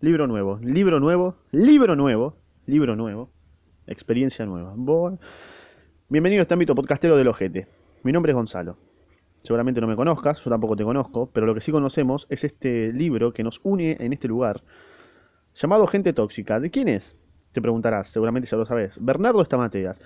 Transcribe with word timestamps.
libro 0.00 0.26
nuevo, 0.26 0.58
libro 0.62 1.00
nuevo, 1.00 1.36
libro 1.52 1.96
nuevo, 1.96 2.36
libro 2.66 2.96
nuevo, 2.96 3.30
experiencia 3.86 4.44
nueva. 4.44 4.74
Bienvenido 6.08 6.40
a 6.40 6.42
este 6.42 6.54
ámbito 6.54 6.74
podcastero 6.74 7.16
del 7.16 7.28
ojete. 7.28 7.68
Mi 8.02 8.12
nombre 8.12 8.32
es 8.32 8.36
Gonzalo. 8.36 8.76
Seguramente 9.42 9.80
no 9.80 9.86
me 9.86 9.96
conozcas, 9.96 10.42
yo 10.42 10.50
tampoco 10.50 10.76
te 10.76 10.84
conozco, 10.84 11.30
pero 11.32 11.46
lo 11.46 11.54
que 11.54 11.60
sí 11.60 11.70
conocemos 11.70 12.26
es 12.28 12.44
este 12.44 12.92
libro 12.92 13.32
que 13.32 13.42
nos 13.42 13.60
une 13.62 13.96
en 14.00 14.12
este 14.12 14.28
lugar, 14.28 14.62
llamado 15.54 15.86
Gente 15.86 16.12
Tóxica. 16.12 16.60
¿De 16.60 16.70
quién 16.70 16.88
es? 16.88 17.16
Te 17.52 17.62
preguntarás, 17.62 18.08
seguramente 18.08 18.48
ya 18.48 18.56
lo 18.56 18.66
sabes. 18.66 18.96
Bernardo 19.00 19.42
Estamateas. 19.42 20.00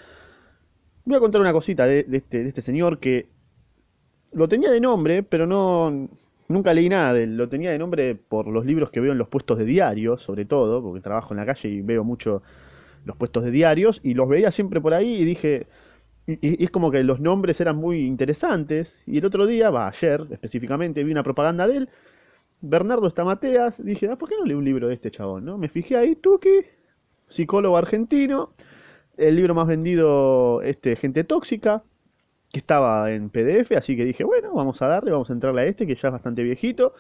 Voy 1.04 1.16
a 1.16 1.20
contar 1.20 1.40
una 1.40 1.52
cosita 1.52 1.86
de, 1.86 2.06
este, 2.12 2.42
de 2.42 2.48
este 2.48 2.62
señor 2.62 2.98
que 2.98 3.30
lo 4.32 4.48
tenía 4.48 4.70
de 4.70 4.80
nombre, 4.80 5.22
pero 5.22 5.46
no, 5.46 6.08
Nunca 6.48 6.72
leí 6.72 6.88
nada 6.88 7.12
de 7.12 7.24
él, 7.24 7.36
lo 7.36 7.48
tenía 7.48 7.70
de 7.70 7.78
nombre 7.78 8.14
por 8.14 8.46
los 8.48 8.64
libros 8.64 8.90
que 8.90 9.00
veo 9.00 9.12
en 9.12 9.18
los 9.18 9.28
puestos 9.28 9.58
de 9.58 9.66
diario, 9.66 10.16
sobre 10.16 10.46
todo, 10.46 10.82
porque 10.82 11.02
trabajo 11.02 11.34
en 11.34 11.38
la 11.40 11.46
calle 11.46 11.68
y 11.68 11.82
veo 11.82 12.04
mucho 12.04 12.42
los 13.04 13.16
puestos 13.16 13.44
de 13.44 13.50
diarios, 13.50 14.00
y 14.02 14.14
los 14.14 14.28
veía 14.28 14.50
siempre 14.50 14.80
por 14.80 14.94
ahí 14.94 15.16
y 15.16 15.24
dije, 15.26 15.66
y, 16.26 16.64
es 16.64 16.70
como 16.70 16.90
que 16.90 17.02
los 17.02 17.20
nombres 17.20 17.60
eran 17.60 17.76
muy 17.76 18.06
interesantes, 18.06 18.90
y 19.06 19.18
el 19.18 19.26
otro 19.26 19.46
día, 19.46 19.68
va, 19.68 19.88
ayer 19.88 20.26
específicamente, 20.30 21.04
vi 21.04 21.12
una 21.12 21.22
propaganda 21.22 21.66
de 21.68 21.76
él, 21.78 21.88
Bernardo 22.62 23.06
Estamateas, 23.06 23.84
dije, 23.84 24.08
ah, 24.10 24.16
¿por 24.16 24.30
qué 24.30 24.36
no 24.38 24.46
leo 24.46 24.58
un 24.58 24.64
libro 24.64 24.88
de 24.88 24.94
este 24.94 25.10
chabón? 25.10 25.44
¿no? 25.44 25.58
Me 25.58 25.68
fijé 25.68 25.96
ahí, 25.96 26.16
Tuki, 26.16 26.64
psicólogo 27.28 27.76
argentino, 27.76 28.54
el 29.18 29.36
libro 29.36 29.54
más 29.54 29.66
vendido, 29.66 30.62
este, 30.62 30.96
Gente 30.96 31.24
Tóxica, 31.24 31.82
que 32.52 32.60
estaba 32.60 33.10
en 33.12 33.30
PDF, 33.30 33.72
así 33.76 33.96
que 33.96 34.04
dije, 34.04 34.24
bueno, 34.24 34.54
vamos 34.54 34.80
a 34.82 34.86
darle, 34.86 35.10
vamos 35.10 35.30
a 35.30 35.32
entrarle 35.32 35.62
a 35.62 35.64
este, 35.66 35.86
que 35.86 35.94
ya 35.94 36.08
es 36.08 36.12
bastante 36.12 36.42
viejito. 36.42 36.94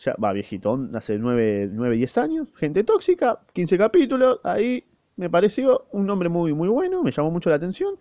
Ya 0.00 0.14
va 0.22 0.32
viejito, 0.32 0.78
hace 0.94 1.18
9, 1.18 1.70
9, 1.72 1.96
10 1.96 2.18
años. 2.18 2.48
Gente 2.56 2.84
tóxica, 2.84 3.40
15 3.54 3.78
capítulos. 3.78 4.40
Ahí 4.44 4.84
me 5.16 5.30
pareció 5.30 5.86
un 5.92 6.06
nombre 6.06 6.28
muy, 6.28 6.52
muy 6.52 6.68
bueno, 6.68 7.02
me 7.02 7.12
llamó 7.12 7.30
mucho 7.30 7.50
la 7.50 7.56
atención. 7.56 7.98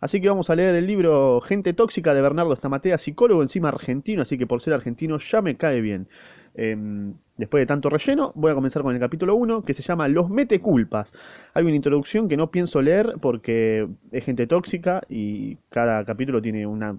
Así 0.00 0.20
que 0.20 0.28
vamos 0.28 0.50
a 0.50 0.56
leer 0.56 0.74
el 0.74 0.86
libro 0.86 1.40
Gente 1.40 1.72
Tóxica 1.74 2.12
de 2.12 2.22
Bernardo 2.22 2.54
Stamatea, 2.56 2.98
psicólogo 2.98 3.40
encima 3.42 3.68
argentino, 3.68 4.22
así 4.22 4.36
que 4.36 4.48
por 4.48 4.60
ser 4.60 4.74
argentino 4.74 5.18
ya 5.18 5.42
me 5.42 5.56
cae 5.56 5.80
bien. 5.80 6.08
Em, 6.54 7.14
después 7.36 7.62
de 7.62 7.66
tanto 7.66 7.88
relleno, 7.88 8.32
voy 8.34 8.52
a 8.52 8.54
comenzar 8.54 8.82
con 8.82 8.94
el 8.94 9.00
capítulo 9.00 9.34
1 9.34 9.62
que 9.62 9.74
se 9.74 9.82
llama 9.82 10.08
Los 10.08 10.30
mete 10.30 10.60
culpas. 10.60 11.12
Hay 11.54 11.64
una 11.64 11.74
introducción 11.74 12.28
que 12.28 12.36
no 12.36 12.50
pienso 12.50 12.82
leer 12.82 13.14
porque 13.20 13.88
es 14.10 14.24
gente 14.24 14.46
tóxica 14.46 15.02
y 15.08 15.56
cada 15.70 16.04
capítulo 16.04 16.42
tiene 16.42 16.66
una. 16.66 16.98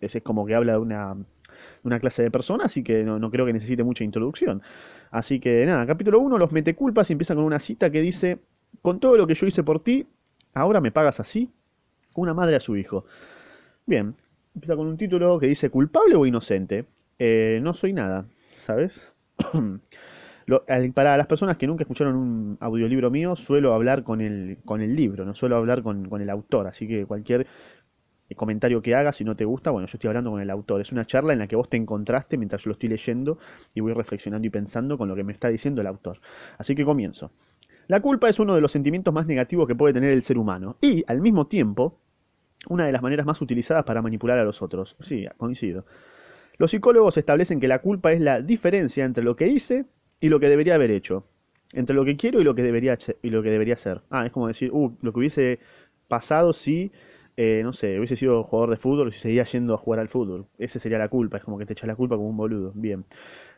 Es 0.00 0.22
como 0.22 0.46
que 0.46 0.54
habla 0.54 0.72
de 0.72 0.78
una, 0.78 1.16
una 1.82 2.00
clase 2.00 2.22
de 2.22 2.30
persona, 2.30 2.64
así 2.64 2.82
que 2.82 3.04
no, 3.04 3.30
creo 3.30 3.46
que 3.46 3.52
necesite 3.52 3.82
mucha 3.84 4.04
introducción. 4.04 4.62
Así 5.10 5.40
que 5.40 5.66
nada, 5.66 5.86
capítulo 5.86 6.20
1, 6.20 6.38
Los 6.38 6.52
mete 6.52 6.74
culpas 6.74 7.10
y 7.10 7.12
empieza 7.12 7.34
con 7.34 7.44
una 7.44 7.58
cita 7.58 7.90
que 7.90 8.00
dice: 8.00 8.38
Con 8.82 9.00
todo 9.00 9.16
lo 9.16 9.26
que 9.26 9.34
yo 9.34 9.46
hice 9.46 9.62
por 9.62 9.82
ti, 9.82 10.06
ahora 10.54 10.80
me 10.80 10.92
pagas 10.92 11.20
así. 11.20 11.50
Una 12.14 12.34
madre 12.34 12.56
a 12.56 12.60
su 12.60 12.76
hijo. 12.76 13.04
Bien, 13.86 14.16
empieza 14.54 14.76
con 14.76 14.86
un 14.86 14.96
título 14.96 15.38
que 15.38 15.46
dice: 15.46 15.70
¿Culpable 15.70 16.16
o 16.16 16.26
inocente? 16.26 16.86
Eh, 17.18 17.60
no 17.62 17.74
soy 17.74 17.92
nada. 17.92 18.26
¿sabes? 18.60 19.10
Para 20.94 21.16
las 21.16 21.26
personas 21.26 21.56
que 21.56 21.66
nunca 21.66 21.84
escucharon 21.84 22.16
un 22.16 22.58
audiolibro 22.60 23.10
mío, 23.10 23.36
suelo 23.36 23.74
hablar 23.74 24.02
con 24.02 24.20
el, 24.20 24.58
con 24.64 24.80
libro, 24.94 25.24
no 25.24 25.34
suelo 25.34 25.56
hablar 25.56 25.82
con, 25.82 26.20
el 26.20 26.30
autor, 26.30 26.66
así 26.66 26.88
que 26.88 27.06
cualquier 27.06 27.46
comentario 28.36 28.80
que 28.80 28.94
haga, 28.94 29.12
si 29.12 29.24
no 29.24 29.34
te 29.34 29.44
gusta, 29.44 29.70
bueno, 29.70 29.88
yo 29.88 29.96
estoy 29.96 30.08
hablando 30.08 30.30
con 30.30 30.40
el 30.40 30.50
autor. 30.50 30.80
Es 30.80 30.92
una 30.92 31.04
charla 31.04 31.32
en 31.32 31.40
la 31.40 31.48
que 31.48 31.56
vos 31.56 31.68
te 31.68 31.76
encontraste 31.76 32.36
mientras 32.36 32.62
yo 32.62 32.68
lo 32.68 32.72
estoy 32.74 32.88
leyendo 32.88 33.38
y 33.74 33.80
voy 33.80 33.92
reflexionando 33.92 34.46
y 34.46 34.50
pensando 34.50 34.96
con 34.96 35.08
lo 35.08 35.16
que 35.16 35.24
me 35.24 35.32
está 35.32 35.48
diciendo 35.48 35.80
el 35.80 35.88
autor. 35.88 36.20
Así 36.56 36.76
que 36.76 36.84
comienzo. 36.84 37.32
La 37.88 38.00
culpa 38.00 38.28
es 38.28 38.38
uno 38.38 38.54
de 38.54 38.60
los 38.60 38.70
sentimientos 38.70 39.12
más 39.12 39.26
negativos 39.26 39.66
que 39.66 39.74
puede 39.74 39.92
tener 39.92 40.12
el 40.12 40.22
ser 40.22 40.38
humano 40.38 40.76
y, 40.80 41.02
al 41.08 41.20
mismo 41.20 41.48
tiempo, 41.48 41.98
una 42.68 42.86
de 42.86 42.92
las 42.92 43.02
maneras 43.02 43.26
más 43.26 43.40
utilizadas 43.42 43.84
para 43.84 44.00
manipular 44.00 44.38
a 44.38 44.44
los 44.44 44.62
otros. 44.62 44.96
Sí, 45.00 45.26
coincido. 45.36 45.84
Los 46.60 46.72
psicólogos 46.72 47.16
establecen 47.16 47.58
que 47.58 47.68
la 47.68 47.78
culpa 47.78 48.12
es 48.12 48.20
la 48.20 48.42
diferencia 48.42 49.06
entre 49.06 49.24
lo 49.24 49.34
que 49.34 49.48
hice 49.48 49.86
y 50.20 50.28
lo 50.28 50.40
que 50.40 50.50
debería 50.50 50.74
haber 50.74 50.90
hecho. 50.90 51.24
Entre 51.72 51.96
lo 51.96 52.04
que 52.04 52.18
quiero 52.18 52.38
y 52.38 52.44
lo 52.44 52.54
que 52.54 52.62
debería, 52.62 52.98
y 53.22 53.30
lo 53.30 53.42
que 53.42 53.48
debería 53.48 53.78
ser. 53.78 54.02
Ah, 54.10 54.26
es 54.26 54.32
como 54.32 54.46
decir, 54.46 54.70
uh, 54.70 54.94
lo 55.00 55.10
que 55.10 55.20
hubiese 55.20 55.58
pasado 56.06 56.52
si, 56.52 56.92
eh, 57.38 57.62
no 57.64 57.72
sé, 57.72 57.96
hubiese 57.96 58.14
sido 58.14 58.44
jugador 58.44 58.68
de 58.68 58.76
fútbol 58.76 59.08
y 59.08 59.12
seguía 59.12 59.44
yendo 59.44 59.72
a 59.72 59.78
jugar 59.78 60.00
al 60.00 60.08
fútbol. 60.08 60.48
Esa 60.58 60.78
sería 60.78 60.98
la 60.98 61.08
culpa, 61.08 61.38
es 61.38 61.44
como 61.44 61.56
que 61.56 61.64
te 61.64 61.72
echas 61.72 61.88
la 61.88 61.96
culpa 61.96 62.16
como 62.16 62.28
un 62.28 62.36
boludo. 62.36 62.72
Bien. 62.74 63.06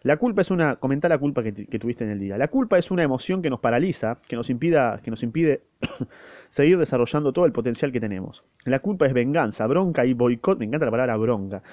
La 0.03 0.17
culpa 0.17 0.43
es 0.43 0.53
una, 0.53 0.77
comenta 0.77 1.09
la 1.09 1.19
culpa 1.19 1.43
que, 1.43 1.53
que, 1.53 1.79
tuviste 1.81 2.05
en 2.05 2.11
el 2.11 2.21
día. 2.21 2.39
La 2.39 2.47
culpa 2.47 2.79
es 2.79 2.93
una 2.93 3.03
emoción 3.03 3.43
que 3.43 3.51
nos 3.51 3.59
paraliza, 3.59 4.19
que 4.29 4.37
nos 4.37 4.49
impida, 4.49 5.01
que 5.03 5.11
nos 5.11 5.25
impide 5.25 5.63
seguir 6.51 6.79
desarrollando 6.79 7.33
todo 7.33 7.47
el 7.47 7.53
potencial 7.53 7.91
que 7.91 7.99
tenemos. 7.99 8.45
La 8.65 8.79
culpa 8.79 9.07
es 9.07 9.13
venganza, 9.13 9.67
bronca 9.67 10.07
y 10.07 10.13
boicot. 10.13 10.61
Me 10.61 10.67
encanta 10.67 10.87
la 10.87 10.93
palabra 10.93 11.17
bronca 11.17 11.65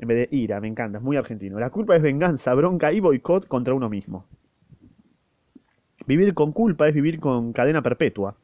en 0.00 0.08
vez 0.08 0.30
de 0.30 0.36
ira, 0.36 0.60
me 0.60 0.68
encanta, 0.68 0.96
es 0.96 1.04
muy 1.04 1.18
argentino. 1.18 1.60
La 1.60 1.68
culpa 1.68 1.94
es 1.94 2.00
venganza, 2.00 2.54
bronca 2.54 2.90
y 2.90 3.00
boicot 3.00 3.46
contra 3.46 3.74
uno 3.74 3.90
mismo. 3.90 4.24
Vivir 6.06 6.32
con 6.32 6.52
culpa 6.52 6.88
es 6.88 6.94
vivir 6.94 7.20
con 7.20 7.52
cadena 7.52 7.82
perpetua. 7.82 8.34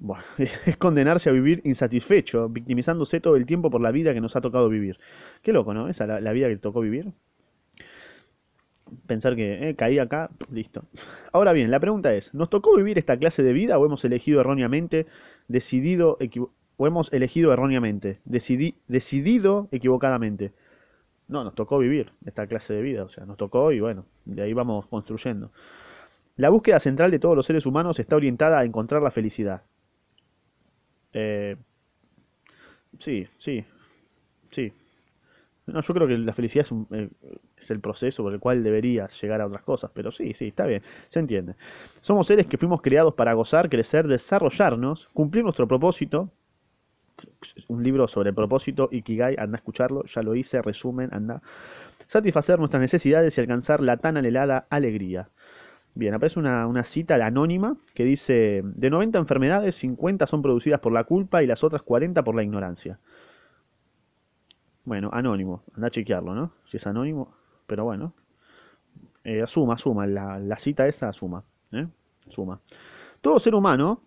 Es 0.66 0.76
condenarse 0.76 1.28
a 1.28 1.32
vivir 1.32 1.60
insatisfecho, 1.64 2.48
victimizándose 2.48 3.18
todo 3.18 3.34
el 3.34 3.44
tiempo 3.44 3.68
por 3.68 3.80
la 3.80 3.90
vida 3.90 4.14
que 4.14 4.20
nos 4.20 4.36
ha 4.36 4.40
tocado 4.40 4.68
vivir. 4.68 5.00
Qué 5.42 5.52
loco, 5.52 5.74
¿no? 5.74 5.88
Esa 5.88 6.06
la, 6.06 6.20
la 6.20 6.32
vida 6.32 6.46
que 6.46 6.56
tocó 6.58 6.80
vivir. 6.80 7.12
Pensar 9.08 9.34
que 9.34 9.70
eh, 9.70 9.74
caí 9.74 9.98
acá, 9.98 10.30
listo. 10.52 10.84
Ahora 11.32 11.52
bien, 11.52 11.72
la 11.72 11.80
pregunta 11.80 12.14
es, 12.14 12.32
¿nos 12.32 12.48
tocó 12.48 12.76
vivir 12.76 12.96
esta 12.98 13.16
clase 13.16 13.42
de 13.42 13.52
vida 13.52 13.76
o 13.76 13.84
hemos 13.84 14.04
elegido 14.04 14.40
erróneamente, 14.40 15.06
decidido, 15.48 16.16
o 16.76 16.86
hemos 16.86 17.12
elegido 17.12 17.52
erróneamente, 17.52 18.20
decidido 18.24 19.68
equivocadamente? 19.72 20.52
No, 21.28 21.44
nos 21.44 21.54
tocó 21.54 21.78
vivir 21.78 22.10
esta 22.24 22.46
clase 22.46 22.72
de 22.72 22.82
vida, 22.82 23.04
o 23.04 23.08
sea, 23.08 23.26
nos 23.26 23.36
tocó 23.36 23.70
y 23.70 23.80
bueno, 23.80 24.06
de 24.24 24.42
ahí 24.42 24.54
vamos 24.54 24.86
construyendo. 24.86 25.52
La 26.36 26.48
búsqueda 26.48 26.80
central 26.80 27.10
de 27.10 27.18
todos 27.18 27.36
los 27.36 27.44
seres 27.44 27.66
humanos 27.66 27.98
está 27.98 28.16
orientada 28.16 28.58
a 28.60 28.64
encontrar 28.64 29.02
la 29.02 29.10
felicidad. 29.10 29.62
Eh, 31.12 31.56
sí, 32.98 33.26
sí, 33.38 33.64
sí. 34.50 34.72
No, 35.66 35.82
yo 35.82 35.94
creo 35.94 36.08
que 36.08 36.16
la 36.16 36.32
felicidad 36.32 36.64
es, 36.64 36.72
eh, 36.92 37.10
es, 37.58 37.70
el 37.70 37.80
proceso 37.80 38.22
por 38.22 38.32
el 38.32 38.40
cual 38.40 38.62
deberías 38.62 39.20
llegar 39.20 39.42
a 39.42 39.46
otras 39.46 39.62
cosas, 39.62 39.90
pero 39.92 40.10
sí, 40.10 40.32
sí, 40.32 40.48
está 40.48 40.64
bien, 40.64 40.82
se 41.08 41.20
entiende. 41.20 41.56
Somos 42.00 42.26
seres 42.26 42.46
que 42.46 42.56
fuimos 42.56 42.80
creados 42.80 43.12
para 43.14 43.34
gozar, 43.34 43.68
crecer, 43.68 44.08
desarrollarnos, 44.08 45.08
cumplir 45.12 45.44
nuestro 45.44 45.68
propósito 45.68 46.30
un 47.68 47.82
libro 47.82 48.08
sobre 48.08 48.32
propósito, 48.32 48.88
Ikigai, 48.90 49.36
anda 49.38 49.56
a 49.56 49.58
escucharlo, 49.58 50.04
ya 50.04 50.22
lo 50.22 50.34
hice, 50.34 50.62
resumen, 50.62 51.10
anda. 51.12 51.42
Satisfacer 52.06 52.58
nuestras 52.58 52.80
necesidades 52.80 53.36
y 53.36 53.40
alcanzar 53.40 53.80
la 53.80 53.98
tan 53.98 54.16
anhelada 54.16 54.66
alegría. 54.70 55.28
Bien, 55.94 56.14
aparece 56.14 56.38
una, 56.38 56.66
una 56.66 56.84
cita 56.84 57.14
anónima 57.14 57.76
que 57.94 58.04
dice, 58.04 58.62
de 58.64 58.90
90 58.90 59.18
enfermedades, 59.18 59.74
50 59.76 60.26
son 60.26 60.42
producidas 60.42 60.80
por 60.80 60.92
la 60.92 61.04
culpa 61.04 61.42
y 61.42 61.46
las 61.46 61.64
otras 61.64 61.82
40 61.82 62.22
por 62.22 62.34
la 62.34 62.42
ignorancia. 62.42 62.98
Bueno, 64.84 65.10
anónimo, 65.12 65.64
anda 65.74 65.88
a 65.88 65.90
chequearlo, 65.90 66.34
¿no? 66.34 66.52
Si 66.70 66.78
es 66.78 66.86
anónimo, 66.86 67.34
pero 67.66 67.84
bueno. 67.84 68.14
Eh, 69.24 69.42
asuma, 69.42 69.74
asuma, 69.74 70.06
la, 70.06 70.38
la, 70.38 70.56
cita 70.56 70.86
esa 70.86 71.10
asuma. 71.10 71.44
¿eh? 71.72 71.86
Suma. 72.28 72.60
Todo 73.20 73.38
ser 73.38 73.54
humano 73.54 74.00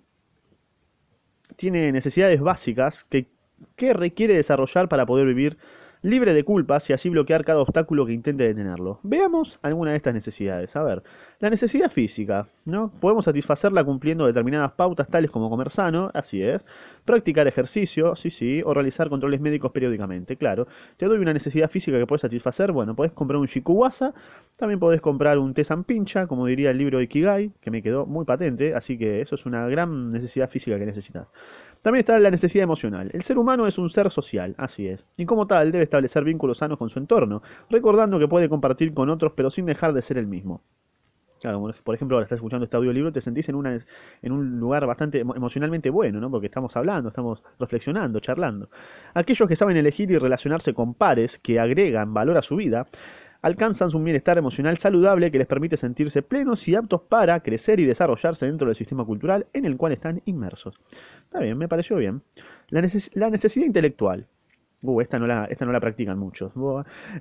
tiene 1.61 1.91
necesidades 1.91 2.41
básicas 2.41 3.05
que, 3.07 3.27
que 3.75 3.93
requiere 3.93 4.33
desarrollar 4.33 4.89
para 4.89 5.05
poder 5.05 5.27
vivir 5.27 5.59
libre 6.01 6.33
de 6.33 6.43
culpas 6.43 6.89
y 6.89 6.93
así 6.93 7.09
bloquear 7.09 7.45
cada 7.45 7.59
obstáculo 7.59 8.05
que 8.05 8.13
intente 8.13 8.43
detenerlo. 8.43 8.99
Veamos 9.03 9.59
alguna 9.61 9.91
de 9.91 9.97
estas 9.97 10.13
necesidades. 10.13 10.75
A 10.75 10.83
ver, 10.83 11.03
la 11.39 11.49
necesidad 11.49 11.91
física, 11.91 12.47
¿no? 12.65 12.91
Podemos 12.99 13.25
satisfacerla 13.25 13.83
cumpliendo 13.83 14.25
determinadas 14.25 14.71
pautas 14.71 15.07
tales 15.07 15.29
como 15.29 15.49
comer 15.49 15.69
sano, 15.69 16.09
así 16.13 16.41
es, 16.41 16.65
practicar 17.05 17.47
ejercicio, 17.47 18.15
sí, 18.15 18.31
sí, 18.31 18.61
o 18.65 18.73
realizar 18.73 19.09
controles 19.09 19.41
médicos 19.41 19.71
periódicamente, 19.71 20.37
claro. 20.37 20.67
Te 20.97 21.05
doy 21.05 21.19
una 21.19 21.33
necesidad 21.33 21.69
física 21.69 21.97
que 21.97 22.07
puedes 22.07 22.21
satisfacer, 22.21 22.71
bueno, 22.71 22.95
puedes 22.95 23.13
comprar 23.13 23.39
un 23.39 23.47
shikuwasa, 23.47 24.13
también 24.57 24.79
podés 24.79 25.01
comprar 25.01 25.37
un 25.37 25.53
tesan 25.53 25.83
pincha, 25.83 26.27
como 26.27 26.45
diría 26.47 26.71
el 26.71 26.77
libro 26.77 26.97
de 26.97 27.05
Ikigai, 27.05 27.51
que 27.61 27.71
me 27.71 27.81
quedó 27.81 28.05
muy 28.05 28.25
patente, 28.25 28.73
así 28.73 28.97
que 28.97 29.21
eso 29.21 29.35
es 29.35 29.45
una 29.45 29.67
gran 29.67 30.11
necesidad 30.11 30.49
física 30.49 30.79
que 30.79 30.85
necesitas. 30.85 31.27
También 31.81 32.01
está 32.01 32.19
la 32.19 32.29
necesidad 32.29 32.63
emocional. 32.63 33.09
El 33.13 33.23
ser 33.23 33.37
humano 33.37 33.65
es 33.65 33.77
un 33.77 33.89
ser 33.89 34.11
social, 34.11 34.53
así 34.57 34.87
es, 34.87 35.03
y 35.17 35.25
como 35.25 35.47
tal 35.47 35.71
debe 35.71 35.83
establecer 35.83 36.23
vínculos 36.23 36.59
sanos 36.59 36.77
con 36.77 36.89
su 36.89 36.99
entorno, 36.99 37.41
recordando 37.69 38.19
que 38.19 38.27
puede 38.27 38.49
compartir 38.49 38.93
con 38.93 39.09
otros 39.09 39.33
pero 39.35 39.49
sin 39.49 39.65
dejar 39.65 39.93
de 39.93 40.01
ser 40.01 40.17
el 40.17 40.27
mismo. 40.27 40.61
Por 41.83 41.95
ejemplo, 41.95 42.17
ahora 42.17 42.25
estás 42.25 42.37
escuchando 42.37 42.65
este 42.65 42.77
audiolibro, 42.77 43.11
te 43.11 43.19
sentís 43.19 43.49
en, 43.49 43.55
una, 43.55 43.79
en 44.21 44.31
un 44.31 44.59
lugar 44.59 44.85
bastante 44.85 45.21
emocionalmente 45.21 45.89
bueno, 45.89 46.19
¿no? 46.19 46.29
Porque 46.29 46.45
estamos 46.45 46.77
hablando, 46.77 47.09
estamos 47.09 47.41
reflexionando, 47.59 48.19
charlando. 48.19 48.69
Aquellos 49.15 49.49
que 49.49 49.55
saben 49.55 49.75
elegir 49.75 50.11
y 50.11 50.19
relacionarse 50.19 50.75
con 50.75 50.93
pares 50.93 51.39
que 51.39 51.59
agregan 51.59 52.13
valor 52.13 52.37
a 52.37 52.43
su 52.43 52.57
vida, 52.57 52.85
alcanzan 53.41 53.89
un 53.95 54.03
bienestar 54.03 54.37
emocional 54.37 54.77
saludable 54.77 55.31
que 55.31 55.39
les 55.39 55.47
permite 55.47 55.77
sentirse 55.77 56.21
plenos 56.21 56.67
y 56.67 56.75
aptos 56.75 57.01
para 57.09 57.39
crecer 57.39 57.79
y 57.79 57.85
desarrollarse 57.85 58.45
dentro 58.45 58.67
del 58.67 58.75
sistema 58.75 59.03
cultural 59.03 59.47
en 59.53 59.65
el 59.65 59.77
cual 59.77 59.93
están 59.93 60.21
inmersos. 60.25 60.79
Está 61.31 61.39
bien, 61.39 61.57
me 61.57 61.69
pareció 61.69 61.95
bien. 61.95 62.23
La, 62.67 62.81
necesidad 62.81 63.65
intelectual. 63.65 64.27
Uh, 64.81 64.99
esta 64.99 65.17
no, 65.17 65.27
la, 65.27 65.45
esta 65.45 65.65
no 65.65 65.71
la 65.71 65.79
practican 65.79 66.19
muchos. 66.19 66.51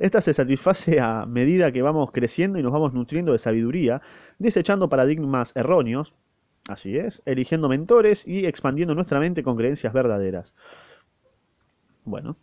esta 0.01 0.21
se 0.21 0.35
satisface 0.35 0.99
a 0.99 1.27
medida 1.27 1.71
que 1.71 1.81
vamos 1.81 2.11
creciendo 2.11 2.59
y 2.59 2.63
nos 2.65 2.73
vamos 2.73 2.93
nutriendo 2.93 3.31
de 3.31 3.39
sabiduría, 3.39 4.03
desechando 4.41 4.89
paradigmas 4.89 5.53
erróneos, 5.55 6.13
así 6.67 6.99
es, 6.99 7.23
eligiendo 7.25 7.69
mentores 7.69 8.27
y 8.27 8.47
expandiendo 8.47 8.97
nuestra 8.97 9.21
mente 9.21 9.45
con 9.45 9.57
creencias 9.57 9.93
verdaderas. 9.93 10.55
Bueno, 12.05 12.37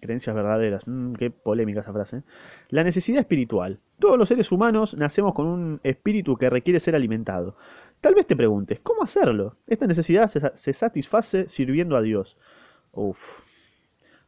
creencias 0.00 0.34
verdaderas. 0.34 0.82
Mm, 0.86 1.12
qué 1.12 1.30
polémica 1.30 1.82
esa 1.82 1.92
frase. 1.92 2.24
La 2.68 2.82
necesidad 2.82 3.20
espiritual. 3.20 3.78
Todos 4.00 4.18
los 4.18 4.28
seres 4.28 4.50
humanos 4.50 4.94
nacemos 4.94 5.34
con 5.34 5.46
un 5.46 5.80
espíritu 5.84 6.36
que 6.36 6.50
requiere 6.50 6.80
ser 6.80 6.96
alimentado. 6.96 7.56
Tal 8.02 8.16
vez 8.16 8.26
te 8.26 8.34
preguntes, 8.34 8.80
¿cómo 8.80 9.04
hacerlo? 9.04 9.54
Esta 9.64 9.86
necesidad 9.86 10.28
se, 10.28 10.72
satisface 10.72 11.48
sirviendo 11.48 11.96
a 11.96 12.02
Dios. 12.02 12.36
Uf. 12.90 13.16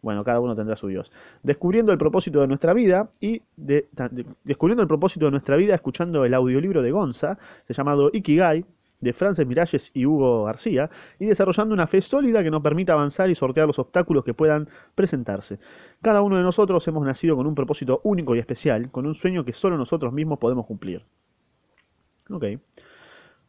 Bueno, 0.00 0.22
cada 0.22 0.38
uno 0.38 0.54
tendrá 0.54 0.76
su 0.76 0.86
Dios. 0.86 1.10
Descubriendo 1.42 1.90
el 1.90 1.98
propósito 1.98 2.40
de 2.40 2.46
nuestra 2.46 2.72
vida 2.72 3.10
y 3.20 3.42
descubriendo 4.44 4.80
el 4.80 4.86
propósito 4.86 5.24
de 5.24 5.32
nuestra 5.32 5.56
vida 5.56 5.74
escuchando 5.74 6.24
el 6.24 6.34
audiolibro 6.34 6.82
de 6.82 6.92
Gonza, 6.92 7.36
llamado 7.68 8.10
Ikigai, 8.12 8.64
de 9.00 9.12
Frances 9.12 9.44
Miralles 9.44 9.90
y 9.92 10.06
Hugo 10.06 10.44
García, 10.44 10.88
y 11.18 11.26
desarrollando 11.26 11.74
una 11.74 11.88
fe 11.88 12.00
sólida 12.00 12.44
que 12.44 12.52
nos 12.52 12.62
permita 12.62 12.92
avanzar 12.92 13.28
y 13.28 13.34
sortear 13.34 13.66
los 13.66 13.80
obstáculos 13.80 14.24
que 14.24 14.34
puedan 14.34 14.68
presentarse. 14.94 15.58
Cada 16.00 16.22
uno 16.22 16.36
de 16.36 16.44
nosotros 16.44 16.86
hemos 16.86 17.04
nacido 17.04 17.34
con 17.34 17.48
un 17.48 17.56
propósito 17.56 18.00
único 18.04 18.36
y 18.36 18.38
especial, 18.38 18.92
con 18.92 19.04
un 19.04 19.16
sueño 19.16 19.44
que 19.44 19.52
solo 19.52 19.76
nosotros 19.76 20.12
mismos 20.12 20.38
podemos 20.38 20.64
cumplir. 20.64 21.04
Ok. 22.30 22.44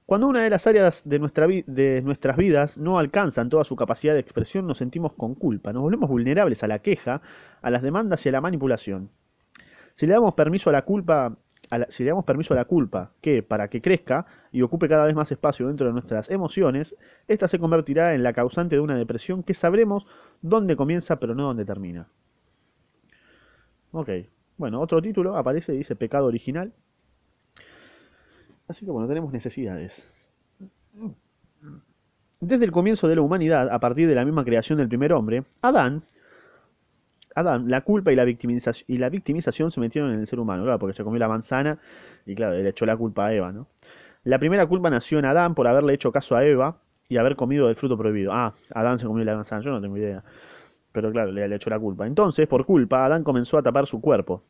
Cuando 0.05 0.27
una 0.27 0.43
de 0.43 0.51
las 0.51 0.67
áreas 0.67 1.01
de, 1.03 1.17
nuestra 1.17 1.47
de 1.47 2.01
nuestras 2.03 2.37
vidas 2.37 2.77
no 2.77 2.99
alcanzan 2.99 3.49
toda 3.49 3.63
su 3.63 3.75
capacidad 3.75 4.13
de 4.13 4.19
expresión, 4.19 4.67
nos 4.67 4.77
sentimos 4.77 5.13
con 5.13 5.33
culpa, 5.33 5.73
nos 5.73 5.81
volvemos 5.81 6.09
vulnerables 6.09 6.63
a 6.63 6.67
la 6.67 6.79
queja, 6.79 7.21
a 7.61 7.71
las 7.71 7.81
demandas 7.81 8.23
y 8.25 8.29
a 8.29 8.31
la 8.31 8.41
manipulación. 8.41 9.09
Si 9.95 10.05
le 10.05 10.13
damos 10.13 10.35
permiso 10.35 10.69
a 10.69 10.73
la 10.73 10.83
culpa, 10.83 11.35
si 11.89 12.03
le 12.03 12.09
damos 12.09 12.23
permiso 12.23 12.53
a 12.53 12.57
la 12.57 12.65
culpa 12.65 13.13
que, 13.19 13.41
para 13.41 13.67
que 13.67 13.81
crezca 13.81 14.27
y 14.51 14.61
ocupe 14.61 14.87
cada 14.87 15.05
vez 15.05 15.15
más 15.15 15.31
espacio 15.31 15.67
dentro 15.67 15.87
de 15.87 15.93
nuestras 15.93 16.29
emociones, 16.29 16.95
esta 17.27 17.47
se 17.47 17.57
convertirá 17.57 18.13
en 18.13 18.21
la 18.21 18.33
causante 18.33 18.75
de 18.75 18.81
una 18.81 18.95
depresión 18.97 19.41
que 19.41 19.55
sabremos 19.55 20.05
dónde 20.41 20.75
comienza 20.75 21.19
pero 21.19 21.33
no 21.33 21.45
dónde 21.45 21.65
termina. 21.65 22.07
Ok, 23.91 24.09
bueno, 24.57 24.81
otro 24.81 25.01
título 25.01 25.35
aparece 25.35 25.73
y 25.73 25.77
dice 25.77 25.95
pecado 25.95 26.27
original. 26.27 26.73
Así 28.67 28.85
que 28.85 28.91
bueno, 28.91 29.07
tenemos 29.07 29.31
necesidades. 29.31 30.09
Desde 32.39 32.65
el 32.65 32.71
comienzo 32.71 33.07
de 33.07 33.15
la 33.15 33.21
humanidad, 33.21 33.69
a 33.69 33.79
partir 33.79 34.07
de 34.07 34.15
la 34.15 34.25
misma 34.25 34.43
creación 34.43 34.77
del 34.77 34.87
primer 34.87 35.13
hombre, 35.13 35.43
Adán 35.61 36.03
Adán, 37.35 37.69
la 37.69 37.81
culpa 37.81 38.13
y 38.13 38.15
la, 38.15 38.23
victimización, 38.23 38.85
y 38.87 38.97
la 38.97 39.09
victimización 39.09 39.69
se 39.69 39.81
metieron 39.81 40.11
en 40.13 40.21
el 40.21 40.27
ser 40.27 40.39
humano, 40.39 40.79
porque 40.79 40.93
se 40.93 41.03
comió 41.03 41.19
la 41.19 41.27
manzana 41.27 41.77
y 42.25 42.33
claro, 42.33 42.55
le 42.55 42.69
echó 42.69 42.85
la 42.85 42.95
culpa 42.95 43.27
a 43.27 43.33
Eva, 43.33 43.51
¿no? 43.51 43.67
La 44.23 44.39
primera 44.39 44.65
culpa 44.65 44.89
nació 44.89 45.19
en 45.19 45.25
Adán 45.25 45.53
por 45.53 45.67
haberle 45.67 45.93
hecho 45.93 46.11
caso 46.11 46.35
a 46.35 46.45
Eva 46.45 46.77
y 47.09 47.17
haber 47.17 47.35
comido 47.35 47.67
del 47.67 47.75
fruto 47.75 47.97
prohibido. 47.97 48.31
Ah, 48.33 48.55
Adán 48.73 48.97
se 48.97 49.05
comió 49.05 49.23
la 49.23 49.35
manzana, 49.35 49.61
yo 49.61 49.69
no 49.69 49.81
tengo 49.81 49.97
idea. 49.97 50.23
Pero 50.93 51.11
claro, 51.11 51.31
le, 51.31 51.47
le 51.47 51.55
echó 51.57 51.69
la 51.69 51.77
culpa. 51.77 52.07
Entonces, 52.07 52.47
por 52.47 52.65
culpa, 52.65 53.05
Adán 53.05 53.23
comenzó 53.23 53.57
a 53.57 53.63
tapar 53.63 53.85
su 53.85 54.01
cuerpo. 54.01 54.41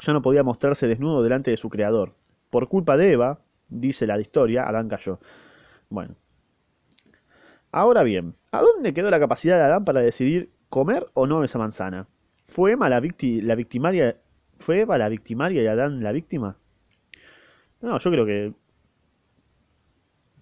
Ya 0.00 0.12
no 0.12 0.22
podía 0.22 0.42
mostrarse 0.42 0.88
desnudo 0.88 1.22
delante 1.22 1.50
de 1.52 1.56
su 1.56 1.68
creador. 1.68 2.14
Por 2.50 2.68
culpa 2.68 2.96
de 2.96 3.12
Eva, 3.12 3.40
dice 3.68 4.06
la 4.06 4.20
historia, 4.20 4.68
Adán 4.68 4.88
cayó. 4.88 5.18
Bueno. 5.88 6.14
Ahora 7.72 8.02
bien, 8.02 8.34
¿a 8.52 8.60
dónde 8.60 8.94
quedó 8.94 9.10
la 9.10 9.20
capacidad 9.20 9.56
de 9.56 9.64
Adán 9.64 9.84
para 9.84 10.00
decidir 10.00 10.50
comer 10.68 11.06
o 11.14 11.26
no 11.26 11.44
esa 11.44 11.58
manzana. 11.58 12.06
¿Fue 12.48 12.72
Emma 12.72 12.88
la, 12.88 13.00
la 13.00 13.54
victimaria? 13.54 14.16
¿Fue 14.58 14.80
Eva 14.80 14.98
la 14.98 15.08
victimaria 15.08 15.62
y 15.62 15.66
Adán 15.66 16.02
la 16.02 16.12
víctima? 16.12 16.56
No, 17.80 17.98
yo 17.98 18.10
creo 18.10 18.26
que 18.26 18.52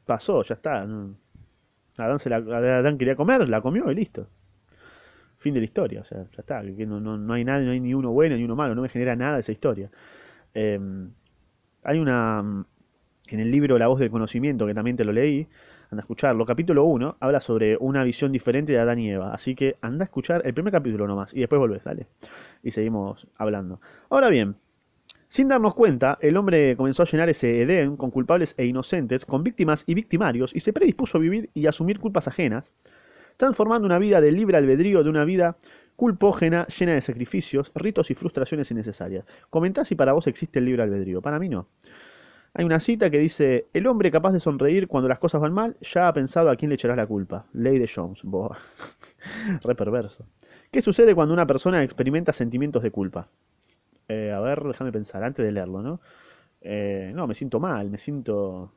pasó, 0.05 0.43
ya 0.43 0.55
está. 0.55 0.87
Adán, 1.97 2.99
quería 2.99 3.17
comer, 3.17 3.49
la 3.49 3.61
comió 3.61 3.91
y 3.91 3.95
listo. 3.95 4.29
Fin 5.39 5.55
de 5.55 5.61
la 5.61 5.67
historia, 5.67 6.01
o 6.01 6.05
sea, 6.05 6.25
ya 6.25 6.41
está. 6.41 6.63
No, 6.63 7.01
no, 7.01 7.17
no, 7.19 7.33
hay 7.35 7.45
nadie, 7.45 7.67
no 7.67 7.73
hay 7.73 7.81
ni 7.81 7.95
uno 7.95 8.13
bueno 8.13 8.37
ni 8.37 8.45
uno 8.45 8.57
malo, 8.57 8.75
no 8.75 8.83
me 8.83 8.89
genera 8.89 9.17
nada 9.17 9.39
esa 9.39 9.53
historia. 9.53 9.91
Em, 10.55 11.11
hay 11.85 11.99
una. 11.99 12.65
En 13.29 13.41
el 13.41 13.51
libro 13.51 13.79
La 13.79 13.87
voz 13.87 14.01
del 14.01 14.11
conocimiento, 14.11 14.67
que 14.67 14.75
también 14.75 14.97
te 14.97 15.05
lo 15.05 15.13
leí, 15.13 15.49
anda 15.91 16.01
a 16.01 16.05
escucharlo. 16.05 16.45
Capítulo 16.45 16.85
1 16.85 17.17
habla 17.21 17.41
sobre 17.41 17.79
una 17.79 18.05
visión 18.05 18.33
diferente 18.33 18.73
de 18.73 18.79
Adán 18.79 18.99
y 18.99 19.11
Eva. 19.11 19.33
Así 19.33 19.55
que 19.55 19.77
anda 19.81 20.05
a 20.05 20.07
escuchar 20.07 20.43
el 20.45 20.53
primer 20.53 20.73
capítulo 20.73 21.07
nomás 21.07 21.33
y 21.33 21.41
después 21.41 21.59
volvés, 21.59 21.83
dale. 21.85 22.07
Y 22.63 22.71
seguimos 22.71 23.27
hablando. 23.39 23.81
Ahora 24.11 24.29
bien, 24.29 24.57
sin 25.29 25.49
darnos 25.49 25.75
cuenta, 25.75 26.19
el 26.21 26.37
hombre 26.37 26.77
comenzó 26.77 27.03
a 27.03 27.07
llenar 27.07 27.29
ese 27.29 27.63
Edén 27.63 27.97
con 27.97 28.11
culpables 28.11 28.55
e 28.59 28.67
inocentes, 28.67 29.25
con 29.25 29.43
víctimas 29.43 29.85
y 29.87 29.95
victimarios, 29.95 30.55
y 30.55 30.61
se 30.61 30.73
predispuso 30.73 31.19
a 31.19 31.21
vivir 31.21 31.51
y 31.55 31.67
asumir 31.67 31.99
culpas 31.99 32.29
ajenas, 32.29 32.73
transformando 33.37 33.87
una 33.87 33.99
vida 33.99 34.21
de 34.21 34.31
libre 34.31 34.57
albedrío 34.57 35.03
de 35.03 35.11
una 35.11 35.25
vida 35.25 35.57
culpógena, 35.97 36.67
llena 36.67 36.95
de 36.95 37.03
sacrificios, 37.03 37.71
ritos 37.75 38.11
y 38.11 38.15
frustraciones 38.15 38.71
innecesarias. 38.71 39.25
Comentá 39.51 39.85
si 39.85 39.95
para 39.95 40.13
vos 40.13 40.27
existe 40.27 40.59
el 40.59 40.67
libre 40.67 40.83
albedrío. 40.83 41.23
Para 41.23 41.39
mí 41.39 41.49
no. 41.49 41.69
Hay 42.57 42.65
una 42.65 42.79
cita 42.79 43.11
que 43.11 43.19
dice, 43.19 43.67
el 43.73 43.87
hombre 43.89 44.13
capaz 44.13 44.33
de 44.33 44.39
sonreír 44.39 44.87
cuando 44.87 45.09
las 45.09 45.19
cosas 45.19 45.41
van 45.41 45.53
mal 45.53 45.77
ya 45.81 46.07
ha 46.07 46.13
pensado 46.13 46.51
a 46.51 46.57
quién 46.57 46.69
le 46.69 46.77
echarás 46.77 46.97
la 46.97 47.07
culpa. 47.07 47.47
Ley 47.53 47.79
de 47.79 47.91
Jones. 47.93 48.21
Boah. 48.23 48.59
Re 49.63 49.75
perverso. 49.75 50.25
¿Qué 50.71 50.81
sucede 50.81 51.15
cuando 51.15 51.35
una 51.35 51.47
persona 51.47 51.83
experimenta 51.83 52.33
sentimientos 52.33 52.83
de 52.83 52.91
culpa? 52.91 53.29
Eh, 54.09 54.33
a 54.33 54.41
ver, 54.41 54.63
déjame 54.63 54.93
pensar 54.93 55.25
antes 55.25 55.45
de 55.45 55.51
leerlo, 55.51 55.83
¿no? 55.83 56.01
Eh, 56.61 57.13
no, 57.15 57.27
me 57.27 57.35
siento 57.35 57.61
mal, 57.61 57.91
me 57.91 57.99
siento... 57.99 58.73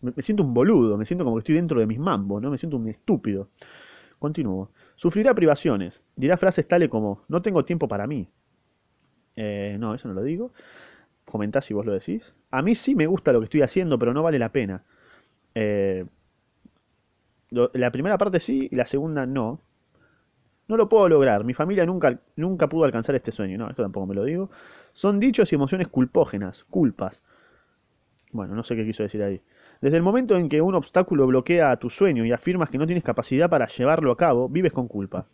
Me, 0.00 0.12
siento 0.22 0.44
un 0.44 0.54
boludo, 0.54 0.96
me 0.96 1.04
siento 1.04 1.24
como 1.24 1.36
que 1.36 1.40
estoy 1.40 1.56
dentro 1.56 1.80
de 1.80 1.86
mis 1.86 1.98
mambos, 1.98 2.40
¿no? 2.40 2.50
Me 2.50 2.58
siento 2.58 2.76
un 2.76 2.88
estúpido. 2.88 3.48
Continúo. 4.18 4.70
Sufrirá 4.96 5.34
privaciones. 5.34 6.00
Dirá 6.18 6.36
frases 6.36 6.68
tales 6.68 6.90
como, 6.90 7.22
no 7.28 7.40
tengo 7.40 7.64
tiempo 7.64 7.88
para 7.88 8.06
mí. 8.06 8.28
Eh, 9.36 9.76
no, 9.78 9.94
eso 9.94 10.08
no 10.08 10.14
lo 10.14 10.22
digo 10.22 10.52
comentás 11.28 11.66
si 11.66 11.74
vos 11.74 11.86
lo 11.86 11.92
decís. 11.92 12.34
A 12.50 12.62
mí 12.62 12.74
sí 12.74 12.94
me 12.94 13.06
gusta 13.06 13.32
lo 13.32 13.40
que 13.40 13.44
estoy 13.44 13.62
haciendo, 13.62 13.98
pero 13.98 14.12
no 14.12 14.22
vale 14.22 14.38
la 14.38 14.50
pena. 14.50 14.82
Eh, 15.54 16.04
la 17.50 17.90
primera 17.90 18.18
parte 18.18 18.40
sí 18.40 18.68
y 18.70 18.76
la 18.76 18.86
segunda 18.86 19.26
no. 19.26 19.60
No 20.66 20.76
lo 20.76 20.88
puedo 20.88 21.08
lograr. 21.08 21.44
Mi 21.44 21.54
familia 21.54 21.86
nunca, 21.86 22.18
nunca 22.36 22.68
pudo 22.68 22.84
alcanzar 22.84 23.14
este 23.14 23.32
sueño. 23.32 23.56
No, 23.56 23.70
esto 23.70 23.82
tampoco 23.82 24.06
me 24.06 24.14
lo 24.14 24.24
digo. 24.24 24.50
Son 24.92 25.20
dichos 25.20 25.52
y 25.52 25.54
emociones 25.54 25.88
culpógenas, 25.88 26.64
culpas. 26.64 27.22
Bueno, 28.32 28.54
no 28.54 28.62
sé 28.64 28.76
qué 28.76 28.84
quiso 28.84 29.02
decir 29.02 29.22
ahí. 29.22 29.40
Desde 29.80 29.96
el 29.96 30.02
momento 30.02 30.36
en 30.36 30.48
que 30.48 30.60
un 30.60 30.74
obstáculo 30.74 31.26
bloquea 31.26 31.70
a 31.70 31.76
tu 31.78 31.88
sueño 31.88 32.24
y 32.26 32.32
afirmas 32.32 32.68
que 32.68 32.78
no 32.78 32.86
tienes 32.86 33.04
capacidad 33.04 33.48
para 33.48 33.68
llevarlo 33.68 34.12
a 34.12 34.16
cabo, 34.16 34.48
vives 34.48 34.72
con 34.72 34.88
culpa. 34.88 35.26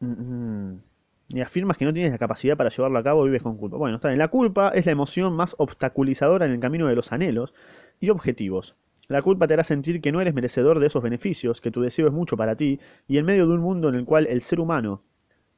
Mm, 0.00 0.72
mm 0.72 0.80
y 1.28 1.40
afirmas 1.40 1.76
que 1.76 1.84
no 1.84 1.92
tienes 1.92 2.12
la 2.12 2.18
capacidad 2.18 2.56
para 2.56 2.70
llevarlo 2.70 2.98
a 2.98 3.02
cabo, 3.02 3.24
vives 3.24 3.42
con 3.42 3.56
culpa. 3.56 3.76
Bueno, 3.76 3.96
está 3.96 4.08
bien. 4.08 4.18
La 4.18 4.28
culpa 4.28 4.68
es 4.68 4.86
la 4.86 4.92
emoción 4.92 5.34
más 5.34 5.54
obstaculizadora 5.58 6.46
en 6.46 6.52
el 6.52 6.60
camino 6.60 6.86
de 6.86 6.94
los 6.94 7.12
anhelos 7.12 7.54
y 8.00 8.10
objetivos. 8.10 8.76
La 9.08 9.22
culpa 9.22 9.46
te 9.46 9.54
hará 9.54 9.64
sentir 9.64 10.00
que 10.00 10.12
no 10.12 10.20
eres 10.20 10.34
merecedor 10.34 10.80
de 10.80 10.86
esos 10.86 11.02
beneficios, 11.02 11.60
que 11.60 11.70
tu 11.70 11.80
deseo 11.80 12.06
es 12.06 12.12
mucho 12.12 12.36
para 12.36 12.56
ti, 12.56 12.80
y 13.08 13.18
en 13.18 13.26
medio 13.26 13.46
de 13.46 13.54
un 13.54 13.60
mundo 13.60 13.88
en 13.88 13.94
el 13.94 14.04
cual 14.04 14.26
el 14.26 14.42
ser 14.42 14.60
humano 14.60 15.02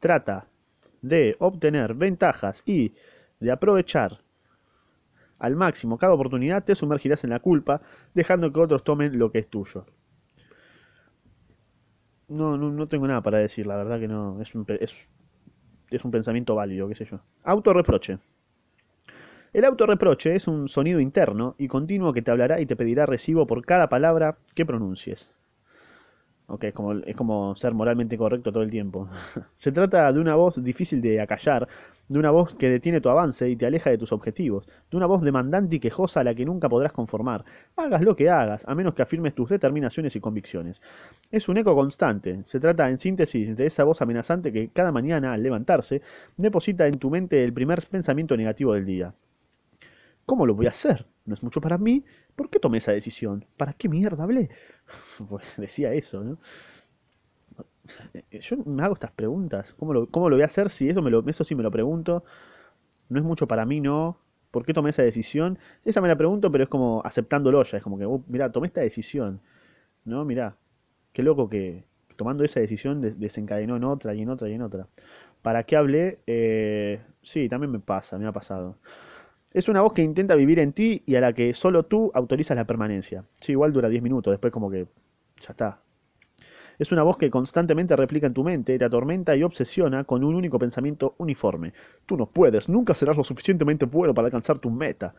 trata 0.01 0.47
de 1.03 1.37
obtener 1.39 1.95
ventajas 1.95 2.63
y 2.67 2.95
de 3.41 3.51
aprovechar 3.51 4.21
al 5.39 5.55
máximo 5.55 5.99
cada 5.99 6.15
oportunidad, 6.15 6.65
te 6.65 6.75
sumergirás 6.75 7.23
en 7.25 7.31
la 7.31 7.41
culpa, 7.41 7.83
dejando 8.15 8.53
que 8.53 8.61
otros 8.61 8.83
tomen 8.83 9.19
lo 9.19 9.31
que 9.31 9.41
es 9.41 9.49
tuyo. 9.49 9.85
No, 12.29 12.57
no, 12.57 12.71
no 12.71 12.87
tengo 12.87 13.07
nada 13.09 13.21
para 13.21 13.39
decir, 13.39 13.67
la 13.67 13.77
verdad 13.77 13.99
que 13.99 14.07
no. 14.09 14.41
Es, 14.41 14.55
un, 14.55 14.65
es 14.81 14.95
es 15.91 16.05
un 16.05 16.11
pensamiento 16.13 16.55
válido, 16.55 16.89
qué 16.89 16.95
sé 16.95 17.05
yo. 17.07 17.21
Autorreproche. 17.45 18.19
El 19.53 19.65
autorreproche 19.65 20.37
es 20.37 20.47
un 20.47 20.69
sonido 20.69 21.01
interno 21.01 21.57
y 21.59 21.67
continuo 21.67 22.13
que 22.13 22.23
te 22.23 22.31
hablará 22.31 22.61
y 22.61 22.67
te 22.67 22.77
pedirá 22.77 23.07
recibo 23.07 23.45
por 23.45 23.65
cada 23.67 23.89
palabra 23.89 24.39
que 24.55 24.65
pronuncies. 24.65 25.29
Ok, 26.49 26.65
es 26.65 26.75
como, 26.75 26.93
es 26.93 27.17
como 27.17 27.57
ser 27.57 27.75
moralmente 27.75 28.17
correcto 28.17 28.53
todo 28.53 28.63
el 28.63 28.71
tiempo. 28.71 29.09
Se 29.59 29.73
trata 29.73 30.13
de 30.13 30.21
una 30.21 30.37
voz 30.37 30.63
difícil 30.63 31.01
de 31.01 31.21
acallar, 31.21 31.67
de 32.09 32.19
una 32.19 32.31
voz 32.31 32.55
que 32.55 32.69
detiene 32.69 33.01
tu 33.01 33.09
avance 33.09 33.49
y 33.49 33.57
te 33.57 33.67
aleja 33.67 33.91
de 33.91 33.99
tus 33.99 34.13
objetivos, 34.13 34.67
de 34.91 34.97
una 34.97 35.07
voz 35.07 35.23
demandante 35.23 35.77
y 35.77 35.81
quejosa 35.81 36.21
a 36.21 36.25
la 36.25 36.35
que 36.35 36.45
nunca 36.45 36.69
podrás 36.69 36.93
conformar, 36.93 37.45
hagas 37.77 38.03
lo 38.03 38.17
que 38.17 38.31
hagas, 38.31 38.65
a 38.67 38.75
menos 38.75 38.95
que 38.95 39.03
afirmes 39.03 39.35
tus 39.35 39.49
determinaciones 39.49 40.17
y 40.17 40.21
convicciones. 40.21 40.81
Es 41.31 41.49
un 41.49 41.59
eco 41.59 41.75
constante, 41.75 42.45
se 42.47 42.61
trata 42.61 42.89
en 42.89 42.99
síntesis 42.99 43.57
de 43.57 43.67
esa 43.67 43.85
voz 43.85 44.03
amenazante 44.03 44.53
que 44.53 44.69
cada 44.69 44.93
mañana, 44.93 45.33
al 45.33 45.43
levantarse, 45.43 46.03
deposita 46.37 46.87
en 46.87 46.99
tu 46.99 47.11
mente 47.11 47.43
el 47.43 47.53
primer 47.53 47.85
pensamiento 47.87 48.37
negativo 48.37 48.75
del 48.75 48.87
día. 48.87 49.15
¿Cómo 50.27 50.45
lo 50.45 50.55
voy 50.55 50.67
a 50.67 50.71
hacer? 50.71 51.07
No 51.25 51.35
es 51.35 51.43
mucho 51.43 51.61
para 51.61 51.79
mí. 51.79 52.05
¿Por 52.35 52.51
qué 52.51 52.59
tomé 52.59 52.79
esa 52.79 52.93
decisión? 52.93 53.45
¿Para 53.57 53.73
qué 53.75 53.89
mierda 53.89 54.25
hablé? 54.25 54.51
Pues 55.29 55.45
decía 55.57 55.93
eso, 55.95 56.23
¿no? 56.23 56.39
Eh, 58.15 58.41
Yo 58.41 58.57
me 58.65 58.83
hago 58.83 58.95
estas 58.95 59.13
preguntas. 59.13 59.75
¿Cómo 59.79 59.93
lo, 59.93 60.07
cómo 60.11 60.29
lo 60.31 60.37
voy 60.37 60.43
a 60.43 60.47
hacer 60.47 60.71
si 60.71 60.89
eso, 60.89 61.03
me 61.03 61.11
lo, 61.11 61.25
eso 61.29 61.45
sí 61.45 61.55
me 61.55 61.63
lo 61.63 61.71
pregunto? 61.71 62.25
No 63.09 63.19
es 63.21 63.25
mucho 63.25 63.47
para 63.49 63.67
mí, 63.67 63.81
no. 63.81 64.19
¿Por 64.51 64.65
qué 64.67 64.75
tomé 64.75 64.91
esa 64.91 65.03
decisión? 65.03 65.59
Esa 65.85 66.01
me 66.01 66.09
la 66.09 66.17
pregunto, 66.17 66.51
pero 66.53 66.65
es 66.65 66.71
como 66.71 67.03
aceptándolo 67.05 67.63
ya. 67.65 67.79
Es 67.79 67.85
como 67.85 67.99
que, 67.99 68.07
mirá, 68.33 68.53
tomé 68.53 68.69
esta 68.69 68.83
decisión. 68.83 69.41
¿No? 70.05 70.25
Mirá, 70.25 70.57
qué 71.13 71.23
loco 71.23 71.49
que 71.49 71.85
tomando 72.17 72.45
esa 72.45 72.61
decisión 72.61 73.01
des- 73.03 73.19
desencadenó 73.21 73.77
en 73.77 73.85
otra 73.85 74.15
y 74.15 74.23
en 74.23 74.31
otra 74.31 74.49
y 74.49 74.55
en 74.55 74.63
otra. 74.63 74.89
¿Para 75.43 75.65
qué 75.65 75.77
hablé? 75.77 76.21
Eh, 76.27 77.01
sí, 77.23 77.49
también 77.49 77.73
me 77.73 77.81
pasa, 77.81 78.19
me 78.19 78.27
ha 78.27 78.33
pasado. 78.33 78.77
Es 79.53 79.69
una 79.69 79.83
voz 79.83 79.93
que 79.95 80.03
intenta 80.03 80.35
vivir 80.37 80.59
en 80.61 80.73
ti 80.73 81.03
y 81.07 81.17
a 81.17 81.21
la 81.21 81.33
que 81.33 81.55
solo 81.55 81.85
tú 81.85 82.11
autorizas 82.15 82.57
la 82.57 82.67
permanencia. 82.67 83.25
Sí, 83.41 83.53
igual 83.53 83.73
dura 83.73 83.89
10 83.89 84.03
minutos, 84.03 84.33
después 84.33 84.53
como 84.53 84.71
que 84.71 84.87
ya 85.41 85.51
está. 85.53 85.81
Es 86.79 86.93
una 86.93 87.03
voz 87.03 87.17
que 87.17 87.31
constantemente 87.31 87.97
replica 87.97 88.27
en 88.27 88.35
tu 88.35 88.45
mente, 88.45 88.79
te 88.79 88.85
atormenta 88.85 89.35
y 89.37 89.43
obsesiona 89.43 90.05
con 90.05 90.25
un 90.25 90.35
único 90.35 90.59
pensamiento 90.59 91.15
uniforme. 91.19 91.73
Tú 92.07 92.17
no 92.17 92.27
puedes, 92.27 92.69
nunca 92.69 92.95
serás 92.95 93.17
lo 93.17 93.25
suficientemente 93.25 93.87
bueno 93.87 94.15
para 94.15 94.27
alcanzar 94.27 94.59
tu 94.59 94.71
meta. 94.71 95.15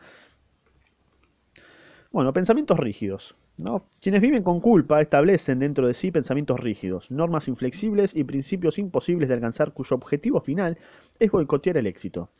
Bueno, 2.10 2.32
pensamientos 2.32 2.78
rígidos. 2.78 3.34
¿no? 3.58 3.84
Quienes 4.00 4.22
viven 4.22 4.42
con 4.42 4.60
culpa 4.60 5.00
establecen 5.00 5.58
dentro 5.58 5.86
de 5.86 5.94
sí 5.94 6.10
pensamientos 6.10 6.60
rígidos, 6.60 7.10
normas 7.10 7.48
inflexibles 7.48 8.14
y 8.14 8.24
principios 8.24 8.78
imposibles 8.78 9.28
de 9.28 9.34
alcanzar 9.34 9.72
cuyo 9.72 9.96
objetivo 9.96 10.40
final 10.40 10.78
es 11.18 11.30
boicotear 11.30 11.76
el 11.76 11.86
éxito, 11.86 12.30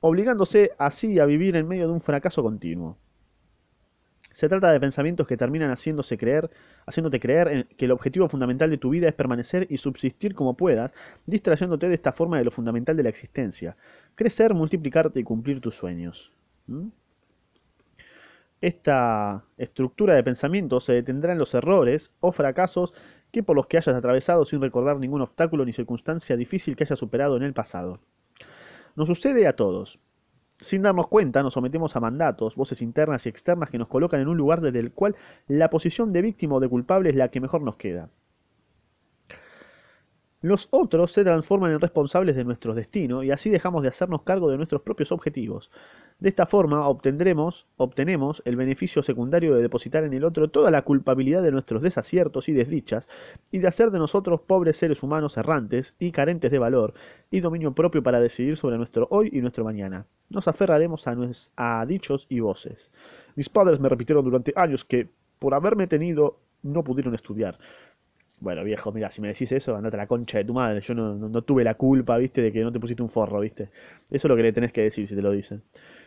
obligándose 0.00 0.72
así 0.78 1.18
a 1.18 1.24
vivir 1.24 1.56
en 1.56 1.66
medio 1.66 1.86
de 1.88 1.94
un 1.94 2.02
fracaso 2.02 2.42
continuo. 2.42 2.98
Se 4.34 4.48
trata 4.48 4.72
de 4.72 4.80
pensamientos 4.80 5.28
que 5.28 5.36
terminan 5.36 5.70
haciéndose 5.70 6.18
creer, 6.18 6.50
haciéndote 6.86 7.20
creer 7.20 7.68
que 7.76 7.84
el 7.84 7.92
objetivo 7.92 8.28
fundamental 8.28 8.68
de 8.68 8.78
tu 8.78 8.90
vida 8.90 9.08
es 9.08 9.14
permanecer 9.14 9.66
y 9.70 9.78
subsistir 9.78 10.34
como 10.34 10.54
puedas, 10.54 10.92
distrayéndote 11.24 11.88
de 11.88 11.94
esta 11.94 12.12
forma 12.12 12.38
de 12.38 12.44
lo 12.44 12.50
fundamental 12.50 12.96
de 12.96 13.04
la 13.04 13.08
existencia, 13.10 13.76
crecer, 14.16 14.52
multiplicarte 14.52 15.20
y 15.20 15.24
cumplir 15.24 15.60
tus 15.60 15.76
sueños. 15.76 16.32
Esta 18.60 19.44
estructura 19.56 20.14
de 20.14 20.24
pensamiento 20.24 20.80
se 20.80 20.94
detendrá 20.94 21.32
en 21.32 21.38
los 21.38 21.54
errores 21.54 22.10
o 22.18 22.32
fracasos 22.32 22.92
que 23.30 23.44
por 23.44 23.54
los 23.54 23.68
que 23.68 23.76
hayas 23.76 23.94
atravesado 23.94 24.44
sin 24.44 24.60
recordar 24.60 24.98
ningún 24.98 25.20
obstáculo 25.20 25.64
ni 25.64 25.72
circunstancia 25.72 26.36
difícil 26.36 26.74
que 26.74 26.84
hayas 26.84 26.98
superado 26.98 27.36
en 27.36 27.44
el 27.44 27.52
pasado. 27.52 28.00
Nos 28.96 29.06
sucede 29.06 29.46
a 29.46 29.54
todos. 29.54 30.00
Sin 30.60 30.82
darnos 30.82 31.08
cuenta, 31.08 31.42
nos 31.42 31.54
sometemos 31.54 31.96
a 31.96 32.00
mandatos, 32.00 32.54
voces 32.54 32.80
internas 32.80 33.26
y 33.26 33.28
externas 33.28 33.70
que 33.70 33.78
nos 33.78 33.88
colocan 33.88 34.20
en 34.20 34.28
un 34.28 34.36
lugar 34.36 34.60
desde 34.60 34.78
el 34.78 34.92
cual 34.92 35.16
la 35.48 35.70
posición 35.70 36.12
de 36.12 36.22
víctima 36.22 36.56
o 36.56 36.60
de 36.60 36.68
culpable 36.68 37.10
es 37.10 37.16
la 37.16 37.30
que 37.30 37.40
mejor 37.40 37.62
nos 37.62 37.76
queda. 37.76 38.10
Los 40.44 40.68
otros 40.72 41.10
se 41.12 41.24
transforman 41.24 41.72
en 41.72 41.80
responsables 41.80 42.36
de 42.36 42.44
nuestro 42.44 42.74
destino 42.74 43.22
y 43.22 43.30
así 43.30 43.48
dejamos 43.48 43.82
de 43.82 43.88
hacernos 43.88 44.24
cargo 44.24 44.50
de 44.50 44.58
nuestros 44.58 44.82
propios 44.82 45.10
objetivos. 45.10 45.70
De 46.18 46.28
esta 46.28 46.44
forma 46.44 46.86
obtendremos, 46.86 47.66
obtenemos 47.78 48.42
el 48.44 48.56
beneficio 48.56 49.02
secundario 49.02 49.54
de 49.54 49.62
depositar 49.62 50.04
en 50.04 50.12
el 50.12 50.22
otro 50.22 50.48
toda 50.48 50.70
la 50.70 50.82
culpabilidad 50.82 51.42
de 51.42 51.50
nuestros 51.50 51.80
desaciertos 51.80 52.50
y 52.50 52.52
desdichas 52.52 53.08
y 53.50 53.60
de 53.60 53.68
hacer 53.68 53.90
de 53.90 53.98
nosotros 53.98 54.42
pobres 54.42 54.76
seres 54.76 55.02
humanos 55.02 55.38
errantes 55.38 55.94
y 55.98 56.12
carentes 56.12 56.50
de 56.50 56.58
valor 56.58 56.92
y 57.30 57.40
dominio 57.40 57.72
propio 57.72 58.02
para 58.02 58.20
decidir 58.20 58.58
sobre 58.58 58.76
nuestro 58.76 59.08
hoy 59.10 59.30
y 59.32 59.40
nuestro 59.40 59.64
mañana. 59.64 60.04
Nos 60.28 60.46
aferraremos 60.46 61.06
a, 61.56 61.86
dichos 61.86 62.26
y 62.28 62.40
voces. 62.40 62.90
Mis 63.34 63.48
padres 63.48 63.80
me 63.80 63.88
repitieron 63.88 64.22
durante 64.22 64.52
años 64.56 64.84
que, 64.84 65.08
por 65.38 65.54
haberme 65.54 65.86
tenido, 65.86 66.36
no 66.62 66.84
pudieron 66.84 67.14
estudiar. 67.14 67.58
Bueno, 68.40 68.62
viejo, 68.62 68.92
mira, 68.92 69.10
si 69.10 69.22
me 69.22 69.28
decís 69.28 69.50
eso, 69.52 69.74
andate 69.74 69.96
a 69.96 70.00
la 70.00 70.06
concha 70.06 70.36
de 70.38 70.44
tu 70.44 70.52
madre. 70.52 70.80
Yo 70.82 70.92
no, 70.94 71.14
no- 71.14 71.42
tuve 71.42 71.64
la 71.64 71.74
culpa, 71.76 72.18
viste, 72.18 72.42
de 72.42 72.52
que 72.52 72.60
no 72.62 72.70
te 72.72 72.78
pusiste 72.78 73.02
un 73.02 73.08
forro, 73.08 73.40
viste. 73.40 73.64
Eso 74.10 74.26
es 74.26 74.28
lo 74.28 74.36
que 74.36 74.42
le 74.42 74.52
tenés 74.52 74.70
que 74.72 74.82
decir 74.82 75.08
si 75.08 75.14
te 75.14 75.22
lo 75.22 75.30
dicen. 75.30 75.62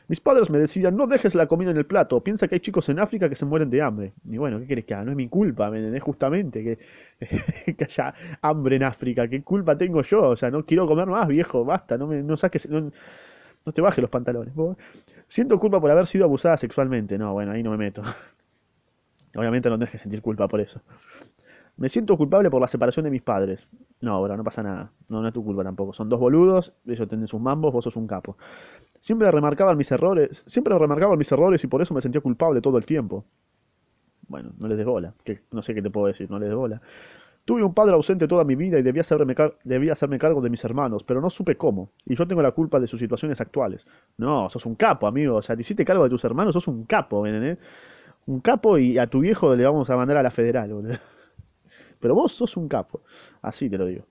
Mis 0.07 0.19
padres 0.21 0.49
me 0.51 0.59
decían, 0.59 0.95
no 0.95 1.07
dejes 1.07 1.33
la 1.35 1.47
comida 1.47 1.71
en 1.71 1.77
el 1.77 1.85
plato, 1.87 2.21
piensa 2.23 2.47
que 2.47 2.55
hay 2.55 2.59
chicos 2.61 2.87
en 2.89 2.99
África 2.99 3.27
que 3.27 3.35
se 3.35 3.45
mueren 3.45 3.69
de 3.71 3.81
hambre. 3.81 4.13
Y 4.29 4.37
bueno, 4.37 4.59
¿qué 4.59 4.67
querés 4.67 4.85
que 4.85 4.93
haga? 4.93 5.05
No 5.05 5.11
es 5.11 5.17
mi 5.17 5.27
culpa, 5.29 5.69
¿me? 5.71 5.99
Justamente 5.99 6.63
que, 6.63 6.77
que 7.75 7.83
haya 7.85 8.13
hambre 8.41 8.75
en 8.75 8.83
África. 8.83 9.27
¿Qué 9.27 9.41
culpa 9.41 9.75
tengo 9.77 10.01
yo? 10.03 10.29
O 10.29 10.35
sea, 10.35 10.51
no 10.51 10.63
quiero 10.65 10.85
comer 10.87 11.07
más, 11.07 11.27
viejo, 11.27 11.65
basta, 11.65 11.97
no, 11.97 12.05
me, 12.07 12.21
no 12.21 12.37
saques, 12.37 12.69
no, 12.69 12.91
te 13.73 13.81
bajes 13.81 14.01
los 14.01 14.09
pantalones. 14.11 14.53
Siento 15.27 15.59
culpa 15.59 15.81
por 15.81 15.91
haber 15.91 16.07
sido 16.07 16.25
abusada 16.25 16.57
sexualmente. 16.57 17.17
No, 17.17 17.33
bueno, 17.33 17.51
ahí 17.53 17.63
no 17.63 17.71
me 17.71 17.77
meto. 17.77 18.03
Obviamente 19.35 19.69
no 19.69 19.77
tenés 19.77 19.91
que 19.91 19.99
sentir 19.99 20.21
culpa 20.21 20.47
por 20.47 20.59
eso. 20.61 20.81
Me 21.77 21.89
siento 21.89 22.17
culpable 22.17 22.49
por 22.49 22.59
la 22.59 22.67
separación 22.67 23.03
de 23.03 23.11
mis 23.11 23.21
padres. 23.21 23.67
No, 24.01 24.21
bro, 24.21 24.35
no 24.35 24.43
pasa 24.43 24.63
nada. 24.63 24.91
No, 25.09 25.21
no 25.21 25.27
es 25.27 25.33
tu 25.33 25.43
culpa 25.43 25.63
tampoco. 25.63 25.93
Son 25.93 26.09
dos 26.09 26.19
boludos, 26.19 26.73
ellos 26.87 27.07
tienen 27.07 27.27
sus 27.27 27.39
mambos, 27.39 27.71
vos 27.71 27.83
sos 27.83 27.95
un 27.95 28.07
capo. 28.07 28.35
Siempre 28.99 29.29
remarcaban 29.29 29.77
mis 29.77 29.91
errores, 29.91 30.43
siempre 30.47 30.77
remarcaban 30.77 31.17
mis 31.19 31.31
errores 31.31 31.63
y 31.63 31.67
por 31.67 31.81
eso 31.83 31.93
me 31.93 32.01
sentía 32.01 32.19
culpable 32.19 32.61
todo 32.61 32.79
el 32.79 32.85
tiempo. 32.85 33.25
Bueno, 34.27 34.51
no 34.57 34.67
les 34.67 34.77
des 34.77 34.87
bola. 34.87 35.13
Que, 35.23 35.41
no 35.51 35.61
sé 35.61 35.75
qué 35.75 35.83
te 35.83 35.91
puedo 35.91 36.07
decir, 36.07 36.29
no 36.31 36.39
les 36.39 36.49
des 36.49 36.57
bola. 36.57 36.81
Tuve 37.45 37.63
un 37.63 37.73
padre 37.73 37.93
ausente 37.93 38.27
toda 38.27 38.43
mi 38.43 38.55
vida 38.55 38.77
y 38.79 38.81
debía 38.81 39.01
hacerme, 39.01 39.35
debía 39.63 39.95
cargo 40.19 40.41
de 40.41 40.49
mis 40.49 40.63
hermanos, 40.65 41.03
pero 41.03 41.21
no 41.21 41.29
supe 41.29 41.55
cómo. 41.55 41.91
Y 42.05 42.15
yo 42.15 42.27
tengo 42.27 42.41
la 42.41 42.51
culpa 42.51 42.79
de 42.79 42.87
sus 42.87 42.99
situaciones 42.99 43.39
actuales. 43.39 43.85
No, 44.17 44.49
sos 44.49 44.65
un 44.65 44.75
capo, 44.75 45.07
amigo. 45.07 45.35
O 45.35 45.41
sea, 45.43 45.55
te 45.55 45.61
hiciste 45.61 45.85
cargo 45.85 46.03
de 46.03 46.09
tus 46.09 46.25
hermanos, 46.25 46.53
sos 46.53 46.67
un 46.67 46.85
capo, 46.85 47.21
¿me 47.21 47.29
entendés? 47.29 47.59
Un 48.25 48.41
capo 48.41 48.77
y 48.79 48.97
a 48.97 49.07
tu 49.07 49.21
viejo 49.21 49.55
le 49.55 49.63
vamos 49.63 49.89
a 49.89 49.95
mandar 49.95 50.17
a 50.17 50.23
la 50.23 50.31
federal, 50.31 50.73
boludo. 50.73 50.97
Pero 51.99 52.15
vos 52.15 52.31
sos 52.31 52.57
un 52.57 52.67
capo. 52.67 53.01
Así 53.41 53.69
te 53.69 53.77
lo 53.77 53.85
digo. 53.85 54.05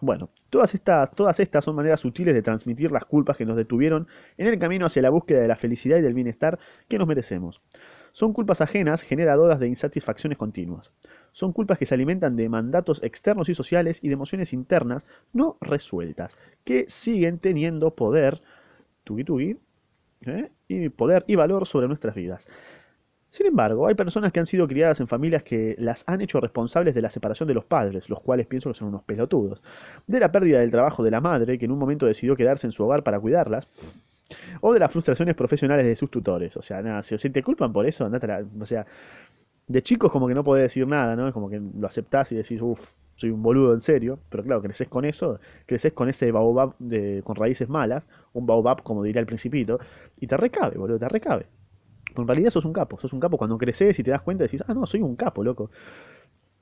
Bueno, 0.00 0.30
todas 0.48 0.74
estas, 0.74 1.10
todas 1.14 1.40
estas 1.40 1.64
son 1.64 1.76
maneras 1.76 2.00
sutiles 2.00 2.32
de 2.34 2.42
transmitir 2.42 2.90
las 2.90 3.04
culpas 3.04 3.36
que 3.36 3.44
nos 3.44 3.56
detuvieron 3.56 4.08
en 4.38 4.46
el 4.46 4.58
camino 4.58 4.86
hacia 4.86 5.02
la 5.02 5.10
búsqueda 5.10 5.40
de 5.40 5.48
la 5.48 5.56
felicidad 5.56 5.98
y 5.98 6.02
del 6.02 6.14
bienestar 6.14 6.58
que 6.88 6.98
nos 6.98 7.06
merecemos. 7.06 7.60
Son 8.12 8.32
culpas 8.32 8.60
ajenas 8.60 9.02
generadoras 9.02 9.60
de 9.60 9.68
insatisfacciones 9.68 10.38
continuas. 10.38 10.90
Son 11.32 11.52
culpas 11.52 11.78
que 11.78 11.86
se 11.86 11.94
alimentan 11.94 12.34
de 12.34 12.48
mandatos 12.48 13.02
externos 13.02 13.48
y 13.48 13.54
sociales 13.54 14.00
y 14.02 14.08
de 14.08 14.14
emociones 14.14 14.52
internas 14.52 15.06
no 15.32 15.58
resueltas, 15.60 16.36
que 16.64 16.86
siguen 16.88 17.38
teniendo 17.38 17.94
poder, 17.94 18.42
tugi 19.04 19.24
tugi, 19.24 19.58
¿eh? 20.26 20.50
y 20.66 20.88
poder 20.88 21.24
y 21.28 21.36
valor 21.36 21.66
sobre 21.66 21.88
nuestras 21.88 22.14
vidas. 22.14 22.46
Sin 23.30 23.46
embargo, 23.46 23.86
hay 23.86 23.94
personas 23.94 24.32
que 24.32 24.40
han 24.40 24.46
sido 24.46 24.66
criadas 24.66 24.98
en 24.98 25.06
familias 25.06 25.44
que 25.44 25.76
las 25.78 26.02
han 26.08 26.20
hecho 26.20 26.40
responsables 26.40 26.94
de 26.94 27.02
la 27.02 27.10
separación 27.10 27.46
de 27.46 27.54
los 27.54 27.64
padres, 27.64 28.08
los 28.08 28.20
cuales 28.20 28.46
pienso 28.46 28.70
que 28.70 28.74
son 28.74 28.88
unos 28.88 29.04
pelotudos, 29.04 29.62
de 30.08 30.18
la 30.18 30.32
pérdida 30.32 30.58
del 30.58 30.72
trabajo 30.72 31.04
de 31.04 31.12
la 31.12 31.20
madre, 31.20 31.56
que 31.56 31.64
en 31.64 31.70
un 31.70 31.78
momento 31.78 32.06
decidió 32.06 32.34
quedarse 32.34 32.66
en 32.66 32.72
su 32.72 32.84
hogar 32.84 33.04
para 33.04 33.20
cuidarlas, 33.20 33.68
o 34.60 34.72
de 34.72 34.80
las 34.80 34.90
frustraciones 34.90 35.36
profesionales 35.36 35.86
de 35.86 35.96
sus 35.96 36.10
tutores. 36.10 36.56
O 36.56 36.62
sea, 36.62 36.82
nada, 36.82 37.02
si, 37.04 37.16
te 37.30 37.42
culpan 37.42 37.72
por 37.72 37.86
eso, 37.86 38.04
andate 38.04 38.28
O 38.60 38.66
sea, 38.66 38.86
de 39.68 39.82
chicos 39.82 40.10
como 40.10 40.26
que 40.26 40.34
no 40.34 40.44
podés 40.44 40.64
decir 40.64 40.86
nada, 40.86 41.14
¿no? 41.14 41.28
Es 41.28 41.34
como 41.34 41.48
que 41.48 41.60
lo 41.60 41.86
aceptás 41.86 42.32
y 42.32 42.36
decís, 42.36 42.60
uff, 42.60 42.90
soy 43.14 43.30
un 43.30 43.42
boludo 43.42 43.74
en 43.74 43.80
serio, 43.80 44.18
pero 44.28 44.42
claro, 44.42 44.62
creces 44.62 44.88
con 44.88 45.04
eso, 45.04 45.38
creces 45.66 45.92
con 45.92 46.08
ese 46.08 46.32
baobab 46.32 46.74
de, 46.78 47.22
con 47.24 47.36
raíces 47.36 47.68
malas, 47.68 48.08
un 48.32 48.46
baobab 48.46 48.82
como 48.82 49.04
diría 49.04 49.20
el 49.20 49.26
principito, 49.26 49.78
y 50.18 50.26
te 50.26 50.36
recabe, 50.36 50.78
boludo, 50.78 50.98
te 50.98 51.08
recabe. 51.08 51.46
En 52.16 52.26
realidad 52.26 52.50
sos 52.50 52.64
un 52.64 52.72
capo, 52.72 52.98
sos 52.98 53.12
un 53.12 53.20
capo 53.20 53.38
cuando 53.38 53.58
creces 53.58 53.98
y 53.98 54.02
te 54.02 54.10
das 54.10 54.22
cuenta 54.22 54.44
decís, 54.44 54.62
ah, 54.66 54.74
no, 54.74 54.86
soy 54.86 55.02
un 55.02 55.16
capo, 55.16 55.44
loco. 55.44 55.70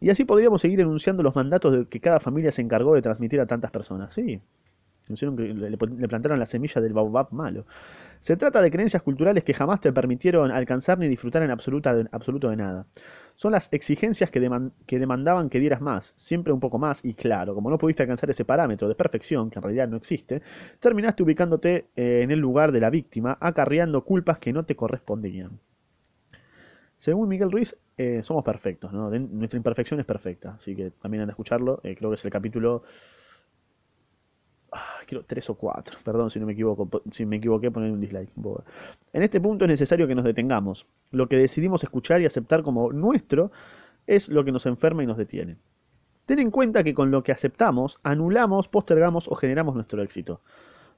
Y 0.00 0.10
así 0.10 0.24
podríamos 0.24 0.60
seguir 0.60 0.80
enunciando 0.80 1.22
los 1.22 1.34
mandatos 1.34 1.72
de 1.72 1.86
que 1.86 2.00
cada 2.00 2.20
familia 2.20 2.52
se 2.52 2.62
encargó 2.62 2.94
de 2.94 3.02
transmitir 3.02 3.40
a 3.40 3.46
tantas 3.46 3.70
personas. 3.70 4.12
Sí, 4.14 4.40
le, 5.08 5.76
plantaron 6.08 6.38
la 6.38 6.46
semilla 6.46 6.80
del 6.80 6.92
baobab 6.92 7.32
malo. 7.32 7.66
Se 8.20 8.36
trata 8.36 8.60
de 8.62 8.70
creencias 8.70 9.02
culturales 9.02 9.44
que 9.44 9.54
jamás 9.54 9.80
te 9.80 9.92
permitieron 9.92 10.50
alcanzar 10.50 10.98
ni 10.98 11.08
disfrutar 11.08 11.42
en 11.42 11.50
absoluto 11.50 12.48
de 12.50 12.56
nada. 12.56 12.86
Son 13.36 13.52
las 13.52 13.68
exigencias 13.72 14.30
que, 14.30 14.40
deman- 14.40 14.72
que 14.86 14.98
demandaban 14.98 15.48
que 15.48 15.60
dieras 15.60 15.80
más, 15.80 16.12
siempre 16.16 16.52
un 16.52 16.60
poco 16.60 16.78
más, 16.78 17.04
y 17.04 17.14
claro, 17.14 17.54
como 17.54 17.70
no 17.70 17.78
pudiste 17.78 18.02
alcanzar 18.02 18.30
ese 18.30 18.44
parámetro 18.44 18.88
de 18.88 18.96
perfección, 18.96 19.50
que 19.50 19.58
en 19.60 19.62
realidad 19.62 19.88
no 19.88 19.96
existe, 19.96 20.42
terminaste 20.80 21.22
ubicándote 21.22 21.86
eh, 21.96 22.22
en 22.22 22.30
el 22.32 22.40
lugar 22.40 22.72
de 22.72 22.80
la 22.80 22.90
víctima, 22.90 23.38
acarreando 23.40 24.04
culpas 24.04 24.38
que 24.38 24.52
no 24.52 24.64
te 24.64 24.74
correspondían. 24.74 25.60
Según 26.98 27.28
Miguel 27.28 27.52
Ruiz, 27.52 27.76
eh, 27.96 28.22
somos 28.24 28.44
perfectos, 28.44 28.92
¿no? 28.92 29.10
Nuestra 29.10 29.56
imperfección 29.56 30.00
es 30.00 30.06
perfecta, 30.06 30.56
así 30.58 30.74
que 30.74 30.90
también 30.90 31.22
han 31.22 31.28
de 31.28 31.32
escucharlo. 31.32 31.80
eh, 31.84 31.94
creo 31.96 32.10
que 32.10 32.16
es 32.16 32.24
el 32.24 32.30
capítulo, 32.30 32.82
ah, 34.72 35.00
creo, 35.06 35.24
3 35.24 35.50
o 35.50 35.54
4. 35.54 35.98
Perdón 36.04 36.30
si 36.30 36.40
no 36.40 36.46
me 36.46 36.52
equivoco, 36.52 37.02
si 37.12 37.26
me 37.26 37.36
equivoqué, 37.36 37.70
poner 37.70 37.90
un 37.90 38.00
dislike. 38.00 38.30
En 39.12 39.22
este 39.22 39.40
punto 39.40 39.64
es 39.64 39.70
necesario 39.70 40.06
que 40.06 40.14
nos 40.14 40.24
detengamos. 40.24 40.86
Lo 41.10 41.28
que 41.28 41.36
decidimos 41.36 41.82
escuchar 41.82 42.20
y 42.20 42.26
aceptar 42.26 42.62
como 42.62 42.92
nuestro 42.92 43.50
es 44.06 44.28
lo 44.28 44.44
que 44.44 44.52
nos 44.52 44.66
enferma 44.66 45.02
y 45.02 45.06
nos 45.06 45.16
detiene. 45.16 45.56
Ten 46.26 46.38
en 46.40 46.50
cuenta 46.50 46.84
que 46.84 46.94
con 46.94 47.10
lo 47.10 47.22
que 47.22 47.32
aceptamos, 47.32 47.98
anulamos, 48.02 48.68
postergamos 48.68 49.28
o 49.28 49.34
generamos 49.34 49.74
nuestro 49.74 50.02
éxito. 50.02 50.42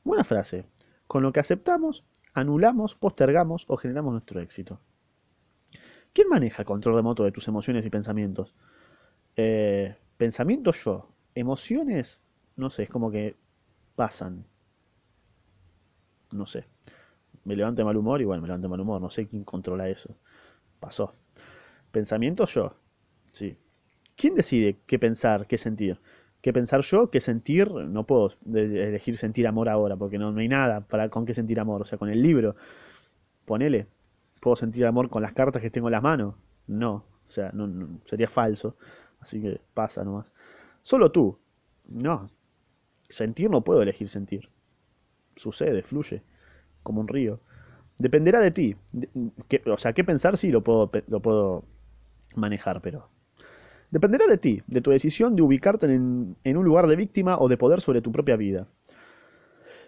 Buena 0.02 0.24
frase. 0.24 0.64
Con 1.06 1.22
lo 1.22 1.32
que 1.32 1.40
aceptamos, 1.40 2.04
anulamos, 2.34 2.94
postergamos 2.94 3.64
o 3.68 3.76
generamos 3.76 4.12
nuestro 4.12 4.40
éxito. 4.40 4.80
¿Quién 6.12 6.28
maneja 6.28 6.62
el 6.62 6.66
control 6.66 6.96
remoto 6.96 7.24
de 7.24 7.32
tus 7.32 7.46
emociones 7.46 7.86
y 7.86 7.90
pensamientos? 7.90 8.54
Eh, 9.36 9.94
pensamientos 10.16 10.82
yo. 10.84 11.08
Emociones, 11.34 12.18
no 12.56 12.70
sé, 12.70 12.84
es 12.84 12.90
como 12.90 13.10
que 13.10 13.36
pasan. 14.00 14.46
No 16.32 16.46
sé. 16.46 16.64
Me 17.44 17.54
levanto 17.54 17.82
de 17.82 17.84
mal 17.84 17.98
humor 17.98 18.22
y 18.22 18.24
bueno, 18.24 18.40
me 18.40 18.48
levanto 18.48 18.66
de 18.66 18.70
mal 18.70 18.80
humor. 18.80 18.98
No 18.98 19.10
sé 19.10 19.28
quién 19.28 19.44
controla 19.44 19.90
eso. 19.90 20.16
Pasó. 20.78 21.12
Pensamientos 21.92 22.54
yo. 22.54 22.72
Sí. 23.32 23.58
¿Quién 24.16 24.34
decide 24.36 24.78
qué 24.86 24.98
pensar, 24.98 25.46
qué 25.46 25.58
sentir? 25.58 26.00
¿Qué 26.40 26.50
pensar 26.54 26.80
yo, 26.80 27.10
qué 27.10 27.20
sentir? 27.20 27.70
No 27.70 28.06
puedo 28.06 28.32
elegir 28.54 29.18
sentir 29.18 29.46
amor 29.46 29.68
ahora, 29.68 29.96
porque 29.96 30.16
no, 30.16 30.32
no 30.32 30.40
hay 30.40 30.48
nada 30.48 30.80
para 30.80 31.10
con 31.10 31.26
qué 31.26 31.34
sentir 31.34 31.60
amor. 31.60 31.82
O 31.82 31.84
sea, 31.84 31.98
con 31.98 32.08
el 32.08 32.22
libro, 32.22 32.56
ponele. 33.44 33.86
¿Puedo 34.40 34.56
sentir 34.56 34.86
amor 34.86 35.10
con 35.10 35.20
las 35.20 35.34
cartas 35.34 35.60
que 35.60 35.68
tengo 35.68 35.88
en 35.88 35.92
las 35.92 36.02
manos? 36.02 36.36
No. 36.66 37.04
O 37.28 37.30
sea, 37.30 37.52
sería 38.06 38.30
falso. 38.30 38.76
Así 39.20 39.42
que 39.42 39.60
pasa 39.74 40.02
nomás. 40.04 40.24
Solo 40.82 41.12
tú. 41.12 41.38
No. 41.86 42.30
Sentir 43.10 43.50
no 43.50 43.62
puedo 43.62 43.82
elegir 43.82 44.08
sentir. 44.10 44.50
Sucede, 45.36 45.82
fluye, 45.82 46.22
como 46.84 47.00
un 47.02 47.08
río. 47.08 47.40
Dependerá 47.98 48.40
de 48.40 48.52
ti. 48.52 48.76
Que- 49.48 49.62
o 49.66 49.78
sea, 49.78 49.92
qué 49.94 50.04
pensar 50.04 50.36
sí 50.38 50.50
lo 50.50 50.62
puedo, 50.62 50.90
lo 51.08 51.20
puedo 51.20 51.64
manejar, 52.36 52.80
pero 52.82 53.08
Dependerá 53.90 54.26
de 54.26 54.38
ti, 54.38 54.62
de 54.68 54.82
tu 54.82 54.90
decisión 54.90 55.36
de 55.36 55.42
ubicarte 55.42 55.86
en, 55.86 56.36
en 56.44 56.56
un 56.58 56.64
lugar 56.64 56.88
de 56.88 56.96
víctima 56.96 57.38
o 57.38 57.48
de 57.48 57.56
poder 57.58 57.80
sobre 57.82 58.02
tu 58.02 58.12
propia 58.12 58.36
vida. 58.36 58.66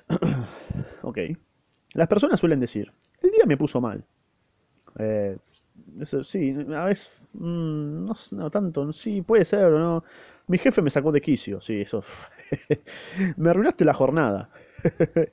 Ok. 1.02 1.18
Las 1.94 2.08
personas 2.08 2.40
suelen 2.40 2.60
decir, 2.60 2.92
el 3.22 3.30
día 3.30 3.44
me 3.46 3.56
puso 3.56 3.80
mal. 3.80 4.04
Eh, 4.98 5.36
sí, 6.24 6.56
a 6.76 6.86
veces, 6.86 7.10
mm, 7.34 8.06
no, 8.06 8.14
no 8.32 8.50
tanto, 8.50 8.92
sí, 8.92 9.22
puede 9.22 9.44
ser 9.44 9.64
o 9.66 9.78
no. 9.78 10.04
Mi 10.48 10.58
jefe 10.58 10.82
me 10.82 10.90
sacó 10.90 11.12
de 11.12 11.20
quicio, 11.20 11.60
sí, 11.60 11.82
eso. 11.82 12.04
me 13.36 13.50
arruinaste 13.50 13.84
la 13.84 13.94
jornada. 13.94 14.50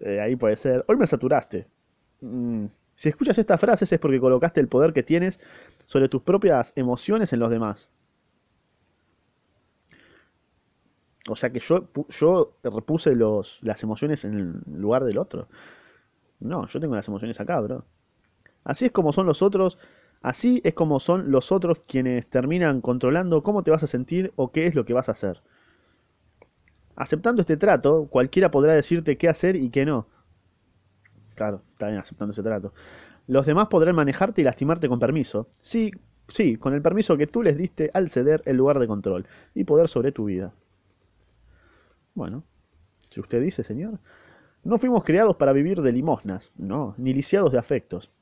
Eh, 0.00 0.20
ahí 0.20 0.36
puede 0.36 0.56
ser. 0.56 0.84
Hoy 0.88 0.96
me 0.96 1.06
saturaste. 1.06 1.66
Mm, 2.20 2.66
si 2.94 3.08
escuchas 3.08 3.38
estas 3.38 3.60
frases 3.60 3.92
es 3.92 3.98
porque 4.00 4.20
colocaste 4.20 4.60
el 4.60 4.68
poder 4.68 4.92
que 4.92 5.02
tienes 5.02 5.40
sobre 5.86 6.08
tus 6.08 6.22
propias 6.22 6.72
emociones 6.76 7.32
en 7.32 7.40
los 7.40 7.50
demás. 7.50 7.88
O 11.28 11.36
sea 11.36 11.50
que 11.50 11.60
yo, 11.60 11.88
yo 12.08 12.56
repuse 12.64 13.14
los, 13.14 13.58
las 13.62 13.82
emociones 13.82 14.24
en 14.24 14.34
el 14.66 14.80
lugar 14.80 15.04
del 15.04 15.18
otro. 15.18 15.48
No, 16.40 16.66
yo 16.68 16.80
tengo 16.80 16.96
las 16.96 17.08
emociones 17.08 17.40
acá, 17.40 17.60
bro. 17.60 17.84
Así 18.64 18.86
es 18.86 18.92
como 18.92 19.12
son 19.12 19.26
los 19.26 19.42
otros, 19.42 19.78
así 20.22 20.60
es 20.64 20.74
como 20.74 21.00
son 21.00 21.30
los 21.32 21.52
otros 21.52 21.80
quienes 21.88 22.28
terminan 22.30 22.80
controlando 22.82 23.42
cómo 23.42 23.62
te 23.64 23.70
vas 23.72 23.84
a 23.84 23.88
sentir 23.88 24.32
o 24.36 24.52
qué 24.52 24.66
es 24.68 24.74
lo 24.74 24.84
que 24.86 24.94
vas 24.94 25.08
a 25.08 25.12
hacer. 25.12 25.42
Aceptando 26.96 27.40
este 27.40 27.56
trato, 27.56 28.06
cualquiera 28.08 28.50
podrá 28.50 28.74
decirte 28.74 29.16
qué 29.16 29.28
hacer 29.28 29.56
y 29.56 29.70
qué 29.70 29.86
no. 29.86 30.06
Claro, 31.34 31.62
bien 31.78 31.96
aceptando 31.96 32.32
ese 32.32 32.42
trato. 32.42 32.72
Los 33.26 33.46
demás 33.46 33.68
podrán 33.68 33.96
manejarte 33.96 34.40
y 34.40 34.44
lastimarte 34.44 34.88
con 34.88 34.98
permiso. 34.98 35.48
Sí, 35.62 35.92
sí, 36.28 36.56
con 36.56 36.74
el 36.74 36.82
permiso 36.82 37.16
que 37.16 37.26
tú 37.26 37.42
les 37.42 37.56
diste 37.56 37.90
al 37.94 38.10
ceder 38.10 38.42
el 38.46 38.56
lugar 38.56 38.78
de 38.78 38.86
control 38.86 39.26
y 39.54 39.64
poder 39.64 39.88
sobre 39.88 40.12
tu 40.12 40.26
vida. 40.26 40.52
Bueno, 42.14 42.44
si 43.10 43.20
usted 43.20 43.40
dice, 43.40 43.62
señor. 43.62 43.98
No 44.64 44.78
fuimos 44.78 45.02
creados 45.02 45.36
para 45.36 45.52
vivir 45.52 45.82
de 45.82 45.90
limosnas, 45.90 46.52
no, 46.56 46.94
ni 46.96 47.12
lisiados 47.12 47.50
de 47.52 47.58
afectos. 47.58 48.12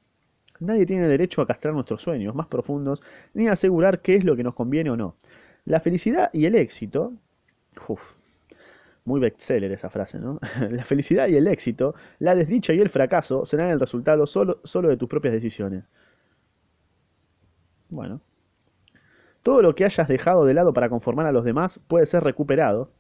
Nadie 0.58 0.86
tiene 0.86 1.08
derecho 1.08 1.42
a 1.42 1.46
castrar 1.46 1.74
nuestros 1.74 2.02
sueños 2.02 2.34
más 2.34 2.46
profundos, 2.46 3.02
ni 3.34 3.48
a 3.48 3.52
asegurar 3.52 4.00
qué 4.00 4.16
es 4.16 4.24
lo 4.24 4.36
que 4.36 4.44
nos 4.44 4.54
conviene 4.54 4.90
o 4.90 4.96
no. 4.96 5.16
La 5.64 5.80
felicidad 5.80 6.30
y 6.32 6.46
el 6.46 6.54
éxito, 6.54 7.12
uf, 7.88 8.14
muy 9.04 9.20
bestseller 9.20 9.72
esa 9.72 9.90
frase, 9.90 10.18
¿no? 10.18 10.38
La 10.70 10.84
felicidad 10.84 11.28
y 11.28 11.36
el 11.36 11.46
éxito, 11.46 11.94
la 12.18 12.34
desdicha 12.34 12.72
y 12.72 12.80
el 12.80 12.90
fracaso 12.90 13.46
serán 13.46 13.70
el 13.70 13.80
resultado 13.80 14.26
solo, 14.26 14.60
solo 14.64 14.88
de 14.88 14.96
tus 14.96 15.08
propias 15.08 15.34
decisiones. 15.34 15.84
Bueno, 17.88 18.20
todo 19.42 19.62
lo 19.62 19.74
que 19.74 19.84
hayas 19.84 20.08
dejado 20.08 20.44
de 20.44 20.54
lado 20.54 20.72
para 20.72 20.88
conformar 20.88 21.26
a 21.26 21.32
los 21.32 21.44
demás 21.44 21.80
puede 21.88 22.06
ser 22.06 22.22
recuperado, 22.22 22.92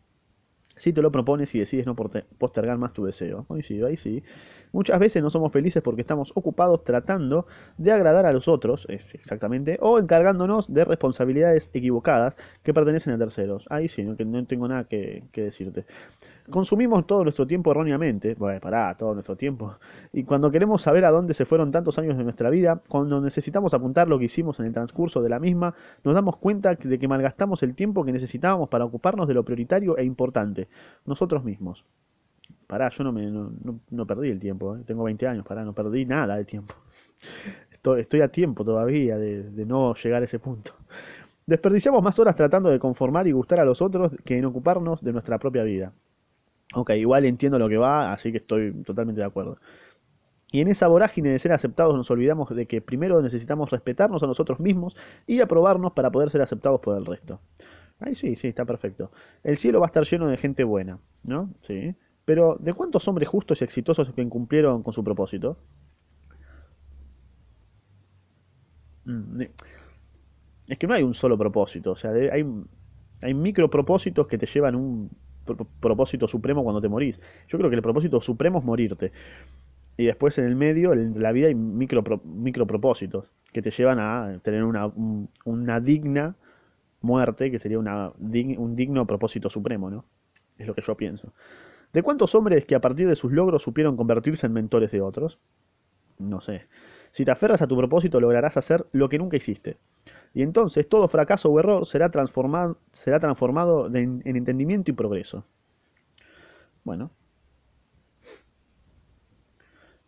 Si 0.80 0.94
te 0.94 1.02
lo 1.02 1.12
propones 1.12 1.54
y 1.54 1.58
decides 1.58 1.84
no 1.84 1.94
postergar 1.94 2.78
más 2.78 2.94
tu 2.94 3.04
deseo. 3.04 3.44
Coincido, 3.44 3.86
ahí 3.86 3.98
sí. 3.98 4.24
Muchas 4.72 4.98
veces 4.98 5.22
no 5.22 5.28
somos 5.28 5.52
felices 5.52 5.82
porque 5.82 6.00
estamos 6.00 6.32
ocupados 6.34 6.84
tratando 6.84 7.46
de 7.76 7.92
agradar 7.92 8.24
a 8.24 8.32
los 8.32 8.48
otros, 8.48 8.86
exactamente, 8.88 9.76
o 9.82 9.98
encargándonos 9.98 10.72
de 10.72 10.86
responsabilidades 10.86 11.68
equivocadas 11.74 12.34
que 12.62 12.72
pertenecen 12.72 13.12
a 13.12 13.18
terceros. 13.18 13.66
Ahí 13.68 13.88
sí, 13.88 14.02
no, 14.04 14.16
no 14.24 14.46
tengo 14.46 14.68
nada 14.68 14.84
que 14.84 15.22
decirte. 15.34 15.84
Consumimos 16.48 17.06
todo 17.06 17.22
nuestro 17.22 17.46
tiempo 17.46 17.70
erróneamente, 17.70 18.34
bueno, 18.34 18.60
pará, 18.60 18.96
todo 18.96 19.14
nuestro 19.14 19.36
tiempo. 19.36 19.76
Y 20.12 20.24
cuando 20.24 20.50
queremos 20.50 20.82
saber 20.82 21.04
a 21.04 21.10
dónde 21.10 21.34
se 21.34 21.44
fueron 21.44 21.70
tantos 21.70 21.98
años 21.98 22.16
de 22.16 22.24
nuestra 22.24 22.50
vida, 22.50 22.80
cuando 22.88 23.20
necesitamos 23.20 23.74
apuntar 23.74 24.08
lo 24.08 24.18
que 24.18 24.24
hicimos 24.24 24.58
en 24.60 24.66
el 24.66 24.72
transcurso 24.72 25.22
de 25.22 25.28
la 25.28 25.38
misma, 25.38 25.74
nos 26.04 26.14
damos 26.14 26.36
cuenta 26.36 26.74
de 26.74 26.98
que 26.98 27.08
malgastamos 27.08 27.62
el 27.62 27.74
tiempo 27.74 28.04
que 28.04 28.12
necesitábamos 28.12 28.68
para 28.68 28.84
ocuparnos 28.84 29.28
de 29.28 29.34
lo 29.34 29.44
prioritario 29.44 29.96
e 29.96 30.04
importante, 30.04 30.68
nosotros 31.04 31.44
mismos. 31.44 31.84
Pará, 32.66 32.88
yo 32.90 33.04
no, 33.04 33.12
me, 33.12 33.30
no, 33.30 34.06
perdí 34.06 34.30
el 34.30 34.40
tiempo, 34.40 34.76
¿eh? 34.76 34.80
tengo 34.86 35.04
20 35.04 35.26
años, 35.26 35.44
pará, 35.44 35.64
no 35.64 35.72
perdí 35.72 36.04
nada 36.06 36.36
de 36.36 36.44
tiempo. 36.44 36.74
Estoy, 37.72 38.20
a 38.20 38.28
tiempo 38.28 38.64
todavía 38.64 39.16
de 39.16 39.64
no 39.66 39.94
llegar 39.94 40.22
a 40.22 40.24
ese 40.26 40.38
punto. 40.38 40.72
Desperdiciamos 41.50 42.00
más 42.00 42.16
horas 42.20 42.36
tratando 42.36 42.70
de 42.70 42.78
conformar 42.78 43.26
y 43.26 43.32
gustar 43.32 43.58
a 43.58 43.64
los 43.64 43.82
otros 43.82 44.14
que 44.24 44.38
en 44.38 44.44
ocuparnos 44.44 45.02
de 45.02 45.12
nuestra 45.12 45.36
propia 45.36 45.64
vida. 45.64 45.92
Ok, 46.74 46.90
igual 46.90 47.24
entiendo 47.24 47.58
lo 47.58 47.68
que 47.68 47.76
va, 47.76 48.12
así 48.12 48.30
que 48.30 48.38
estoy 48.38 48.72
totalmente 48.84 49.20
de 49.20 49.26
acuerdo. 49.26 49.58
Y 50.52 50.60
en 50.60 50.68
esa 50.68 50.88
vorágine 50.88 51.30
de 51.30 51.38
ser 51.38 51.52
aceptados 51.52 51.96
nos 51.96 52.10
olvidamos 52.10 52.50
de 52.50 52.66
que 52.66 52.80
primero 52.82 53.22
necesitamos 53.22 53.70
respetarnos 53.70 54.22
a 54.22 54.26
nosotros 54.26 54.60
mismos 54.60 54.96
y 55.26 55.40
aprobarnos 55.40 55.92
para 55.92 56.10
poder 56.10 56.30
ser 56.30 56.42
aceptados 56.42 56.80
por 56.80 56.96
el 56.98 57.06
resto. 57.06 57.40
Ahí 58.00 58.14
sí, 58.16 58.36
sí, 58.36 58.48
está 58.48 58.64
perfecto. 58.64 59.12
El 59.44 59.56
cielo 59.58 59.80
va 59.80 59.86
a 59.86 59.88
estar 59.88 60.04
lleno 60.04 60.28
de 60.28 60.36
gente 60.38 60.64
buena, 60.64 61.00
¿no? 61.24 61.52
Sí. 61.62 61.94
Pero, 62.24 62.56
¿de 62.60 62.74
cuántos 62.74 63.06
hombres 63.08 63.28
justos 63.28 63.60
y 63.60 63.64
exitosos 63.64 64.12
que 64.14 64.28
cumplieron 64.28 64.82
con 64.82 64.92
su 64.94 65.04
propósito? 65.04 65.58
Mm, 69.06 69.42
Es 70.68 70.78
que 70.78 70.86
no 70.86 70.94
hay 70.94 71.02
un 71.02 71.14
solo 71.14 71.36
propósito, 71.36 71.92
o 71.92 71.96
sea, 71.96 72.12
hay, 72.12 72.44
hay 73.22 73.34
micropropósitos 73.34 74.26
que 74.28 74.38
te 74.38 74.46
llevan 74.46 74.76
un 74.76 75.10
pro- 75.56 75.66
propósito 75.80 76.28
supremo 76.28 76.62
cuando 76.64 76.80
te 76.80 76.88
morís. 76.88 77.20
Yo 77.48 77.58
creo 77.58 77.70
que 77.70 77.76
el 77.76 77.82
propósito 77.82 78.20
supremo 78.20 78.58
es 78.58 78.64
morirte. 78.64 79.12
Y 79.96 80.06
después 80.06 80.38
en 80.38 80.46
el 80.46 80.56
medio, 80.56 80.92
en 80.92 81.20
la 81.22 81.32
vida, 81.32 81.48
hay 81.48 81.54
micro, 81.54 82.02
micropropósitos 82.24 83.30
que 83.52 83.62
te 83.62 83.70
llevan 83.70 83.98
a 84.00 84.38
tener 84.42 84.64
una, 84.64 84.86
un- 84.86 85.28
una 85.44 85.80
digna 85.80 86.36
muerte, 87.02 87.50
que 87.50 87.58
sería 87.58 87.78
un 87.78 88.76
digno 88.76 89.06
propósito 89.06 89.50
supremo, 89.50 89.90
¿no? 89.90 90.04
Es 90.58 90.66
lo 90.66 90.74
que 90.74 90.82
yo 90.82 90.96
pienso. 90.96 91.32
¿De 91.92 92.02
cuántos 92.02 92.34
hombres 92.34 92.66
que 92.66 92.74
a 92.74 92.80
partir 92.80 93.08
de 93.08 93.16
sus 93.16 93.32
logros 93.32 93.62
supieron 93.62 93.96
convertirse 93.96 94.46
en 94.46 94.52
mentores 94.52 94.90
de 94.92 95.00
otros? 95.00 95.38
No 96.18 96.40
sé. 96.40 96.66
Si 97.12 97.24
te 97.24 97.30
aferras 97.32 97.62
a 97.62 97.66
tu 97.66 97.76
propósito, 97.76 98.20
lograrás 98.20 98.56
hacer 98.56 98.86
lo 98.92 99.08
que 99.08 99.18
nunca 99.18 99.36
hiciste. 99.36 99.78
Y 100.32 100.42
entonces 100.42 100.88
todo 100.88 101.08
fracaso 101.08 101.50
o 101.50 101.58
error 101.58 101.86
será 101.86 102.10
transformado, 102.10 102.78
será 102.92 103.18
transformado 103.18 103.86
en 103.88 104.22
entendimiento 104.24 104.90
y 104.90 104.94
progreso. 104.94 105.44
Bueno, 106.84 107.10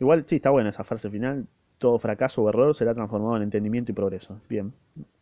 igual 0.00 0.24
sí, 0.26 0.36
está 0.36 0.50
buena 0.50 0.70
esa 0.70 0.84
frase 0.84 1.10
final. 1.10 1.46
Todo 1.78 1.98
fracaso 1.98 2.42
o 2.42 2.48
error 2.48 2.74
será 2.74 2.94
transformado 2.94 3.36
en 3.36 3.42
entendimiento 3.42 3.92
y 3.92 3.94
progreso. 3.94 4.40
Bien. 4.48 4.72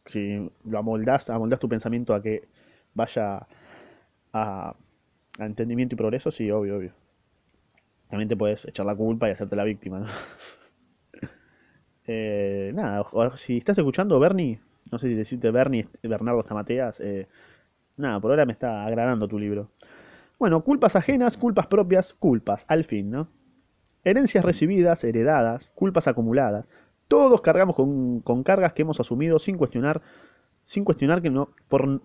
Si 0.06 0.50
lo 0.64 0.78
amoldás, 0.78 1.30
amoldás 1.30 1.60
tu 1.60 1.68
pensamiento 1.68 2.14
a 2.14 2.22
que 2.22 2.48
vaya 2.94 3.46
a, 4.32 4.74
entendimiento 5.38 5.94
y 5.94 5.98
progreso, 5.98 6.30
sí, 6.30 6.50
obvio, 6.50 6.76
obvio. 6.76 6.92
También 8.08 8.28
te 8.28 8.36
puedes 8.36 8.64
echar 8.66 8.86
la 8.86 8.94
culpa 8.94 9.28
y 9.28 9.32
hacerte 9.32 9.56
la 9.56 9.64
víctima, 9.64 10.00
¿no? 10.00 10.06
Eh, 12.12 12.72
nada, 12.74 13.04
si 13.36 13.58
estás 13.58 13.78
escuchando 13.78 14.18
Bernie, 14.18 14.58
no 14.90 14.98
sé 14.98 15.08
si 15.08 15.14
decirte 15.14 15.50
Bernie, 15.50 15.88
Bernardo 16.02 16.42
Stamateas, 16.42 17.00
eh, 17.00 17.26
nada, 17.96 18.20
por 18.20 18.30
ahora 18.30 18.46
me 18.46 18.52
está 18.52 18.84
agradando 18.84 19.28
tu 19.28 19.38
libro. 19.38 19.70
Bueno, 20.38 20.62
culpas 20.64 20.96
ajenas, 20.96 21.36
culpas 21.36 21.66
propias, 21.66 22.14
culpas, 22.14 22.64
al 22.68 22.84
fin, 22.84 23.10
¿no? 23.10 23.28
Herencias 24.04 24.44
recibidas, 24.44 25.04
heredadas, 25.04 25.70
culpas 25.74 26.08
acumuladas. 26.08 26.66
Todos 27.08 27.42
cargamos 27.42 27.76
con, 27.76 28.20
con 28.20 28.42
cargas 28.42 28.72
que 28.72 28.82
hemos 28.82 29.00
asumido 29.00 29.38
sin 29.38 29.58
cuestionar, 29.58 30.00
sin 30.64 30.84
cuestionar 30.84 31.20
que 31.20 31.28
no, 31.28 31.50
por, 31.68 32.00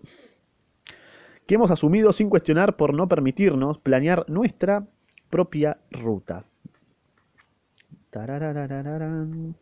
que 1.46 1.56
hemos 1.56 1.72
asumido 1.72 2.12
sin 2.12 2.30
cuestionar 2.30 2.76
por 2.76 2.94
no 2.94 3.08
permitirnos 3.08 3.78
planear 3.80 4.26
nuestra 4.28 4.86
propia 5.30 5.78
ruta. 5.92 6.44
Tarararararán, 8.10 9.56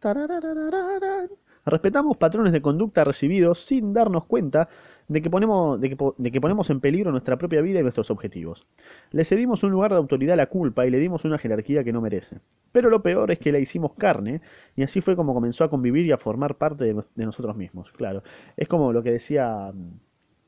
tarararararán. 0.00 1.28
Respetamos 1.64 2.16
patrones 2.16 2.52
de 2.52 2.60
conducta 2.62 3.04
recibidos 3.04 3.64
sin 3.64 3.92
darnos 3.92 4.24
cuenta 4.24 4.68
de 5.08 5.20
que, 5.22 5.30
ponemos, 5.30 5.80
de, 5.80 5.90
que, 6.32 6.40
ponemos 6.40 6.70
en 6.70 6.80
peligro 6.80 7.10
nuestra 7.12 7.36
propia 7.36 7.60
vida 7.60 7.78
y 7.80 7.82
nuestros 7.82 8.10
objetivos. 8.10 8.66
Le 9.10 9.24
cedimos 9.24 9.62
un 9.62 9.70
lugar 9.70 9.90
de 9.92 9.98
autoridad 9.98 10.34
a 10.34 10.36
la 10.36 10.46
culpa 10.46 10.86
y 10.86 10.90
le 10.90 10.98
dimos 10.98 11.24
una 11.24 11.38
jerarquía 11.38 11.84
que 11.84 11.92
no 11.92 12.00
merece. 12.00 12.38
Pero 12.72 12.88
lo 12.90 13.02
peor 13.02 13.30
es 13.30 13.38
que 13.38 13.52
la 13.52 13.58
hicimos 13.58 13.92
carne 13.94 14.40
y 14.76 14.82
así 14.82 15.00
fue 15.00 15.14
como 15.16 15.34
comenzó 15.34 15.64
a 15.64 15.70
convivir 15.70 16.06
y 16.06 16.12
a 16.12 16.18
formar 16.18 16.56
parte 16.56 16.84
de, 16.84 16.94
nos- 16.94 17.14
de 17.14 17.26
nosotros 17.26 17.56
mismos. 17.56 17.92
Claro, 17.92 18.22
es 18.56 18.66
como 18.68 18.92
lo 18.92 19.02
que 19.02 19.12
decía 19.12 19.72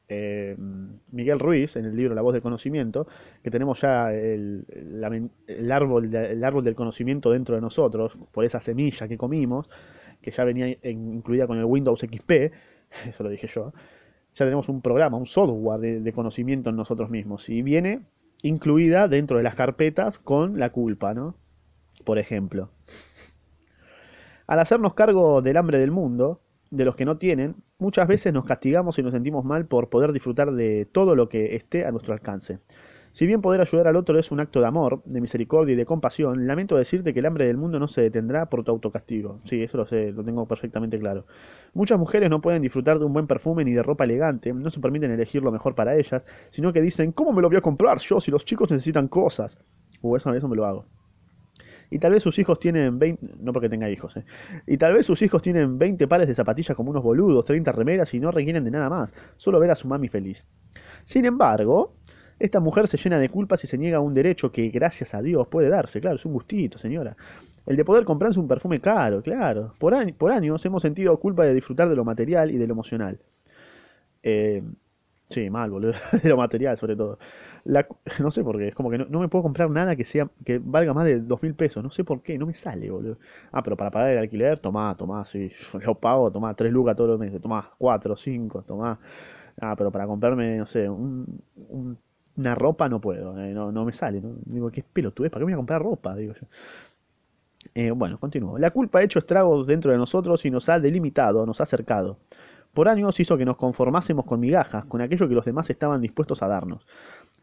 eh, 0.08 0.56
Miguel 1.12 1.38
Ruiz 1.38 1.76
en 1.76 1.86
el 1.86 1.96
libro 1.96 2.14
La 2.14 2.22
voz 2.22 2.32
del 2.34 2.42
conocimiento, 2.42 3.06
que 3.42 3.50
tenemos 3.50 3.80
ya 3.80 4.12
el, 4.12 4.64
el 5.46 5.72
árbol, 5.72 6.14
el 6.14 6.44
árbol 6.44 6.64
del 6.64 6.74
conocimiento 6.74 7.30
dentro 7.30 7.54
de 7.54 7.60
nosotros, 7.60 8.16
por 8.32 8.44
esa 8.44 8.60
semilla 8.60 9.08
que 9.08 9.16
comimos, 9.16 9.68
que 10.24 10.30
ya 10.30 10.44
venía 10.44 10.66
en- 10.82 11.14
incluida 11.14 11.46
con 11.46 11.58
el 11.58 11.64
Windows 11.66 12.00
XP, 12.00 12.30
eso 13.08 13.22
lo 13.22 13.28
dije 13.28 13.46
yo, 13.46 13.72
ya 14.34 14.44
tenemos 14.44 14.68
un 14.68 14.80
programa, 14.80 15.16
un 15.16 15.26
software 15.26 15.80
de, 15.80 16.00
de 16.00 16.12
conocimiento 16.12 16.70
en 16.70 16.76
nosotros 16.76 17.10
mismos, 17.10 17.48
y 17.48 17.62
viene 17.62 18.00
incluida 18.42 19.06
dentro 19.08 19.36
de 19.36 19.42
las 19.42 19.54
carpetas 19.54 20.18
con 20.18 20.58
la 20.58 20.70
culpa, 20.70 21.14
¿no? 21.14 21.34
Por 22.04 22.18
ejemplo. 22.18 22.70
Al 24.46 24.58
hacernos 24.58 24.94
cargo 24.94 25.40
del 25.42 25.56
hambre 25.56 25.78
del 25.78 25.90
mundo, 25.90 26.40
de 26.70 26.84
los 26.84 26.96
que 26.96 27.04
no 27.04 27.16
tienen, 27.16 27.54
muchas 27.78 28.08
veces 28.08 28.32
nos 28.32 28.44
castigamos 28.44 28.98
y 28.98 29.02
nos 29.02 29.12
sentimos 29.12 29.44
mal 29.44 29.66
por 29.66 29.88
poder 29.88 30.12
disfrutar 30.12 30.52
de 30.52 30.86
todo 30.90 31.14
lo 31.14 31.28
que 31.28 31.54
esté 31.56 31.86
a 31.86 31.92
nuestro 31.92 32.12
alcance. 32.12 32.58
Si 33.14 33.28
bien 33.28 33.40
poder 33.40 33.60
ayudar 33.60 33.86
al 33.86 33.94
otro 33.94 34.18
es 34.18 34.32
un 34.32 34.40
acto 34.40 34.58
de 34.58 34.66
amor, 34.66 35.00
de 35.04 35.20
misericordia 35.20 35.74
y 35.74 35.76
de 35.76 35.86
compasión, 35.86 36.48
lamento 36.48 36.76
decirte 36.76 37.14
que 37.14 37.20
el 37.20 37.26
hambre 37.26 37.46
del 37.46 37.56
mundo 37.56 37.78
no 37.78 37.86
se 37.86 38.02
detendrá 38.02 38.46
por 38.46 38.64
tu 38.64 38.72
autocastigo. 38.72 39.38
Sí, 39.44 39.62
eso 39.62 39.76
lo 39.76 39.86
sé, 39.86 40.10
lo 40.10 40.24
tengo 40.24 40.48
perfectamente 40.48 40.98
claro. 40.98 41.24
Muchas 41.74 41.96
mujeres 41.96 42.28
no 42.28 42.40
pueden 42.40 42.60
disfrutar 42.60 42.98
de 42.98 43.04
un 43.04 43.12
buen 43.12 43.28
perfume 43.28 43.64
ni 43.64 43.70
de 43.70 43.84
ropa 43.84 44.02
elegante, 44.02 44.52
no 44.52 44.68
se 44.68 44.80
permiten 44.80 45.12
elegir 45.12 45.44
lo 45.44 45.52
mejor 45.52 45.76
para 45.76 45.94
ellas, 45.94 46.24
sino 46.50 46.72
que 46.72 46.82
dicen, 46.82 47.12
¿cómo 47.12 47.32
me 47.32 47.40
lo 47.40 47.48
voy 47.48 47.56
a 47.56 47.60
comprar 47.60 47.98
yo 47.98 48.18
si 48.18 48.32
los 48.32 48.44
chicos 48.44 48.72
necesitan 48.72 49.06
cosas? 49.06 49.60
Uh, 50.02 50.16
eso, 50.16 50.34
eso 50.34 50.48
me 50.48 50.56
lo 50.56 50.66
hago. 50.66 50.84
Y 51.90 52.00
tal 52.00 52.10
vez 52.10 52.24
sus 52.24 52.36
hijos 52.40 52.58
tienen 52.58 52.98
20, 52.98 53.36
no 53.38 53.52
porque 53.52 53.68
tenga 53.68 53.88
hijos, 53.88 54.16
¿eh? 54.16 54.24
Y 54.66 54.76
tal 54.76 54.92
vez 54.92 55.06
sus 55.06 55.22
hijos 55.22 55.40
tienen 55.40 55.78
20 55.78 56.08
pares 56.08 56.26
de 56.26 56.34
zapatillas 56.34 56.76
como 56.76 56.90
unos 56.90 57.04
boludos, 57.04 57.44
30 57.44 57.70
remeras 57.70 58.12
y 58.12 58.18
no 58.18 58.32
requieren 58.32 58.64
de 58.64 58.72
nada 58.72 58.90
más, 58.90 59.14
solo 59.36 59.60
ver 59.60 59.70
a 59.70 59.76
su 59.76 59.86
mami 59.86 60.08
feliz. 60.08 60.44
Sin 61.04 61.24
embargo, 61.24 61.94
esta 62.38 62.60
mujer 62.60 62.88
se 62.88 62.96
llena 62.96 63.18
de 63.18 63.28
culpas 63.28 63.62
y 63.64 63.66
se 63.66 63.78
niega 63.78 63.98
a 63.98 64.00
un 64.00 64.14
derecho 64.14 64.52
que, 64.52 64.68
gracias 64.70 65.14
a 65.14 65.22
Dios, 65.22 65.46
puede 65.48 65.68
darse. 65.68 66.00
Claro, 66.00 66.16
es 66.16 66.24
un 66.26 66.32
gustito, 66.32 66.78
señora. 66.78 67.16
El 67.66 67.76
de 67.76 67.84
poder 67.84 68.04
comprarse 68.04 68.38
un 68.40 68.48
perfume 68.48 68.80
caro, 68.80 69.22
claro. 69.22 69.74
Por, 69.78 69.94
por 70.14 70.32
años 70.32 70.64
hemos 70.66 70.82
sentido 70.82 71.18
culpa 71.18 71.44
de 71.44 71.54
disfrutar 71.54 71.88
de 71.88 71.96
lo 71.96 72.04
material 72.04 72.50
y 72.50 72.58
de 72.58 72.66
lo 72.66 72.74
emocional. 72.74 73.18
Eh, 74.22 74.62
sí, 75.30 75.50
mal, 75.50 75.70
boludo. 75.70 75.92
De 76.22 76.28
lo 76.28 76.36
material, 76.36 76.78
sobre 76.78 76.96
todo. 76.96 77.18
No 78.20 78.30
sé 78.30 78.44
por 78.44 78.58
qué, 78.58 78.68
es 78.68 78.74
como 78.74 78.90
que 78.90 78.98
no, 78.98 79.06
no 79.08 79.20
me 79.20 79.28
puedo 79.28 79.42
comprar 79.42 79.70
nada 79.70 79.96
que 79.96 80.04
sea 80.04 80.28
que 80.44 80.58
valga 80.62 80.92
más 80.94 81.04
de 81.06 81.20
dos 81.20 81.42
mil 81.42 81.54
pesos. 81.54 81.82
No 81.82 81.90
sé 81.90 82.04
por 82.04 82.22
qué, 82.22 82.38
no 82.38 82.46
me 82.46 82.54
sale, 82.54 82.90
boludo. 82.90 83.18
Ah, 83.52 83.62
pero 83.62 83.76
para 83.76 83.90
pagar 83.90 84.10
el 84.10 84.18
alquiler, 84.18 84.58
tomá, 84.58 84.94
tomá, 84.96 85.24
sí. 85.26 85.50
Lo 85.84 85.94
pago, 85.94 86.30
tomá, 86.30 86.54
tres 86.54 86.72
lucas 86.72 86.96
todos 86.96 87.10
los 87.10 87.18
meses. 87.20 87.40
Tomá, 87.40 87.70
cuatro, 87.78 88.16
cinco, 88.16 88.62
tomá. 88.62 88.98
Ah, 89.60 89.74
pero 89.76 89.90
para 89.92 90.06
comprarme, 90.06 90.58
no 90.58 90.66
sé, 90.66 90.88
un- 90.88 91.42
una 92.36 92.54
ropa 92.54 92.88
no 92.88 93.00
puedo, 93.00 93.38
eh, 93.40 93.52
no, 93.52 93.70
no 93.72 93.84
me 93.84 93.92
sale. 93.92 94.20
Digo, 94.46 94.70
qué 94.70 94.82
pelotudes, 94.82 95.30
¿para 95.30 95.40
qué 95.40 95.46
me 95.46 95.52
voy 95.52 95.54
a 95.54 95.58
comprar 95.58 95.82
ropa? 95.82 96.14
Digo 96.16 96.34
yo. 96.34 96.46
Eh, 97.74 97.90
bueno, 97.90 98.18
continúo. 98.18 98.58
La 98.58 98.70
culpa 98.70 98.98
ha 98.98 99.02
hecho 99.02 99.18
estragos 99.18 99.66
dentro 99.66 99.90
de 99.90 99.98
nosotros 99.98 100.44
y 100.44 100.50
nos 100.50 100.68
ha 100.68 100.78
delimitado, 100.78 101.46
nos 101.46 101.60
ha 101.60 101.64
acercado. 101.64 102.18
Por 102.72 102.88
años 102.88 103.18
hizo 103.20 103.38
que 103.38 103.44
nos 103.44 103.56
conformásemos 103.56 104.24
con 104.24 104.40
migajas, 104.40 104.84
con 104.86 105.00
aquello 105.00 105.28
que 105.28 105.34
los 105.34 105.44
demás 105.44 105.70
estaban 105.70 106.00
dispuestos 106.00 106.42
a 106.42 106.48
darnos. 106.48 106.86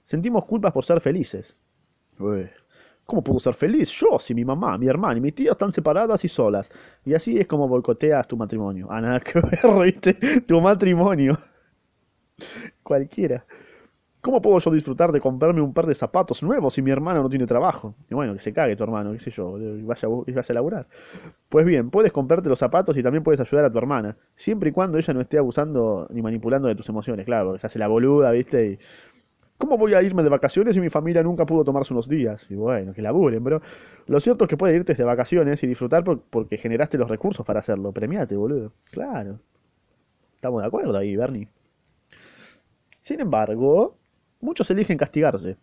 Sentimos 0.04 0.46
culpas 0.46 0.74
por 0.74 0.86
ser 0.86 1.00
felices. 1.00 1.56
¿Cómo 3.06 3.24
puedo 3.24 3.40
ser 3.40 3.56
feliz 3.56 3.90
yo 3.92 4.20
si 4.20 4.34
mi 4.34 4.46
mamá, 4.46 4.78
mi 4.78 4.88
hermana 4.88 5.18
y 5.18 5.22
mi 5.22 5.32
tía 5.32 5.52
están 5.52 5.72
separadas 5.72 6.24
y 6.24 6.28
solas? 6.28 6.72
Y 7.06 7.14
así 7.14 7.38
es 7.38 7.48
como 7.48 7.68
boicoteas 7.68 8.28
tu 8.28 8.38
matrimonio. 8.38 8.88
Ah, 8.90 9.02
nada 9.02 9.20
que 9.20 9.40
ver, 9.40 9.60
¿viste? 9.84 10.14
Tu 10.42 10.62
matrimonio. 10.62 11.38
Cualquiera. 12.84 13.46
¿Cómo 14.22 14.40
puedo 14.40 14.60
yo 14.60 14.70
disfrutar 14.72 15.12
de 15.12 15.20
comprarme 15.20 15.62
un 15.62 15.74
par 15.74 15.88
de 15.88 15.96
zapatos 15.96 16.44
nuevos 16.44 16.76
si 16.76 16.84
mi 16.84 16.92
hermano 16.92 17.24
no 17.24 17.30
tiene 17.30 17.48
trabajo? 17.48 17.96
Y 18.10 18.14
bueno, 18.14 18.34
que 18.34 18.40
se 18.40 18.54
cague 18.54 18.76
tu 18.76 18.84
hermano, 18.84 19.14
qué 19.14 19.20
sé 19.20 19.32
yo, 19.32 19.58
y 19.58 19.82
vaya, 19.82 20.08
y 20.28 20.32
vaya 20.32 20.46
a 20.48 20.54
laburar. 20.54 20.88
Pues 21.50 21.66
bien, 21.66 21.90
puedes 21.90 22.12
comprarte 22.12 22.50
los 22.50 22.60
zapatos 22.60 22.98
y 22.98 23.04
también 23.04 23.24
puedes 23.24 23.40
ayudar 23.42 23.66
a 23.66 23.72
tu 23.72 23.80
hermana, 23.80 24.18
siempre 24.36 24.70
y 24.70 24.74
cuando 24.74 24.98
ella 25.00 25.14
no 25.14 25.22
esté 25.22 25.38
abusando 25.40 26.08
ni 26.12 26.22
manipulando 26.22 26.68
de 26.68 26.76
tus 26.76 26.88
emociones, 26.90 27.26
claro, 27.26 27.58
se 27.58 27.68
hace 27.68 27.80
la 27.80 27.88
boluda, 27.88 28.32
¿viste? 28.32 28.68
Y, 28.74 28.80
¿Cómo 29.58 29.78
voy 29.78 29.94
a 29.94 30.02
irme 30.02 30.24
de 30.24 30.30
vacaciones 30.30 30.76
si 30.76 30.82
mi 30.82 30.90
familia 30.90 31.24
nunca 31.24 31.46
pudo 31.46 31.64
tomarse 31.64 31.94
unos 31.94 32.10
días? 32.10 32.48
Y 32.50 32.56
bueno, 32.56 32.94
que 32.94 33.02
laburen, 33.02 33.44
bro. 33.44 33.62
Lo 34.08 34.20
cierto 34.20 34.46
es 34.46 34.50
que 34.50 34.58
puedes 34.58 34.76
irte 34.76 34.94
de 34.96 35.04
vacaciones 35.04 35.64
y 35.64 35.68
disfrutar 35.68 36.04
por- 36.04 36.22
porque 36.22 36.58
generaste 36.58 36.98
los 36.98 37.10
recursos 37.10 37.46
para 37.46 37.60
hacerlo. 37.60 37.92
Premiate, 37.92 38.36
boludo. 38.36 38.74
Claro. 38.92 39.40
Estamos 40.36 40.62
de 40.62 40.68
acuerdo 40.68 40.98
ahí, 40.98 41.16
Bernie. 41.16 41.48
Sin 43.04 43.20
embargo, 43.20 43.98
muchos 44.42 44.70
eligen 44.72 44.98
castigarse. 44.98 45.58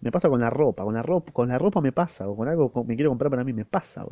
Me 0.00 0.12
pasa 0.12 0.28
con 0.28 0.40
la 0.40 0.50
ropa, 0.50 0.84
con 0.84 0.94
la 0.94 1.02
ropa, 1.02 1.32
con 1.32 1.48
la 1.48 1.58
ropa 1.58 1.80
me 1.80 1.92
pasa, 1.92 2.28
o 2.28 2.36
con 2.36 2.48
algo 2.48 2.72
que 2.72 2.84
me 2.84 2.94
quiero 2.94 3.10
comprar 3.10 3.30
para 3.30 3.44
mí 3.44 3.52
me 3.52 3.64
pasa. 3.64 4.06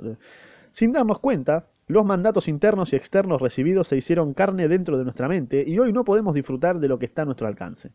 Sin 0.73 0.93
darnos 0.93 1.21
cuenta, 1.21 1.67
los 1.87 2.05
mandatos 2.05 2.49
internos 2.49 2.93
y 2.93 2.97
externos 2.97 3.41
recibidos 3.41 3.89
se 3.89 3.97
hicieron 3.97 4.35
carne 4.35 4.69
dentro 4.69 4.99
de 4.99 5.05
nuestra 5.05 5.29
mente 5.29 5.63
y 5.67 5.79
hoy 5.79 5.93
no 5.93 6.05
podemos 6.05 6.35
disfrutar 6.35 6.81
de 6.81 6.89
lo 6.89 6.99
que 6.99 7.07
está 7.07 7.23
a 7.23 7.25
nuestro 7.25 7.47
alcance. 7.47 7.93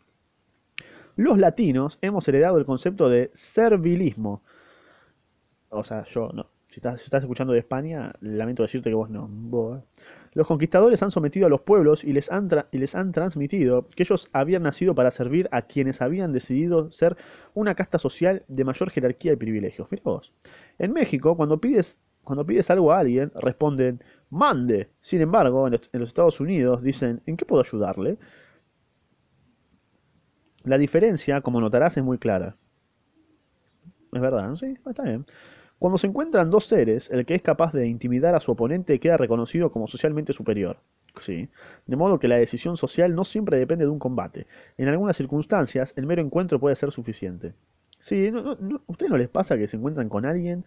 Los 1.18 1.38
latinos 1.38 2.00
hemos 2.02 2.28
heredado 2.28 2.58
el 2.58 2.66
concepto 2.66 3.10
de 3.10 3.32
servilismo. 3.34 4.42
O 5.70 5.84
sea, 5.84 6.04
yo 6.06 6.30
no. 6.34 6.48
Si 6.68 6.80
estás, 6.80 7.22
escuchando 7.22 7.52
de 7.52 7.60
España, 7.60 8.14
lamento 8.22 8.64
decirte 8.64 8.90
que 8.90 8.96
vos 8.96 9.10
no. 9.10 9.28
Vos. 9.30 9.82
Los 10.34 10.48
conquistadores 10.48 11.04
han 11.04 11.12
sometido 11.12 11.46
a 11.46 11.50
los 11.50 11.62
pueblos 11.62 12.04
y 12.06 12.14
les, 12.14 12.32
han 12.32 12.50
y 12.72 12.78
les 12.78 12.96
han 12.96 13.12
transmitido 13.12 13.88
que 13.90 14.04
ellos 14.04 14.30
habían 14.32 14.64
nacido 14.64 14.96
para 14.96 15.12
servir 15.12 15.50
a 15.52 15.64
quienes 15.64 16.02
habían 16.02 16.32
decidido 16.32 16.90
ser 16.92 17.18
una 17.54 17.76
casta 17.76 18.00
social 18.00 18.44
de 18.48 18.64
mayor 18.64 18.92
jerarquía 18.92 19.34
y 19.34 19.36
privilegios. 19.36 19.90
Mirá. 19.92 20.04
En 20.80 20.94
México, 20.94 21.36
cuando 21.36 21.60
pides, 21.60 21.98
cuando 22.24 22.46
pides 22.46 22.70
algo 22.70 22.94
a 22.94 23.00
alguien, 23.00 23.32
responden, 23.36 24.02
mande. 24.30 24.90
Sin 25.02 25.22
embargo, 25.22 25.68
en 25.68 25.74
los, 25.74 25.90
en 25.92 26.00
los 26.00 26.10
Estados 26.10 26.40
Unidos 26.40 26.82
dicen, 26.82 27.22
¿en 27.26 27.36
qué 27.36 27.46
puedo 27.46 27.62
ayudarle? 27.62 28.18
La 30.64 30.78
diferencia, 30.78 31.42
como 31.42 31.60
notarás, 31.60 31.98
es 31.98 32.04
muy 32.04 32.18
clara. 32.18 32.56
Es 34.14 34.22
verdad, 34.22 34.48
¿no? 34.48 34.56
Sí, 34.56 34.78
está 34.86 35.04
bien. 35.04 35.26
Cuando 35.82 35.98
se 35.98 36.08
encuentran 36.08 36.50
dos 36.52 36.66
seres, 36.66 37.10
el 37.12 37.26
que 37.26 37.36
es 37.36 37.42
capaz 37.42 37.74
de 37.74 37.88
intimidar 37.88 38.36
a 38.36 38.40
su 38.40 38.52
oponente 38.52 39.00
queda 39.00 39.18
reconocido 39.18 39.72
como 39.72 39.88
socialmente 39.88 40.32
superior. 40.32 40.78
Sí. 41.20 41.50
De 41.88 41.96
modo 41.98 42.20
que 42.20 42.28
la 42.28 42.38
decisión 42.38 42.78
social 42.78 43.16
no 43.16 43.24
siempre 43.26 43.58
depende 43.58 43.86
de 43.86 43.92
un 43.92 44.00
combate. 44.00 44.46
En 44.78 44.88
algunas 44.88 45.18
circunstancias, 45.18 45.94
el 45.98 46.06
mero 46.06 46.22
encuentro 46.22 46.60
puede 46.60 46.76
ser 46.76 46.92
suficiente. 46.92 47.54
Sí, 48.00 48.32
no, 48.32 48.42
no, 48.44 48.56
no- 48.60 48.78
¿a 48.88 48.92
ustedes 48.92 49.12
no 49.12 49.18
les 49.18 49.30
pasa 49.30 49.58
que 49.58 49.68
se 49.68 49.78
encuentran 49.78 50.08
con 50.10 50.26
alguien 50.26 50.64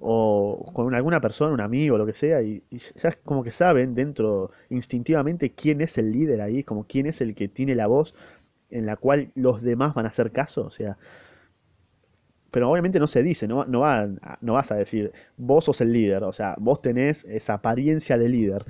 o 0.00 0.70
con 0.74 0.94
alguna 0.94 1.20
persona, 1.20 1.52
un 1.52 1.60
amigo, 1.60 1.98
lo 1.98 2.06
que 2.06 2.14
sea, 2.14 2.42
y, 2.42 2.62
y 2.70 2.78
ya 3.02 3.12
como 3.24 3.44
que 3.44 3.52
saben 3.52 3.94
dentro 3.94 4.50
instintivamente 4.70 5.52
quién 5.52 5.80
es 5.82 5.98
el 5.98 6.12
líder 6.12 6.40
ahí, 6.40 6.64
como 6.64 6.84
quién 6.86 7.06
es 7.06 7.20
el 7.20 7.34
que 7.34 7.48
tiene 7.48 7.74
la 7.74 7.86
voz 7.86 8.14
en 8.70 8.86
la 8.86 8.96
cual 8.96 9.30
los 9.34 9.62
demás 9.62 9.94
van 9.94 10.06
a 10.06 10.08
hacer 10.10 10.32
caso? 10.32 10.64
O 10.66 10.70
sea, 10.70 10.96
pero 12.52 12.70
obviamente 12.70 13.00
no 13.00 13.08
se 13.08 13.22
dice, 13.24 13.48
no, 13.48 13.64
no, 13.66 13.80
va- 13.80 14.08
no 14.42 14.54
vas 14.54 14.72
a 14.72 14.76
decir, 14.76 15.12
vos 15.38 15.64
sos 15.66 15.80
el 15.82 15.92
líder, 15.92 16.24
o 16.24 16.32
sea, 16.34 16.54
vos 16.58 16.82
tenés 16.82 17.24
esa 17.26 17.54
apariencia 17.56 18.18
de 18.18 18.28
líder, 18.30 18.66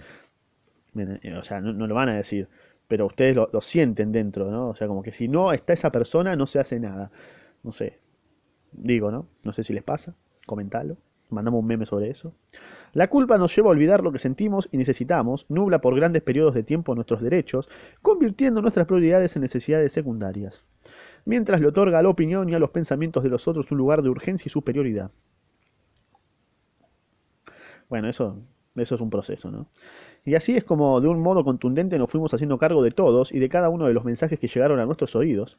eh, 0.96 1.34
o 1.38 1.42
sea, 1.42 1.60
no, 1.60 1.72
no 1.72 1.86
lo 1.86 1.94
van 1.94 2.08
a 2.08 2.14
decir, 2.16 2.48
pero 2.88 3.06
ustedes 3.06 3.34
lo, 3.36 3.48
lo 3.52 3.60
sienten 3.60 4.12
dentro, 4.12 4.50
¿no? 4.50 4.68
O 4.70 4.74
sea, 4.74 4.88
como 4.88 5.02
que 5.02 5.12
si 5.12 5.28
no 5.28 5.52
está 5.52 5.72
esa 5.72 5.90
persona, 5.90 6.36
no 6.36 6.46
se 6.46 6.58
hace 6.60 6.78
nada. 6.78 7.10
No 7.62 7.72
sé, 7.72 7.98
digo, 8.72 9.10
¿no? 9.12 9.28
No 9.44 9.52
sé 9.52 9.64
si 9.64 9.72
les 9.74 9.84
pasa, 9.84 10.14
comentalo. 10.46 10.96
Mandamos 11.30 11.60
un 11.60 11.66
meme 11.68 11.86
sobre 11.86 12.10
eso. 12.10 12.34
La 12.94 13.08
culpa 13.08 13.38
nos 13.38 13.54
lleva 13.56 13.68
a 13.68 13.72
olvidar 13.72 14.02
lo 14.04 14.12
que 14.12 14.18
sentimos 14.20 14.68
y 14.72 14.78
necesitamos, 14.78 15.46
nubla 15.50 15.80
por 15.80 15.96
grandes 15.96 16.22
periodos 16.22 16.54
de 16.54 16.62
tiempo 16.64 16.94
nuestros 16.94 17.22
derechos, 17.22 17.68
convirtiendo 18.02 18.62
nuestras 18.62 18.86
prioridades 18.86 19.36
en 19.36 19.42
necesidades 19.42 19.92
secundarias, 19.92 20.64
mientras 21.24 21.60
le 21.60 21.68
otorga 21.68 21.98
a 21.98 22.02
la 22.02 22.08
opinión 22.08 22.48
y 22.48 22.54
a 22.54 22.58
los 22.58 22.70
pensamientos 22.70 23.22
de 23.22 23.30
los 23.30 23.46
otros 23.48 23.70
un 23.70 23.78
lugar 23.78 24.02
de 24.02 24.08
urgencia 24.08 24.48
y 24.48 24.50
superioridad. 24.50 25.10
Bueno, 27.88 28.08
eso, 28.08 28.38
eso 28.76 28.94
es 28.94 29.00
un 29.00 29.10
proceso, 29.10 29.50
¿no? 29.50 29.66
Y 30.24 30.34
así 30.34 30.56
es 30.56 30.64
como 30.64 31.00
de 31.00 31.08
un 31.08 31.20
modo 31.20 31.44
contundente 31.44 31.98
nos 31.98 32.10
fuimos 32.10 32.32
haciendo 32.32 32.56
cargo 32.56 32.82
de 32.82 32.90
todos 32.90 33.32
y 33.32 33.38
de 33.38 33.48
cada 33.48 33.68
uno 33.68 33.86
de 33.86 33.92
los 33.92 34.04
mensajes 34.04 34.38
que 34.38 34.46
llegaron 34.46 34.78
a 34.78 34.86
nuestros 34.86 35.16
oídos, 35.16 35.58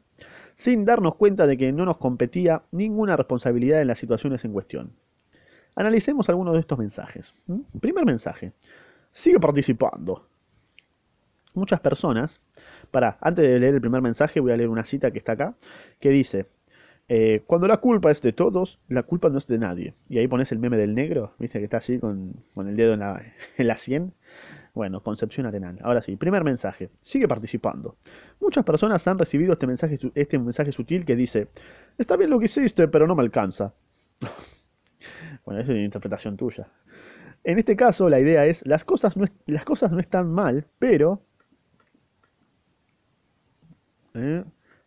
sin 0.56 0.86
darnos 0.86 1.16
cuenta 1.16 1.46
de 1.48 1.58
que 1.58 1.72
no 1.72 1.86
nos 1.86 1.98
competía 1.98 2.64
ninguna 2.72 3.18
responsabilidad 3.18 3.82
en 3.82 3.88
las 3.88 4.00
situaciones 4.00 4.46
en 4.46 4.54
cuestión. 4.54 4.94
Analicemos 5.76 6.30
algunos 6.30 6.54
de 6.54 6.60
estos 6.62 6.78
mensajes. 6.78 7.34
Primer 7.80 8.06
mensaje. 8.06 8.54
Sigue 9.12 9.40
participando. 9.40 10.28
Muchas 11.54 11.80
personas, 11.82 12.40
para, 12.94 13.18
antes 13.22 13.44
de 13.44 13.60
leer 13.60 13.74
el 13.74 13.82
primer 13.82 14.04
mensaje 14.04 14.40
voy 14.40 14.52
a 14.52 14.56
leer 14.56 14.70
una 14.70 14.86
cita 14.86 15.10
que 15.10 15.18
está 15.18 15.32
acá, 15.32 15.56
que 16.00 16.10
dice, 16.12 16.46
eh, 17.10 17.42
cuando 17.48 17.68
la 17.68 17.78
culpa 17.78 18.12
es 18.12 18.22
de 18.22 18.34
todos, 18.34 18.80
la 18.88 19.02
culpa 19.02 19.30
no 19.30 19.40
es 19.40 19.48
de 19.48 19.58
nadie. 19.58 19.96
Y 20.10 20.20
ahí 20.20 20.28
pones 20.28 20.52
el 20.52 20.60
meme 20.60 20.78
del 20.78 20.94
negro, 20.94 21.34
viste 21.40 21.58
que 21.58 21.66
está 21.66 21.78
así 21.78 21.98
con, 21.98 22.36
el 22.56 22.76
dedo 22.76 22.94
en 22.94 23.00
la, 23.00 23.20
en 23.58 23.68
la 23.68 23.78
sien. 23.78 24.14
Bueno, 24.76 25.02
Concepción 25.02 25.48
Arenal. 25.48 25.80
Ahora 25.82 26.04
sí, 26.04 26.16
primer 26.18 26.44
mensaje. 26.44 26.92
Sigue 27.02 27.28
participando. 27.28 27.98
Muchas 28.40 28.64
personas 28.64 29.08
han 29.08 29.18
recibido 29.18 29.54
este 29.54 29.66
mensaje, 29.66 30.00
este 30.14 30.38
mensaje 30.38 30.72
sutil 30.72 31.04
que 31.04 31.16
dice, 31.16 31.48
está 31.98 32.16
bien 32.16 32.30
lo 32.30 32.38
que 32.38 32.46
hiciste, 32.46 32.88
pero 32.88 33.08
no 33.08 33.16
me 33.16 33.24
alcanza. 33.24 33.74
bueno, 35.46 35.62
es 35.62 35.68
una 35.68 35.82
interpretación 35.82 36.38
tuya. 36.38 36.68
En 37.44 37.58
este 37.58 37.76
caso, 37.76 38.08
la 38.08 38.20
idea 38.20 38.46
es, 38.46 38.64
las 38.68 38.86
cosas 38.86 39.18
no, 39.18 39.26
las 39.48 39.66
cosas 39.66 39.92
no 39.92 40.00
están 40.00 40.32
mal, 40.32 40.68
pero... 40.78 41.24
¿Eh? 44.14 44.44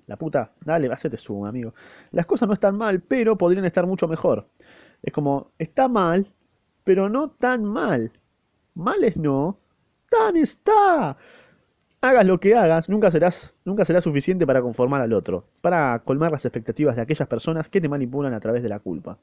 La 0.07 0.17
puta, 0.17 0.53
dale, 0.65 0.93
hacete 0.93 1.17
su 1.17 1.45
amigo. 1.47 1.75
Las 2.13 2.27
cosas 2.27 2.47
no 2.47 2.55
están 2.55 2.77
mal, 2.77 3.01
pero 3.01 3.37
podrían 3.37 3.65
estar 3.65 3.87
mucho 3.87 4.07
mejor. 4.07 4.49
Es 5.03 5.13
como, 5.13 5.53
está 5.59 5.89
mal, 5.89 6.33
pero 6.85 7.09
no 7.09 7.31
tan 7.31 7.65
mal. 7.65 8.13
Mal 8.75 9.03
es 9.05 9.17
no, 9.17 9.59
tan 10.09 10.37
está. 10.37 11.17
Hagas 12.01 12.25
lo 12.25 12.39
que 12.39 12.55
hagas, 12.55 12.89
nunca 12.89 13.11
serás, 13.11 13.55
nunca 13.65 13.85
será 13.85 14.01
suficiente 14.01 14.47
para 14.47 14.63
conformar 14.63 15.01
al 15.01 15.13
otro, 15.13 15.49
para 15.61 15.99
colmar 16.05 16.31
las 16.31 16.45
expectativas 16.45 16.95
de 16.95 17.03
aquellas 17.03 17.27
personas 17.27 17.69
que 17.69 17.81
te 17.81 17.89
manipulan 17.89 18.35
a 18.35 18.41
través 18.41 18.63
de 18.63 18.69
la 18.69 18.79
culpa. 18.79 19.19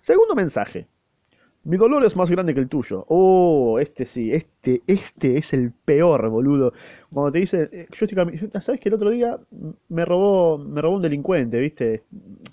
Segundo 0.00 0.34
mensaje. 0.34 0.88
Mi 1.64 1.76
dolor 1.76 2.04
es 2.04 2.16
más 2.16 2.30
grande 2.30 2.54
que 2.54 2.60
el 2.60 2.68
tuyo. 2.68 3.04
Oh, 3.08 3.78
este 3.78 4.06
sí, 4.06 4.32
este, 4.32 4.82
este 4.86 5.36
es 5.38 5.52
el 5.52 5.72
peor, 5.72 6.28
boludo. 6.30 6.72
Cuando 7.12 7.32
te 7.32 7.40
dice, 7.40 7.68
eh, 7.72 7.88
yo 7.92 8.06
estoy 8.06 8.50
¿sabes 8.60 8.80
que 8.80 8.88
el 8.88 8.94
otro 8.94 9.10
día 9.10 9.38
me 9.88 10.04
robó, 10.04 10.56
me 10.56 10.80
robó 10.80 10.96
un 10.96 11.02
delincuente, 11.02 11.58
viste? 11.58 12.04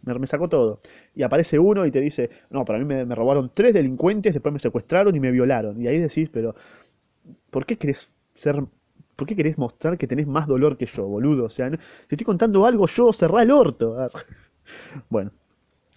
Me, 0.04 0.28
sacó 0.28 0.50
todo. 0.50 0.82
Y 1.16 1.24
aparece 1.24 1.60
uno 1.60 1.86
y 1.86 1.92
te 1.92 2.02
dice, 2.02 2.30
no, 2.50 2.66
para 2.66 2.80
mí 2.80 2.86
me, 2.86 3.16
robaron 3.16 3.52
tres 3.54 3.74
delincuentes, 3.74 4.34
después 4.34 4.52
me 4.52 4.60
secuestraron 4.60 5.16
y 5.16 5.20
me 5.20 5.32
violaron. 5.32 5.82
Y 5.82 5.88
ahí 5.88 6.00
decís, 6.00 6.30
pero, 6.30 6.56
¿por 7.52 7.66
qué 7.66 7.78
querés 7.78 8.10
ser, 8.36 8.64
por 9.16 9.28
qué 9.28 9.36
querés 9.36 9.58
mostrar 9.58 9.98
que 9.98 10.08
tenés 10.08 10.28
más 10.28 10.48
dolor 10.48 10.78
que 10.78 10.88
yo, 10.88 11.06
boludo? 11.08 11.46
O 11.46 11.50
sea, 11.50 11.70
si 11.70 11.78
estoy 12.10 12.26
contando 12.26 12.66
algo 12.66 12.88
yo, 12.88 13.14
cerrá 13.14 13.44
el 13.44 13.52
orto. 13.52 14.10
Bueno. 15.10 15.32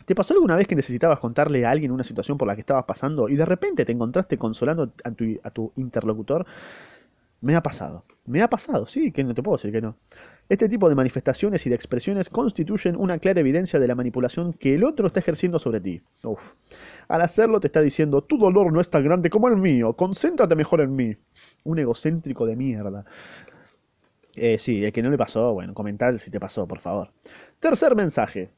¿Te 0.09 0.15
pasó 0.15 0.33
alguna 0.33 0.57
vez 0.57 0.67
que 0.67 0.75
necesitabas 0.75 1.21
contarle 1.21 1.67
a 1.67 1.71
alguien 1.71 1.93
una 1.93 2.03
situación 2.03 2.39
por 2.39 2.49
la 2.49 2.55
que 2.55 2.63
estabas 2.63 2.87
pasando 2.87 3.29
y 3.29 3.37
de 3.37 3.45
repente 3.45 3.85
te 3.85 3.93
encontraste 3.93 4.39
consolando 4.39 4.91
a 5.05 5.11
tu, 5.11 5.39
a 5.43 5.51
tu 5.51 5.71
interlocutor? 5.77 6.47
Me 7.43 7.55
ha 7.55 7.63
pasado. 7.63 8.05
Me 8.25 8.41
ha 8.41 8.49
pasado, 8.49 8.87
sí, 8.87 9.13
que 9.13 9.23
no 9.23 9.35
te 9.35 9.43
puedo 9.43 9.59
decir 9.59 9.71
que 9.71 9.83
no. 9.83 9.97
Este 10.49 10.67
tipo 10.67 10.89
de 10.89 10.95
manifestaciones 10.95 11.67
y 11.67 11.69
de 11.69 11.75
expresiones 11.75 12.31
constituyen 12.31 12.97
una 12.97 13.19
clara 13.19 13.41
evidencia 13.41 13.79
de 13.79 13.87
la 13.87 13.95
manipulación 13.95 14.55
que 14.55 14.77
el 14.77 14.85
otro 14.85 15.09
está 15.09 15.21
ejerciendo 15.21 15.59
sobre 15.59 15.83
ti. 15.83 16.01
Uf. 16.23 16.55
Al 17.09 17.21
hacerlo 17.21 17.61
te 17.61 17.67
está 17.67 17.83
diciendo, 17.83 18.23
tu 18.23 18.39
dolor 18.39 18.73
no 18.73 18.81
es 18.81 18.89
tan 18.89 19.05
grande 19.05 19.29
como 19.29 19.49
el 19.49 19.57
mío, 19.57 19.93
concéntrate 19.93 20.57
mejor 20.57 20.81
en 20.81 20.97
mí. 20.97 21.17
Un 21.65 21.81
egocéntrico 21.81 22.47
de 22.47 22.57
mierda. 22.57 23.05
Eh, 24.37 24.59
sí, 24.59 24.83
el 24.83 24.91
que 24.91 25.03
no 25.03 25.11
le 25.11 25.19
pasó, 25.19 25.53
bueno, 25.53 25.75
comentar 25.75 26.19
si 26.19 26.31
te 26.31 26.41
pasó, 26.41 26.67
por 26.67 26.79
favor. 26.79 27.11
Tercer 27.61 27.95
mensaje. 27.95 28.49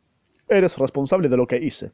Eres 0.50 0.76
responsable 0.76 1.28
de 1.28 1.36
lo 1.36 1.46
que 1.46 1.56
hice. 1.56 1.92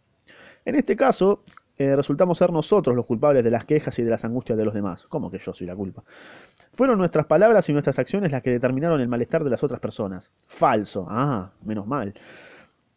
En 0.64 0.74
este 0.74 0.96
caso, 0.96 1.42
eh, 1.78 1.94
resultamos 1.94 2.38
ser 2.38 2.52
nosotros 2.52 2.96
los 2.96 3.04
culpables 3.04 3.44
de 3.44 3.50
las 3.50 3.66
quejas 3.66 3.98
y 3.98 4.02
de 4.02 4.10
las 4.10 4.24
angustias 4.24 4.56
de 4.56 4.64
los 4.64 4.72
demás. 4.72 5.06
¿Cómo 5.08 5.30
que 5.30 5.38
yo 5.38 5.52
soy 5.52 5.66
la 5.66 5.76
culpa? 5.76 6.02
Fueron 6.72 6.98
nuestras 6.98 7.26
palabras 7.26 7.68
y 7.68 7.72
nuestras 7.72 7.98
acciones 7.98 8.32
las 8.32 8.42
que 8.42 8.50
determinaron 8.50 9.00
el 9.00 9.08
malestar 9.08 9.44
de 9.44 9.50
las 9.50 9.62
otras 9.62 9.78
personas. 9.78 10.30
Falso. 10.46 11.06
Ah, 11.08 11.50
menos 11.64 11.86
mal. 11.86 12.14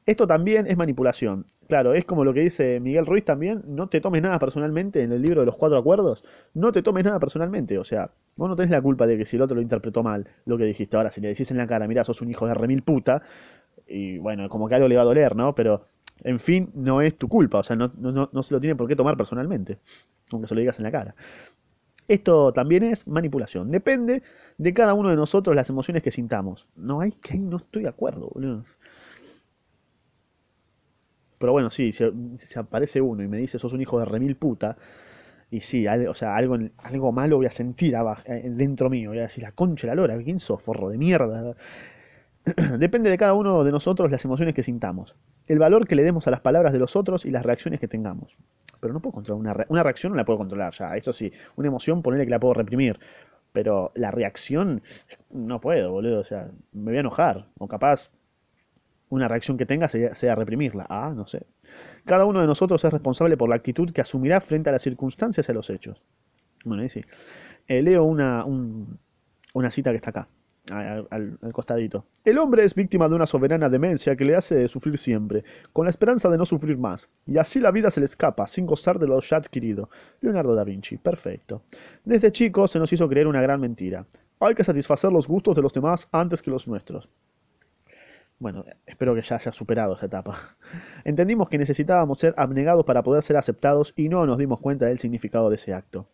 Esto 0.05 0.25
también 0.25 0.65
es 0.65 0.77
manipulación. 0.77 1.45
Claro, 1.67 1.93
es 1.93 2.03
como 2.03 2.25
lo 2.25 2.33
que 2.33 2.39
dice 2.39 2.79
Miguel 2.79 3.05
Ruiz 3.05 3.23
también, 3.23 3.61
no 3.67 3.89
te 3.89 4.01
tomes 4.01 4.23
nada 4.23 4.39
personalmente 4.39 5.03
en 5.03 5.11
el 5.11 5.21
libro 5.21 5.41
de 5.41 5.45
los 5.45 5.55
cuatro 5.55 5.77
acuerdos, 5.77 6.25
no 6.55 6.71
te 6.71 6.81
tomes 6.81 7.05
nada 7.05 7.19
personalmente, 7.19 7.77
o 7.77 7.83
sea, 7.83 8.09
vos 8.35 8.49
no 8.49 8.55
tenés 8.55 8.71
la 8.71 8.81
culpa 8.81 9.05
de 9.05 9.19
que 9.19 9.25
si 9.25 9.35
el 9.35 9.43
otro 9.43 9.55
lo 9.55 9.61
interpretó 9.61 10.01
mal, 10.01 10.27
lo 10.45 10.57
que 10.57 10.63
dijiste, 10.63 10.97
ahora 10.97 11.11
si 11.11 11.21
le 11.21 11.27
decís 11.27 11.51
en 11.51 11.57
la 11.57 11.67
cara, 11.67 11.87
mira, 11.87 12.03
sos 12.03 12.23
un 12.23 12.31
hijo 12.31 12.47
de 12.47 12.55
remil 12.55 12.81
puta, 12.81 13.21
y 13.89 14.17
bueno, 14.19 14.47
como 14.49 14.67
que 14.67 14.75
algo 14.75 14.87
le 14.87 14.95
va 14.95 15.01
a 15.01 15.05
doler, 15.05 15.35
¿no? 15.35 15.55
Pero, 15.55 15.85
en 16.23 16.39
fin, 16.39 16.69
no 16.73 17.01
es 17.01 17.17
tu 17.17 17.27
culpa, 17.27 17.59
o 17.59 17.63
sea, 17.63 17.75
no, 17.75 17.91
no, 17.97 18.29
no 18.31 18.43
se 18.43 18.53
lo 18.53 18.59
tiene 18.59 18.75
por 18.75 18.87
qué 18.87 18.95
tomar 18.95 19.17
personalmente, 19.17 19.79
aunque 20.31 20.47
se 20.47 20.55
lo 20.55 20.59
digas 20.59 20.77
en 20.77 20.83
la 20.83 20.91
cara. 20.91 21.15
Esto 22.09 22.51
también 22.53 22.83
es 22.83 23.07
manipulación. 23.07 23.69
Depende 23.69 24.23
de 24.57 24.73
cada 24.73 24.95
uno 24.95 25.09
de 25.09 25.15
nosotros 25.15 25.55
las 25.55 25.69
emociones 25.69 26.01
que 26.01 26.09
sintamos. 26.09 26.67
No 26.75 27.01
hay 27.01 27.11
que 27.11 27.37
no 27.37 27.57
estoy 27.57 27.83
de 27.83 27.89
acuerdo, 27.89 28.31
boludo. 28.33 28.65
Pero 31.37 31.53
bueno, 31.53 31.69
sí, 31.69 31.91
si, 31.91 32.03
aparece 32.55 32.99
uno 32.99 33.23
y 33.23 33.27
me 33.27 33.37
dice 33.37 33.59
sos 33.59 33.73
un 33.73 33.81
hijo 33.81 33.99
de 33.99 34.05
remil 34.05 34.35
puta, 34.35 34.77
y 35.51 35.61
sí, 35.61 35.87
o 35.87 36.13
sea, 36.15 36.35
algo, 36.35 36.57
algo 36.77 37.11
malo 37.11 37.37
voy 37.37 37.45
a 37.45 37.51
sentir 37.51 37.95
abajo, 37.95 38.23
eh, 38.25 38.43
dentro 38.45 38.89
mío. 38.89 39.11
Voy 39.11 39.19
a 39.19 39.23
decir, 39.23 39.43
la 39.43 39.51
concha 39.51 39.87
la 39.87 39.95
lora, 39.95 40.17
¿quién 40.23 40.39
sos, 40.39 40.61
forro 40.61 40.89
de 40.89 40.97
mierda? 40.97 41.55
Depende 42.77 43.09
de 43.09 43.17
cada 43.17 43.33
uno 43.33 43.63
de 43.63 43.71
nosotros 43.71 44.09
las 44.11 44.23
emociones 44.25 44.55
que 44.55 44.63
sintamos, 44.63 45.15
el 45.47 45.59
valor 45.59 45.87
que 45.87 45.95
le 45.95 46.03
demos 46.03 46.27
a 46.27 46.31
las 46.31 46.41
palabras 46.41 46.73
de 46.73 46.79
los 46.79 46.95
otros 46.95 47.25
y 47.25 47.31
las 47.31 47.45
reacciones 47.45 47.79
que 47.79 47.87
tengamos. 47.87 48.35
Pero 48.79 48.93
no 48.93 49.01
puedo 49.01 49.13
controlar 49.13 49.39
una, 49.39 49.65
una 49.69 49.83
reacción, 49.83 50.13
no 50.13 50.17
la 50.17 50.25
puedo 50.25 50.39
controlar 50.39 50.73
ya, 50.73 50.95
eso 50.95 51.11
sí, 51.11 51.31
una 51.57 51.67
emoción 51.67 52.01
ponerle 52.01 52.25
que 52.25 52.31
la 52.31 52.39
puedo 52.39 52.53
reprimir, 52.53 52.99
pero 53.51 53.91
la 53.95 54.11
reacción 54.11 54.81
no 55.29 55.59
puedo, 55.59 55.91
boludo, 55.91 56.19
o 56.21 56.23
sea, 56.23 56.49
me 56.71 56.91
voy 56.91 56.97
a 56.97 57.01
enojar, 57.01 57.47
o 57.57 57.67
capaz 57.67 58.09
una 59.09 59.27
reacción 59.27 59.57
que 59.57 59.65
tenga 59.65 59.89
sea, 59.89 60.35
reprimirla, 60.35 60.85
ah, 60.87 61.11
no 61.15 61.25
sé. 61.25 61.45
Cada 62.05 62.25
uno 62.25 62.41
de 62.41 62.47
nosotros 62.47 62.83
es 62.85 62.93
responsable 62.93 63.37
por 63.37 63.49
la 63.49 63.55
actitud 63.55 63.91
que 63.91 64.01
asumirá 64.01 64.39
frente 64.39 64.69
a 64.69 64.71
las 64.71 64.83
circunstancias 64.83 65.47
y 65.47 65.51
a 65.51 65.55
los 65.55 65.69
hechos. 65.69 66.01
Bueno, 66.63 66.83
ahí 66.83 66.89
sí. 66.89 67.03
Eh, 67.67 67.81
leo 67.81 68.03
una, 68.03 68.45
una 68.45 69.71
cita 69.71 69.89
que 69.89 69.95
está 69.97 70.11
acá 70.11 70.27
al, 70.71 71.37
costadito. 71.51 72.05
El 72.25 72.37
hombre 72.37 72.63
es 72.63 72.75
víctima 72.75 73.07
de 73.07 73.15
una 73.15 73.25
soberana 73.25 73.69
demencia 73.69 74.15
que 74.15 74.25
le 74.25 74.35
hace 74.35 74.67
sufrir 74.67 74.97
siempre, 74.97 75.43
con 75.73 75.85
la 75.85 75.89
esperanza 75.89 76.29
de 76.29 76.37
no 76.37 76.45
sufrir 76.45 76.77
más, 76.77 77.09
y 77.25 77.37
así 77.37 77.59
la 77.59 77.71
vida 77.71 77.89
se 77.89 77.99
le 77.99 78.05
escapa, 78.05 78.47
sin 78.47 78.65
gozar 78.65 78.99
de 78.99 79.07
lo 79.07 79.19
ya 79.21 79.37
adquirido. 79.37 79.89
Leonardo 80.21 80.55
da 80.55 80.63
Vinci, 80.63 80.97
perfecto. 80.97 81.61
Desde 82.05 82.31
chico 82.31 82.67
se 82.67 82.79
nos 82.79 82.91
hizo 82.93 83.07
creer 83.09 83.27
una 83.27 83.41
gran 83.41 83.61
mentira. 83.61 84.05
Hay 84.39 84.55
que 84.55 84.63
satisfacer 84.63 85.11
los 85.11 85.27
gustos 85.27 85.55
de 85.55 85.61
los 85.61 85.73
demás 85.73 86.07
antes 86.11 86.41
que 86.41 86.51
los 86.51 86.67
nuestros. 86.67 87.09
Bueno, 88.39 88.63
espero 88.85 89.13
que 89.15 89.21
ya 89.21 89.35
haya 89.35 89.51
superado 89.51 89.95
esa 89.95 90.05
etapa. 90.05 90.55
Entendimos 91.03 91.49
que 91.49 91.57
necesitábamos 91.57 92.19
ser 92.19 92.33
abnegados 92.37 92.85
para 92.85 93.03
poder 93.03 93.21
ser 93.21 93.35
aceptados 93.35 93.91
y 93.97 94.07
no 94.07 94.25
nos 94.25 94.37
dimos 94.37 94.61
cuenta 94.61 94.85
del 94.85 94.97
significado 94.97 95.49
de 95.49 95.55
ese 95.55 95.73
acto. 95.73 96.07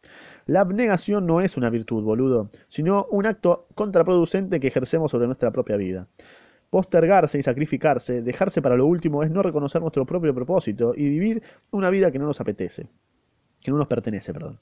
La 0.48 0.62
abnegación 0.62 1.26
no 1.26 1.42
es 1.42 1.58
una 1.58 1.72
virtud, 1.72 2.04
boludo, 2.04 2.52
sino 2.68 3.08
un 3.10 3.26
acto 3.26 3.66
contraproducente 3.74 4.60
que 4.60 4.68
ejercemos 4.68 5.10
sobre 5.10 5.26
nuestra 5.26 5.50
propia 5.50 5.76
vida. 5.76 6.08
Postergarse 6.70 7.40
y 7.40 7.44
sacrificarse, 7.44 8.22
dejarse 8.22 8.62
para 8.62 8.76
lo 8.76 8.86
último, 8.86 9.24
es 9.24 9.32
no 9.32 9.42
reconocer 9.42 9.82
nuestro 9.82 10.06
propio 10.06 10.36
propósito 10.36 10.94
y 10.96 11.10
vivir 11.10 11.42
una 11.72 11.90
vida 11.90 12.12
que 12.12 12.20
no 12.20 12.28
nos 12.28 12.42
apetece, 12.42 12.86
que 13.62 13.72
no 13.72 13.78
nos 13.78 13.88
pertenece, 13.88 14.34
perdón. 14.34 14.60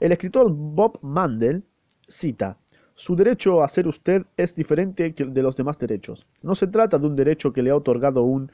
El 0.00 0.12
escritor 0.12 0.50
Bob 0.50 0.98
Mandel 1.02 1.62
cita, 2.08 2.56
su 2.94 3.14
derecho 3.14 3.62
a 3.62 3.68
ser 3.68 3.86
usted 3.86 4.24
es 4.38 4.54
diferente 4.54 5.14
de 5.14 5.42
los 5.42 5.56
demás 5.56 5.76
derechos. 5.78 6.26
No 6.40 6.54
se 6.54 6.68
trata 6.68 6.98
de 6.98 7.06
un 7.06 7.16
derecho 7.16 7.52
que 7.52 7.62
le 7.62 7.70
ha 7.70 7.76
otorgado 7.76 8.22
un... 8.22 8.50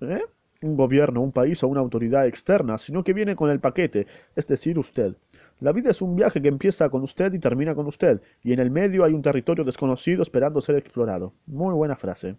¿eh? 0.00 0.22
un 0.62 0.76
gobierno, 0.76 1.22
un 1.22 1.32
país 1.32 1.62
o 1.62 1.68
una 1.68 1.80
autoridad 1.80 2.26
externa, 2.26 2.78
sino 2.78 3.04
que 3.04 3.12
viene 3.12 3.36
con 3.36 3.50
el 3.50 3.60
paquete, 3.60 4.06
es 4.34 4.46
decir, 4.46 4.78
usted. 4.78 5.14
La 5.60 5.72
vida 5.72 5.90
es 5.90 6.02
un 6.02 6.16
viaje 6.16 6.42
que 6.42 6.48
empieza 6.48 6.88
con 6.90 7.02
usted 7.02 7.32
y 7.32 7.38
termina 7.38 7.74
con 7.74 7.86
usted, 7.86 8.20
y 8.42 8.52
en 8.52 8.58
el 8.58 8.70
medio 8.70 9.04
hay 9.04 9.14
un 9.14 9.22
territorio 9.22 9.64
desconocido 9.64 10.22
esperando 10.22 10.60
ser 10.60 10.76
explorado. 10.76 11.32
Muy 11.46 11.74
buena 11.74 11.96
frase. 11.96 12.36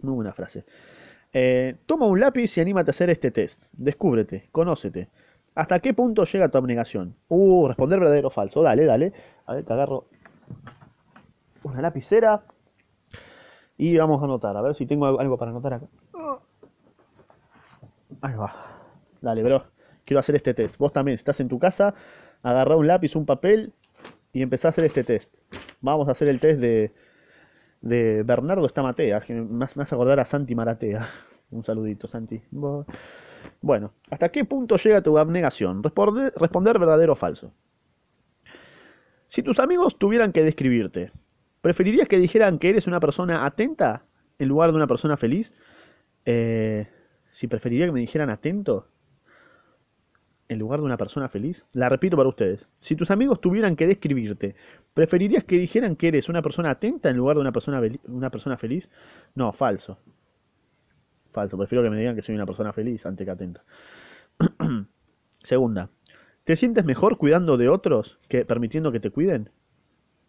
Muy 0.00 0.14
buena 0.14 0.32
frase. 0.32 0.64
Eh, 1.32 1.76
toma 1.86 2.06
un 2.06 2.20
lápiz 2.20 2.56
y 2.56 2.60
anímate 2.60 2.90
a 2.90 2.92
hacer 2.92 3.10
este 3.10 3.30
test. 3.30 3.64
Descúbrete, 3.72 4.48
conócete. 4.52 5.08
¿Hasta 5.54 5.78
qué 5.80 5.94
punto 5.94 6.24
llega 6.24 6.48
tu 6.48 6.58
abnegación? 6.58 7.14
Uh, 7.28 7.68
responder 7.68 7.98
verdadero 7.98 8.28
o 8.28 8.30
falso. 8.30 8.62
Dale, 8.62 8.84
dale. 8.84 9.12
A 9.46 9.54
ver, 9.54 9.64
te 9.64 9.72
agarro 9.72 10.06
una 11.62 11.80
lapicera 11.80 12.42
y 13.76 13.96
vamos 13.96 14.20
a 14.20 14.24
anotar. 14.24 14.56
A 14.56 14.62
ver 14.62 14.74
si 14.74 14.84
tengo 14.84 15.18
algo 15.18 15.38
para 15.38 15.50
anotar 15.50 15.74
acá. 15.74 15.86
Ahí 18.20 18.34
va. 18.34 18.52
Dale, 19.20 19.42
bro. 19.42 19.64
Quiero 20.04 20.20
hacer 20.20 20.36
este 20.36 20.54
test. 20.54 20.76
Vos 20.78 20.92
también, 20.92 21.14
estás 21.14 21.40
en 21.40 21.48
tu 21.48 21.58
casa, 21.58 21.94
agarrá 22.44 22.76
un 22.76 22.86
lápiz, 22.86 23.16
un 23.16 23.26
papel 23.26 23.72
y 24.32 24.42
empezá 24.42 24.68
a 24.68 24.70
hacer 24.70 24.84
este 24.84 25.02
test. 25.02 25.34
Vamos 25.80 26.06
a 26.06 26.12
hacer 26.12 26.28
el 26.28 26.38
test 26.38 26.60
de, 26.60 26.92
de 27.80 28.22
Bernardo 28.22 28.66
Estamatea, 28.66 29.20
que 29.20 29.34
me 29.34 29.64
hace 29.64 29.80
acordar 29.80 30.20
a 30.20 30.24
Santi 30.24 30.54
Maratea. 30.54 31.08
Un 31.50 31.64
saludito, 31.64 32.06
Santi. 32.06 32.40
Bueno, 33.60 33.92
¿hasta 34.10 34.30
qué 34.30 34.44
punto 34.44 34.76
llega 34.76 35.02
tu 35.02 35.18
abnegación? 35.18 35.82
Responder, 35.82 36.32
responder 36.36 36.78
verdadero 36.78 37.12
o 37.12 37.16
falso. 37.16 37.52
Si 39.28 39.42
tus 39.42 39.58
amigos 39.58 39.98
tuvieran 39.98 40.32
que 40.32 40.42
describirte, 40.42 41.12
¿preferirías 41.60 42.08
que 42.08 42.18
dijeran 42.18 42.58
que 42.58 42.70
eres 42.70 42.86
una 42.86 43.00
persona 43.00 43.44
atenta 43.46 44.04
en 44.38 44.48
lugar 44.48 44.70
de 44.70 44.76
una 44.76 44.86
persona 44.86 45.16
feliz? 45.16 45.52
Eh, 46.24 46.88
si 47.32 47.46
preferiría 47.46 47.86
que 47.86 47.92
me 47.92 48.00
dijeran 48.00 48.30
atento 48.30 48.88
en 50.48 50.58
lugar 50.58 50.80
de 50.80 50.86
una 50.86 50.96
persona 50.96 51.28
feliz. 51.28 51.64
La 51.72 51.88
repito 51.88 52.16
para 52.16 52.28
ustedes. 52.28 52.66
Si 52.80 52.96
tus 52.96 53.10
amigos 53.10 53.40
tuvieran 53.40 53.76
que 53.76 53.86
describirte, 53.86 54.54
¿preferirías 54.92 55.44
que 55.44 55.58
dijeran 55.58 55.96
que 55.96 56.08
eres 56.08 56.28
una 56.28 56.42
persona 56.42 56.70
atenta 56.70 57.10
en 57.10 57.16
lugar 57.16 57.36
de 57.36 57.40
una 57.40 57.52
persona, 57.52 57.80
una 58.08 58.30
persona 58.30 58.56
feliz? 58.56 58.88
No, 59.34 59.52
falso. 59.52 59.98
Falso. 61.30 61.58
Prefiero 61.58 61.82
que 61.82 61.90
me 61.90 61.98
digan 61.98 62.14
que 62.14 62.22
soy 62.22 62.34
una 62.34 62.46
persona 62.46 62.72
feliz 62.72 63.04
antes 63.06 63.24
que 63.24 63.30
atenta. 63.30 63.64
Segunda. 65.42 65.90
¿Te 66.44 66.56
sientes 66.56 66.84
mejor 66.84 67.16
cuidando 67.16 67.56
de 67.56 67.68
otros 67.68 68.18
que 68.28 68.44
permitiendo 68.44 68.92
que 68.92 69.00
te 69.00 69.10
cuiden? 69.10 69.50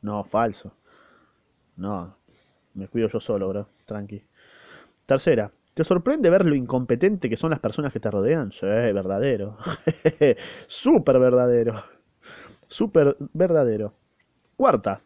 No, 0.01 0.23
falso. 0.23 0.75
No. 1.75 2.17
Me 2.73 2.87
cuido 2.87 3.09
yo 3.09 3.19
solo, 3.19 3.49
bro. 3.49 3.69
Tranqui. 3.85 4.23
Tercera. 5.05 5.51
¿Te 5.75 5.83
sorprende 5.83 6.29
ver 6.29 6.45
lo 6.45 6.55
incompetente 6.55 7.29
que 7.29 7.35
son 7.35 7.49
las 7.49 7.59
personas 7.59 7.91
que 7.91 7.99
te 7.99 8.09
rodean? 8.09 8.53
Sí, 8.53 8.65
verdadero. 8.65 9.57
Súper 10.67 11.19
verdadero. 11.19 11.83
Súper 12.69 13.17
verdadero. 13.33 13.93
Cuarta. 14.55 15.01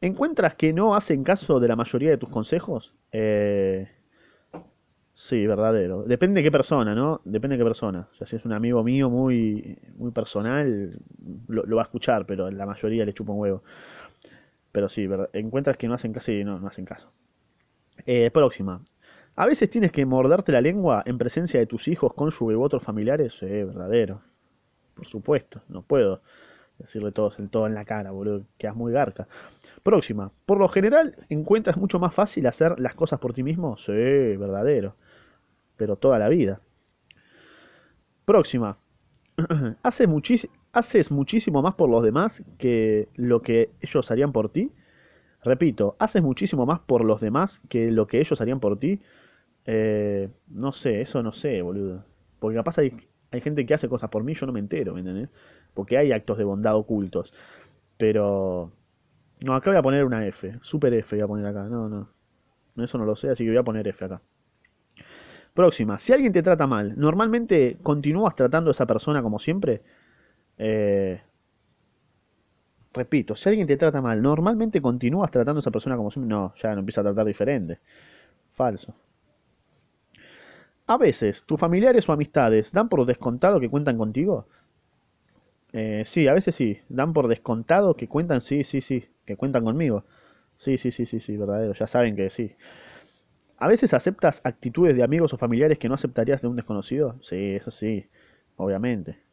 ¿Encuentras 0.00 0.54
que 0.54 0.72
no 0.72 0.94
hacen 0.94 1.22
caso 1.22 1.60
de 1.60 1.68
la 1.68 1.76
mayoría 1.76 2.08
de 2.08 2.16
tus 2.16 2.30
consejos? 2.30 2.94
Eh, 3.12 3.90
sí, 5.12 5.46
verdadero. 5.46 6.04
Depende 6.04 6.40
de 6.40 6.44
qué 6.44 6.50
persona, 6.50 6.94
¿no? 6.94 7.20
Depende 7.26 7.58
de 7.58 7.60
qué 7.60 7.66
persona. 7.66 8.08
O 8.10 8.14
sea, 8.14 8.26
si 8.26 8.36
es 8.36 8.44
un 8.46 8.54
amigo 8.54 8.82
mío 8.82 9.10
muy, 9.10 9.76
muy 9.98 10.12
personal, 10.12 10.98
lo, 11.46 11.76
va 11.76 11.82
a 11.82 11.84
escuchar, 11.84 12.24
pero 12.24 12.50
la 12.50 12.64
mayoría 12.64 13.04
le 13.04 13.12
chupa 13.12 13.32
un 13.32 13.40
huevo. 13.40 13.62
Pero 14.72 14.88
sí, 14.88 15.06
encuentras 15.34 15.76
que 15.76 15.88
no 15.88 15.92
hacen 15.92 16.14
caso 16.14 16.32
y 16.32 16.42
no, 16.42 16.58
no 16.58 16.68
hacen 16.68 16.86
caso. 16.86 17.12
Eh, 18.06 18.30
próxima. 18.30 18.82
A 19.36 19.46
veces 19.46 19.70
tienes 19.70 19.92
que 19.92 20.04
morderte 20.04 20.52
la 20.52 20.60
lengua 20.60 21.02
en 21.06 21.18
presencia 21.18 21.58
de 21.60 21.66
tus 21.66 21.88
hijos, 21.88 22.14
cónyuge 22.14 22.56
u 22.56 22.62
otros 22.62 22.82
familiares. 22.82 23.42
Eh, 23.42 23.64
verdadero. 23.64 24.20
Por 24.94 25.06
supuesto, 25.06 25.62
no 25.68 25.82
puedo 25.82 26.20
decirle 26.78 27.12
todo, 27.12 27.32
todo 27.50 27.66
en 27.66 27.74
la 27.74 27.84
cara, 27.84 28.10
boludo. 28.10 28.42
Quedas 28.58 28.76
muy 28.76 28.92
garca. 28.92 29.28
Próxima. 29.82 30.30
Por 30.46 30.58
lo 30.58 30.68
general, 30.68 31.16
¿encuentras 31.28 31.76
mucho 31.76 31.98
más 31.98 32.14
fácil 32.14 32.46
hacer 32.46 32.78
las 32.80 32.94
cosas 32.94 33.18
por 33.18 33.32
ti 33.32 33.42
mismo? 33.42 33.76
Sí, 33.78 33.92
verdadero. 33.92 34.94
Pero 35.76 35.96
toda 35.96 36.18
la 36.18 36.28
vida. 36.28 36.60
Próxima. 38.24 38.78
¿Haces, 39.82 40.48
¿Haces 40.72 41.10
muchísimo 41.10 41.62
más 41.62 41.74
por 41.74 41.88
los 41.88 42.02
demás 42.02 42.42
que 42.58 43.08
lo 43.14 43.42
que 43.42 43.70
ellos 43.80 44.10
harían 44.10 44.32
por 44.32 44.50
ti? 44.50 44.70
Repito, 45.42 45.96
¿haces 45.98 46.22
muchísimo 46.22 46.66
más 46.66 46.80
por 46.80 47.04
los 47.04 47.20
demás 47.20 47.62
que 47.68 47.90
lo 47.90 48.06
que 48.06 48.20
ellos 48.20 48.40
harían 48.40 48.60
por 48.60 48.78
ti? 48.78 49.00
Eh, 49.66 50.28
no 50.48 50.72
sé, 50.72 51.02
eso 51.02 51.22
no 51.22 51.32
sé, 51.32 51.62
boludo. 51.62 52.04
Porque 52.38 52.56
capaz 52.56 52.78
hay, 52.78 52.92
gente 53.40 53.66
que 53.66 53.74
hace 53.74 53.88
cosas 53.88 54.10
por 54.10 54.24
mí, 54.24 54.34
yo 54.34 54.46
no 54.46 54.52
me 54.52 54.60
entero, 54.60 54.94
¿me 54.94 55.00
entendés? 55.00 55.28
Porque 55.74 55.98
hay 55.98 56.12
actos 56.12 56.38
de 56.38 56.44
bondad 56.44 56.76
ocultos. 56.76 57.32
Pero... 57.96 58.72
No, 59.44 59.54
acá 59.54 59.70
voy 59.70 59.78
a 59.78 59.82
poner 59.82 60.04
una 60.04 60.26
F. 60.26 60.58
Super 60.62 60.92
F 60.94 61.16
voy 61.16 61.22
a 61.22 61.26
poner 61.26 61.46
acá. 61.46 61.64
No, 61.64 61.88
no. 61.88 62.08
Eso 62.76 62.98
no 62.98 63.04
lo 63.04 63.16
sé, 63.16 63.30
así 63.30 63.44
que 63.44 63.50
voy 63.50 63.58
a 63.58 63.62
poner 63.62 63.86
F 63.88 64.04
acá. 64.04 64.20
Próxima. 65.54 65.98
Si 65.98 66.12
alguien 66.12 66.32
te 66.32 66.42
trata 66.42 66.66
mal, 66.66 66.94
¿normalmente 66.98 67.78
continúas 67.82 68.34
tratando 68.36 68.70
a 68.70 68.72
esa 68.72 68.86
persona 68.86 69.22
como 69.22 69.38
siempre? 69.38 69.82
Eh, 70.58 71.20
repito, 72.92 73.34
si 73.34 73.48
alguien 73.48 73.66
te 73.66 73.76
trata 73.76 74.00
mal, 74.00 74.22
¿normalmente 74.22 74.80
continúas 74.80 75.30
tratando 75.30 75.58
a 75.58 75.60
esa 75.60 75.70
persona 75.70 75.96
como 75.96 76.10
siempre? 76.10 76.28
No, 76.28 76.54
ya 76.54 76.72
no 76.74 76.80
empieza 76.80 77.00
a 77.00 77.04
tratar 77.04 77.26
diferente. 77.26 77.78
Falso. 78.52 78.94
A 80.90 80.96
veces, 80.98 81.44
¿tus 81.44 81.60
familiares 81.60 82.08
o 82.08 82.12
amistades 82.12 82.72
dan 82.72 82.88
por 82.88 83.06
descontado 83.06 83.60
que 83.60 83.68
cuentan 83.70 83.96
contigo? 83.96 84.48
Eh, 85.72 86.02
sí, 86.04 86.26
a 86.26 86.34
veces 86.34 86.54
sí. 86.54 86.80
Dan 86.88 87.12
por 87.12 87.28
descontado 87.28 87.94
que 87.94 88.08
cuentan, 88.08 88.40
sí, 88.40 88.64
sí, 88.64 88.80
sí, 88.80 89.04
que 89.24 89.36
cuentan 89.36 89.64
conmigo. 89.64 90.04
Sí, 90.56 90.78
sí, 90.78 90.90
sí, 90.90 91.06
sí, 91.06 91.20
sí, 91.20 91.36
verdadero. 91.36 91.74
Ya 91.74 91.86
saben 91.86 92.16
que 92.16 92.30
sí. 92.30 92.56
¿A 93.58 93.68
veces 93.68 93.94
aceptas 93.94 94.40
actitudes 94.42 94.96
de 94.96 95.04
amigos 95.04 95.32
o 95.32 95.38
familiares 95.38 95.78
que 95.78 95.88
no 95.88 95.94
aceptarías 95.94 96.42
de 96.42 96.48
un 96.48 96.56
desconocido? 96.56 97.16
Sí, 97.22 97.54
eso 97.54 97.70
sí, 97.70 98.06
obviamente 98.56 99.29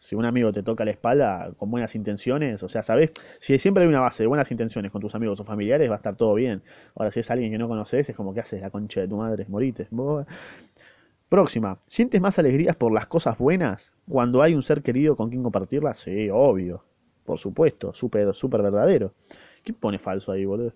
si 0.00 0.16
un 0.16 0.24
amigo 0.24 0.50
te 0.50 0.62
toca 0.62 0.84
la 0.84 0.92
espalda 0.92 1.52
con 1.58 1.70
buenas 1.70 1.94
intenciones, 1.94 2.62
o 2.62 2.68
sea, 2.70 2.82
¿sabes? 2.82 3.12
Si 3.38 3.58
siempre 3.58 3.82
hay 3.84 3.88
una 3.88 4.00
base 4.00 4.22
de 4.22 4.28
buenas 4.28 4.50
intenciones 4.50 4.90
con 4.90 5.02
tus 5.02 5.14
amigos 5.14 5.38
o 5.40 5.44
familiares, 5.44 5.90
va 5.90 5.94
a 5.94 5.96
estar 5.98 6.16
todo 6.16 6.34
bien. 6.34 6.62
Ahora, 6.96 7.10
si 7.10 7.20
es 7.20 7.30
alguien 7.30 7.52
que 7.52 7.58
no 7.58 7.68
conoces, 7.68 8.08
es 8.08 8.16
como 8.16 8.32
que 8.32 8.40
haces 8.40 8.62
la 8.62 8.70
concha 8.70 9.02
de 9.02 9.08
tu 9.08 9.18
madre, 9.18 9.44
morite. 9.48 9.86
Próxima. 11.28 11.78
¿Sientes 11.86 12.18
más 12.20 12.38
alegrías 12.38 12.76
por 12.76 12.92
las 12.92 13.06
cosas 13.08 13.36
buenas 13.36 13.92
cuando 14.08 14.40
hay 14.42 14.54
un 14.54 14.62
ser 14.62 14.82
querido 14.82 15.16
con 15.16 15.28
quien 15.28 15.42
compartirlas? 15.42 15.98
Sí, 15.98 16.30
obvio. 16.32 16.82
Por 17.26 17.38
supuesto, 17.38 17.92
súper, 17.92 18.34
súper 18.34 18.62
verdadero. 18.62 19.12
¿Quién 19.62 19.76
pone 19.76 19.98
falso 19.98 20.32
ahí, 20.32 20.46
boludo? 20.46 20.68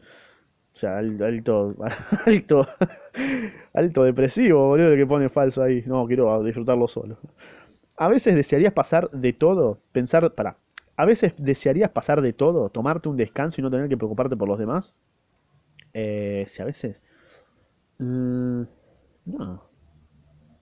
O 0.75 0.77
sea, 0.77 0.99
alto, 0.99 1.75
alto, 2.27 2.69
alto 3.73 4.05
depresivo, 4.05 4.69
boludo, 4.69 4.95
que 4.95 5.07
pone 5.07 5.31
falso 5.31 5.63
ahí. 5.63 5.83
No, 5.87 6.07
quiero 6.07 6.43
disfrutarlo 6.45 6.87
solo. 6.89 7.17
A 7.97 8.09
veces 8.09 8.35
desearías 8.35 8.73
pasar 8.73 9.11
de 9.11 9.33
todo, 9.33 9.79
pensar, 9.93 10.35
para, 10.35 10.57
a 10.97 11.05
veces 11.05 11.35
desearías 11.39 11.91
pasar 11.91 12.23
de 12.23 12.33
todo, 12.33 12.69
tomarte 12.71 13.09
un 13.09 13.17
descanso 13.17 13.61
y 13.61 13.63
no 13.63 13.71
tener 13.71 13.89
que 13.89 13.97
preocuparte 13.97 14.37
por 14.37 14.49
los 14.49 14.59
demás. 14.59 14.95
Eh, 15.93 16.47
si 16.49 16.63
a 16.63 16.65
veces... 16.65 17.01
Mm, 17.99 18.63
no. 19.27 19.63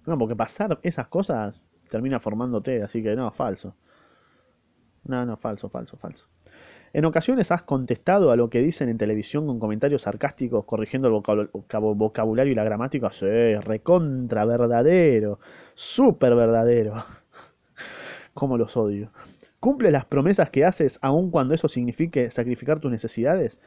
No, 0.06 0.18
porque 0.18 0.36
pasar 0.36 0.78
esas 0.82 1.08
cosas 1.08 1.60
termina 1.90 2.20
formándote, 2.20 2.82
así 2.82 3.02
que 3.02 3.14
no, 3.14 3.30
falso. 3.30 3.74
No, 5.04 5.24
no, 5.24 5.36
falso, 5.36 5.68
falso, 5.68 5.96
falso. 5.96 6.26
En 6.92 7.06
ocasiones 7.06 7.50
has 7.50 7.62
contestado 7.62 8.30
a 8.30 8.36
lo 8.36 8.50
que 8.50 8.60
dicen 8.60 8.88
en 8.90 8.98
televisión 8.98 9.46
con 9.46 9.58
comentarios 9.58 10.02
sarcásticos, 10.02 10.66
corrigiendo 10.66 11.08
el 11.08 11.48
vocabulario 11.94 12.52
y 12.52 12.54
la 12.54 12.64
gramática. 12.64 13.10
Sí, 13.12 13.26
recontra 13.56 14.44
verdadero, 14.44 15.40
súper 15.74 16.34
verdadero. 16.34 17.02
Cómo 18.34 18.56
los 18.56 18.76
odio. 18.76 19.10
¿Cumples 19.60 19.92
las 19.92 20.06
promesas 20.06 20.50
que 20.50 20.64
haces 20.64 20.98
aun 21.02 21.30
cuando 21.30 21.54
eso 21.54 21.68
signifique 21.68 22.30
sacrificar 22.30 22.80
tus 22.80 22.90
necesidades? 22.90 23.58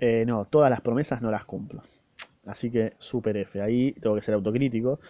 Eh, 0.00 0.24
no, 0.26 0.44
todas 0.44 0.70
las 0.70 0.80
promesas 0.80 1.22
no 1.22 1.30
las 1.30 1.44
cumplo. 1.44 1.82
Así 2.46 2.70
que 2.70 2.94
super 2.98 3.36
F. 3.36 3.60
Ahí 3.60 3.92
tengo 4.00 4.16
que 4.16 4.22
ser 4.22 4.34
autocrítico. 4.34 5.00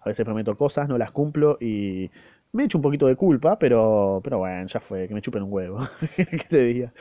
A 0.00 0.08
veces 0.08 0.24
prometo 0.24 0.56
cosas, 0.56 0.88
no 0.88 0.98
las 0.98 1.10
cumplo 1.10 1.58
y 1.60 2.10
me 2.52 2.64
echo 2.64 2.78
un 2.78 2.82
poquito 2.82 3.06
de 3.06 3.16
culpa, 3.16 3.58
pero, 3.58 4.20
pero 4.24 4.38
bueno, 4.38 4.66
ya 4.66 4.80
fue, 4.80 5.06
que 5.06 5.14
me 5.14 5.22
chupen 5.22 5.42
un 5.42 5.52
huevo. 5.52 5.80
¿Qué 6.16 6.46
te 6.48 6.62
diga? 6.62 6.92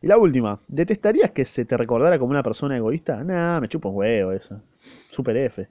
Y 0.00 0.06
la 0.06 0.18
última, 0.18 0.60
¿detestarías 0.68 1.30
que 1.30 1.44
se 1.44 1.64
te 1.64 1.76
recordara 1.76 2.18
como 2.18 2.30
una 2.30 2.42
persona 2.42 2.76
egoísta? 2.76 3.22
Nah, 3.24 3.60
me 3.60 3.68
chupo 3.68 3.88
un 3.90 3.96
huevo 3.96 4.32
eso. 4.32 4.60
Super 5.10 5.36
F. 5.36 5.68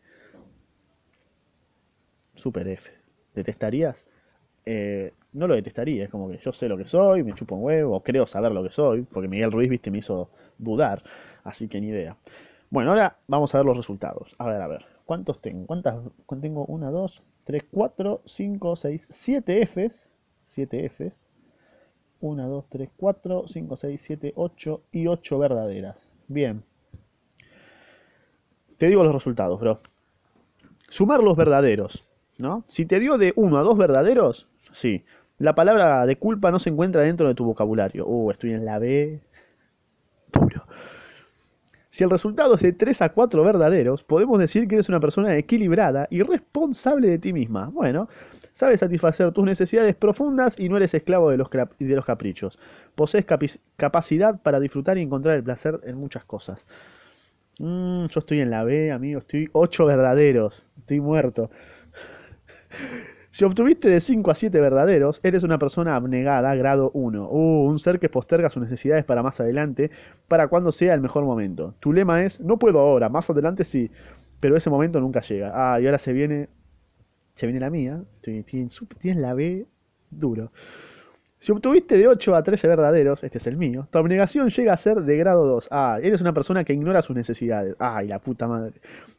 Super 2.36 2.68
F. 2.68 2.90
¿Detestarías? 3.36 4.08
Eh, 4.66 5.14
no 5.34 5.48
lo 5.48 5.56
detestaría, 5.56 6.06
es 6.06 6.10
como 6.10 6.30
que 6.30 6.38
yo 6.38 6.54
sé 6.54 6.68
lo 6.68 6.78
que 6.78 6.88
soy, 6.88 7.24
me 7.24 7.34
chupo 7.34 7.56
un 7.56 7.64
huevo, 7.64 7.98
o 7.98 8.04
creo 8.04 8.28
saber 8.28 8.52
lo 8.52 8.64
que 8.64 8.72
soy, 8.72 9.02
porque 9.02 9.28
Miguel 9.28 9.52
Ruiz, 9.52 9.70
viste, 9.70 9.92
me 9.92 9.98
hizo 9.98 10.30
dudar, 10.58 11.04
así 11.44 11.68
que 11.68 11.82
ni 11.82 11.88
idea. 11.88 12.16
Bueno, 12.70 12.92
ahora 12.92 13.18
vamos 13.28 13.54
a 13.54 13.58
ver 13.60 13.66
los 13.66 13.78
resultados. 13.78 14.36
A 14.38 14.48
ver, 14.48 14.62
a 14.62 14.68
ver, 14.68 14.86
¿cuántos 15.06 15.42
tengo? 15.42 15.66
¿Cuántas? 15.66 15.96
Tengo 16.42 16.66
1, 16.66 16.92
2, 16.92 17.24
3, 17.44 17.64
4, 17.72 18.22
5, 18.26 18.76
6, 18.76 19.08
7 19.10 19.66
Fs, 19.66 20.10
7 20.44 20.90
Fs, 20.90 21.26
1, 22.22 22.48
2, 22.48 22.66
3, 22.70 22.90
4, 22.96 23.48
5, 23.48 23.78
6, 23.78 24.02
7, 24.04 24.34
8 24.36 24.82
y 24.92 25.08
8 25.08 25.40
verdaderas. 25.40 26.10
Bien. 26.28 26.64
Te 28.78 28.88
digo 28.88 29.04
los 29.04 29.14
resultados, 29.14 29.60
bro. 29.60 29.82
Sumar 30.90 31.22
los 31.22 31.36
verdaderos, 31.36 32.06
¿no? 32.38 32.64
Si 32.68 32.86
te 32.86 33.00
dio 33.00 33.18
de 33.18 33.34
uno 33.36 33.58
a 33.58 33.64
dos 33.64 33.78
verdaderos, 33.78 34.48
sí. 34.74 35.04
La 35.40 35.56
palabra 35.56 36.06
de 36.06 36.18
culpa 36.18 36.52
no 36.52 36.60
se 36.60 36.70
encuentra 36.70 37.02
dentro 37.02 37.28
de 37.28 37.36
tu 37.36 37.46
vocabulario. 37.46 38.06
Uh, 38.06 38.32
estoy 38.32 38.54
en 38.54 38.66
la 38.66 38.80
B. 38.80 39.20
Puro. 40.32 40.66
Si 41.90 42.04
el 42.04 42.10
resultado 42.10 42.56
es 42.56 42.62
de 42.62 42.74
3 42.74 43.04
a 43.04 43.10
4 43.10 43.44
verdaderos, 43.44 44.04
podemos 44.04 44.40
decir 44.40 44.68
que 44.68 44.76
eres 44.76 44.90
una 44.90 45.00
persona 45.00 45.38
equilibrada 45.38 46.08
y 46.10 46.24
responsable 46.24 47.08
de 47.08 47.20
ti 47.20 47.34
misma. 47.34 47.70
Bueno, 47.70 48.10
sabes 48.56 48.80
satisfacer 48.80 49.32
tus 49.32 49.46
necesidades 49.46 49.96
profundas 49.96 50.60
y 50.60 50.70
no 50.70 50.78
eres 50.78 50.96
esclavo 50.96 51.30
de 51.30 51.38
los, 51.38 51.50
de 51.52 51.96
los 51.96 52.06
caprichos. 52.06 52.58
Posees 52.96 53.26
capacidad 53.78 54.42
para 54.42 54.60
disfrutar 54.60 54.98
y 54.98 55.02
encontrar 55.02 55.36
el 55.36 55.44
placer 55.44 55.82
en 55.84 55.98
muchas 55.98 56.26
cosas. 56.26 56.66
Mm, 57.60 58.08
yo 58.08 58.20
estoy 58.20 58.42
en 58.42 58.50
la 58.50 58.64
B, 58.64 58.92
amigo, 58.92 59.20
estoy 59.20 59.50
8 59.52 59.86
verdaderos. 59.86 60.64
Estoy 60.80 61.00
muerto. 61.00 61.52
Si 63.34 63.44
obtuviste 63.46 63.90
de 63.90 64.00
5 64.00 64.30
a 64.30 64.36
7 64.36 64.62
verdaderos, 64.62 65.20
eres 65.24 65.42
una 65.42 65.58
persona 65.58 65.96
abnegada, 65.96 66.54
grado 66.54 66.92
1. 66.94 67.30
Uh, 67.32 67.68
un 67.68 67.80
ser 67.80 68.00
que 68.00 68.08
posterga 68.08 68.52
sus 68.52 68.62
necesidades 68.62 69.06
para 69.06 69.24
más 69.24 69.40
adelante, 69.40 69.90
para 70.28 70.50
cuando 70.50 70.72
sea 70.72 70.94
el 70.94 71.02
mejor 71.02 71.24
momento. 71.24 71.74
Tu 71.80 71.94
lema 71.94 72.24
es, 72.24 72.40
no 72.40 72.60
puedo 72.60 72.78
ahora, 72.78 73.10
más 73.10 73.28
adelante 73.32 73.64
sí, 73.64 73.90
pero 74.40 74.56
ese 74.56 74.70
momento 74.70 75.00
nunca 75.00 75.22
llega. 75.22 75.52
Ah, 75.52 75.82
y 75.82 75.88
ahora 75.88 75.98
se 75.98 76.14
viene, 76.14 76.48
se 77.34 77.48
viene 77.48 77.60
la 77.60 77.72
mía, 77.72 78.04
tienes 78.22 79.20
la 79.20 79.34
B 79.34 79.66
duro. 80.12 80.52
Si 81.40 81.52
obtuviste 81.52 81.98
de 81.98 82.08
8 82.08 82.36
a 82.36 82.44
13 82.44 82.68
verdaderos, 82.68 83.24
este 83.24 83.40
es 83.40 83.48
el 83.48 83.58
mío, 83.58 83.88
tu 83.90 83.98
abnegación 83.98 84.50
llega 84.50 84.74
a 84.74 84.78
ser 84.78 85.02
de 85.02 85.18
grado 85.18 85.48
2. 85.48 85.70
Ah, 85.72 85.98
eres 86.04 86.22
una 86.22 86.34
persona 86.34 86.64
que 86.64 86.74
ignora 86.74 87.02
sus 87.02 87.16
necesidades. 87.16 87.76
Ay, 87.80 88.10
la 88.10 88.20
puta 88.20 88.48
madre. 88.48 88.74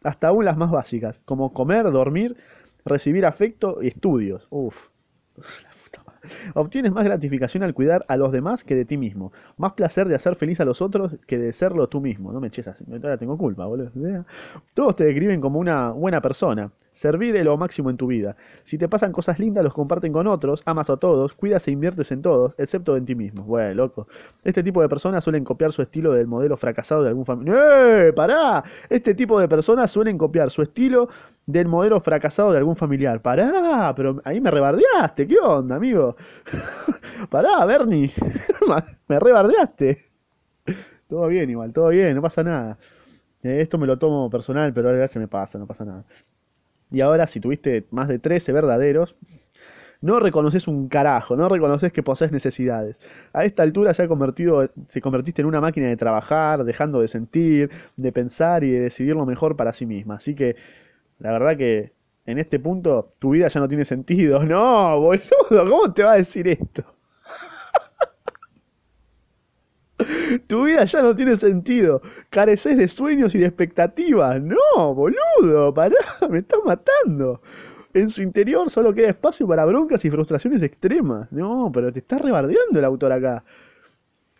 Hasta 0.04 0.28
aún 0.28 0.44
las 0.44 0.56
más 0.56 0.70
básicas, 0.70 1.20
como 1.24 1.52
comer, 1.52 1.90
dormir, 1.90 2.36
recibir 2.84 3.26
afecto 3.26 3.82
y 3.82 3.88
estudios. 3.88 4.46
Uf. 4.50 4.88
Obtienes 6.54 6.92
más 6.92 7.04
gratificación 7.04 7.62
al 7.62 7.74
cuidar 7.74 8.04
a 8.08 8.16
los 8.16 8.32
demás 8.32 8.64
que 8.64 8.74
de 8.74 8.84
ti 8.84 8.96
mismo. 8.96 9.32
Más 9.56 9.72
placer 9.72 10.08
de 10.08 10.14
hacer 10.14 10.36
feliz 10.36 10.60
a 10.60 10.64
los 10.64 10.80
otros 10.80 11.16
que 11.26 11.38
de 11.38 11.52
serlo 11.52 11.88
tú 11.88 12.00
mismo. 12.00 12.32
No 12.32 12.40
me 12.40 12.48
eches 12.48 12.64
todavía 12.64 13.18
tengo 13.18 13.36
culpa, 13.36 13.66
boludo. 13.66 13.90
Todos 14.74 14.96
te 14.96 15.04
describen 15.04 15.40
como 15.40 15.58
una 15.58 15.90
buena 15.90 16.20
persona. 16.20 16.70
Servir 16.94 17.34
es 17.34 17.44
lo 17.44 17.56
máximo 17.56 17.90
en 17.90 17.96
tu 17.96 18.06
vida. 18.06 18.36
Si 18.62 18.78
te 18.78 18.88
pasan 18.88 19.10
cosas 19.10 19.40
lindas, 19.40 19.64
los 19.64 19.74
comparten 19.74 20.12
con 20.12 20.28
otros, 20.28 20.62
amas 20.64 20.88
a 20.90 20.96
todos, 20.96 21.34
cuidas 21.34 21.66
e 21.66 21.72
inviertes 21.72 22.12
en 22.12 22.22
todos, 22.22 22.54
excepto 22.56 22.96
en 22.96 23.04
ti 23.04 23.16
mismo. 23.16 23.42
Bueno, 23.42 23.74
loco. 23.74 24.06
Este 24.44 24.62
tipo 24.62 24.80
de 24.80 24.88
personas 24.88 25.24
suelen 25.24 25.44
copiar 25.44 25.72
su 25.72 25.82
estilo 25.82 26.12
del 26.12 26.28
modelo 26.28 26.56
fracasado 26.56 27.02
de 27.02 27.08
algún 27.08 27.26
familiar. 27.26 27.58
¡Eh! 27.58 28.12
¡Pará! 28.12 28.62
Este 28.88 29.12
tipo 29.14 29.40
de 29.40 29.48
personas 29.48 29.90
suelen 29.90 30.16
copiar 30.16 30.50
su 30.52 30.62
estilo 30.62 31.08
del 31.46 31.66
modelo 31.66 32.00
fracasado 32.00 32.52
de 32.52 32.58
algún 32.58 32.76
familiar. 32.76 33.20
Pará, 33.20 33.92
pero 33.96 34.20
ahí 34.24 34.40
me 34.40 34.52
rebardeaste. 34.52 35.26
¿Qué 35.26 35.36
onda, 35.42 35.76
amigo? 35.76 36.16
Pará, 37.30 37.64
Bernie. 37.66 38.12
me 39.08 39.18
rebardeaste. 39.18 40.04
Todo 41.08 41.26
bien, 41.28 41.50
igual, 41.50 41.72
todo 41.72 41.88
bien, 41.88 42.14
no 42.14 42.22
pasa 42.22 42.42
nada. 42.42 42.78
Eh, 43.42 43.60
esto 43.60 43.78
me 43.78 43.86
lo 43.86 43.98
tomo 43.98 44.30
personal, 44.30 44.72
pero 44.72 44.88
a 44.88 44.92
ver 44.92 45.08
se 45.08 45.18
me 45.18 45.28
pasa, 45.28 45.58
no 45.58 45.66
pasa 45.66 45.84
nada. 45.84 46.04
Y 46.94 47.00
ahora, 47.00 47.26
si 47.26 47.40
tuviste 47.40 47.86
más 47.90 48.06
de 48.06 48.20
13 48.20 48.52
verdaderos, 48.52 49.16
no 50.00 50.20
reconoces 50.20 50.68
un 50.68 50.88
carajo, 50.88 51.36
no 51.36 51.48
reconoces 51.48 51.92
que 51.92 52.04
posees 52.04 52.30
necesidades. 52.30 52.96
A 53.32 53.44
esta 53.44 53.64
altura 53.64 53.94
se 53.94 54.04
ha 54.04 54.08
convertido, 54.08 54.70
se 54.86 55.00
convertiste 55.00 55.42
en 55.42 55.48
una 55.48 55.60
máquina 55.60 55.88
de 55.88 55.96
trabajar, 55.96 56.62
dejando 56.62 57.00
de 57.00 57.08
sentir, 57.08 57.70
de 57.96 58.12
pensar 58.12 58.62
y 58.62 58.70
de 58.70 58.80
decidir 58.80 59.16
lo 59.16 59.26
mejor 59.26 59.56
para 59.56 59.72
sí 59.72 59.86
misma. 59.86 60.16
Así 60.16 60.36
que 60.36 60.54
la 61.18 61.32
verdad 61.32 61.56
que 61.56 61.92
en 62.26 62.38
este 62.38 62.60
punto 62.60 63.12
tu 63.18 63.30
vida 63.30 63.48
ya 63.48 63.58
no 63.60 63.68
tiene 63.68 63.84
sentido. 63.84 64.40
No, 64.44 65.00
boludo, 65.00 65.68
¿cómo 65.68 65.92
te 65.92 66.04
va 66.04 66.12
a 66.12 66.16
decir 66.16 66.46
esto? 66.46 66.84
Tu 70.46 70.64
vida 70.64 70.84
ya 70.84 71.02
no 71.02 71.14
tiene 71.14 71.36
sentido. 71.36 72.02
Careces 72.30 72.76
de 72.76 72.88
sueños 72.88 73.34
y 73.34 73.38
de 73.38 73.46
expectativas. 73.46 74.40
No, 74.42 74.94
boludo, 74.94 75.72
pará, 75.74 75.96
me 76.30 76.38
estás 76.38 76.60
matando. 76.64 77.40
En 77.94 78.10
su 78.10 78.22
interior 78.22 78.70
solo 78.70 78.92
queda 78.92 79.10
espacio 79.10 79.46
para 79.46 79.64
broncas 79.64 80.04
y 80.04 80.10
frustraciones 80.10 80.62
extremas. 80.62 81.30
No, 81.30 81.70
pero 81.72 81.92
te 81.92 82.00
está 82.00 82.18
rebardeando 82.18 82.78
el 82.78 82.84
autor 82.84 83.12
acá. 83.12 83.44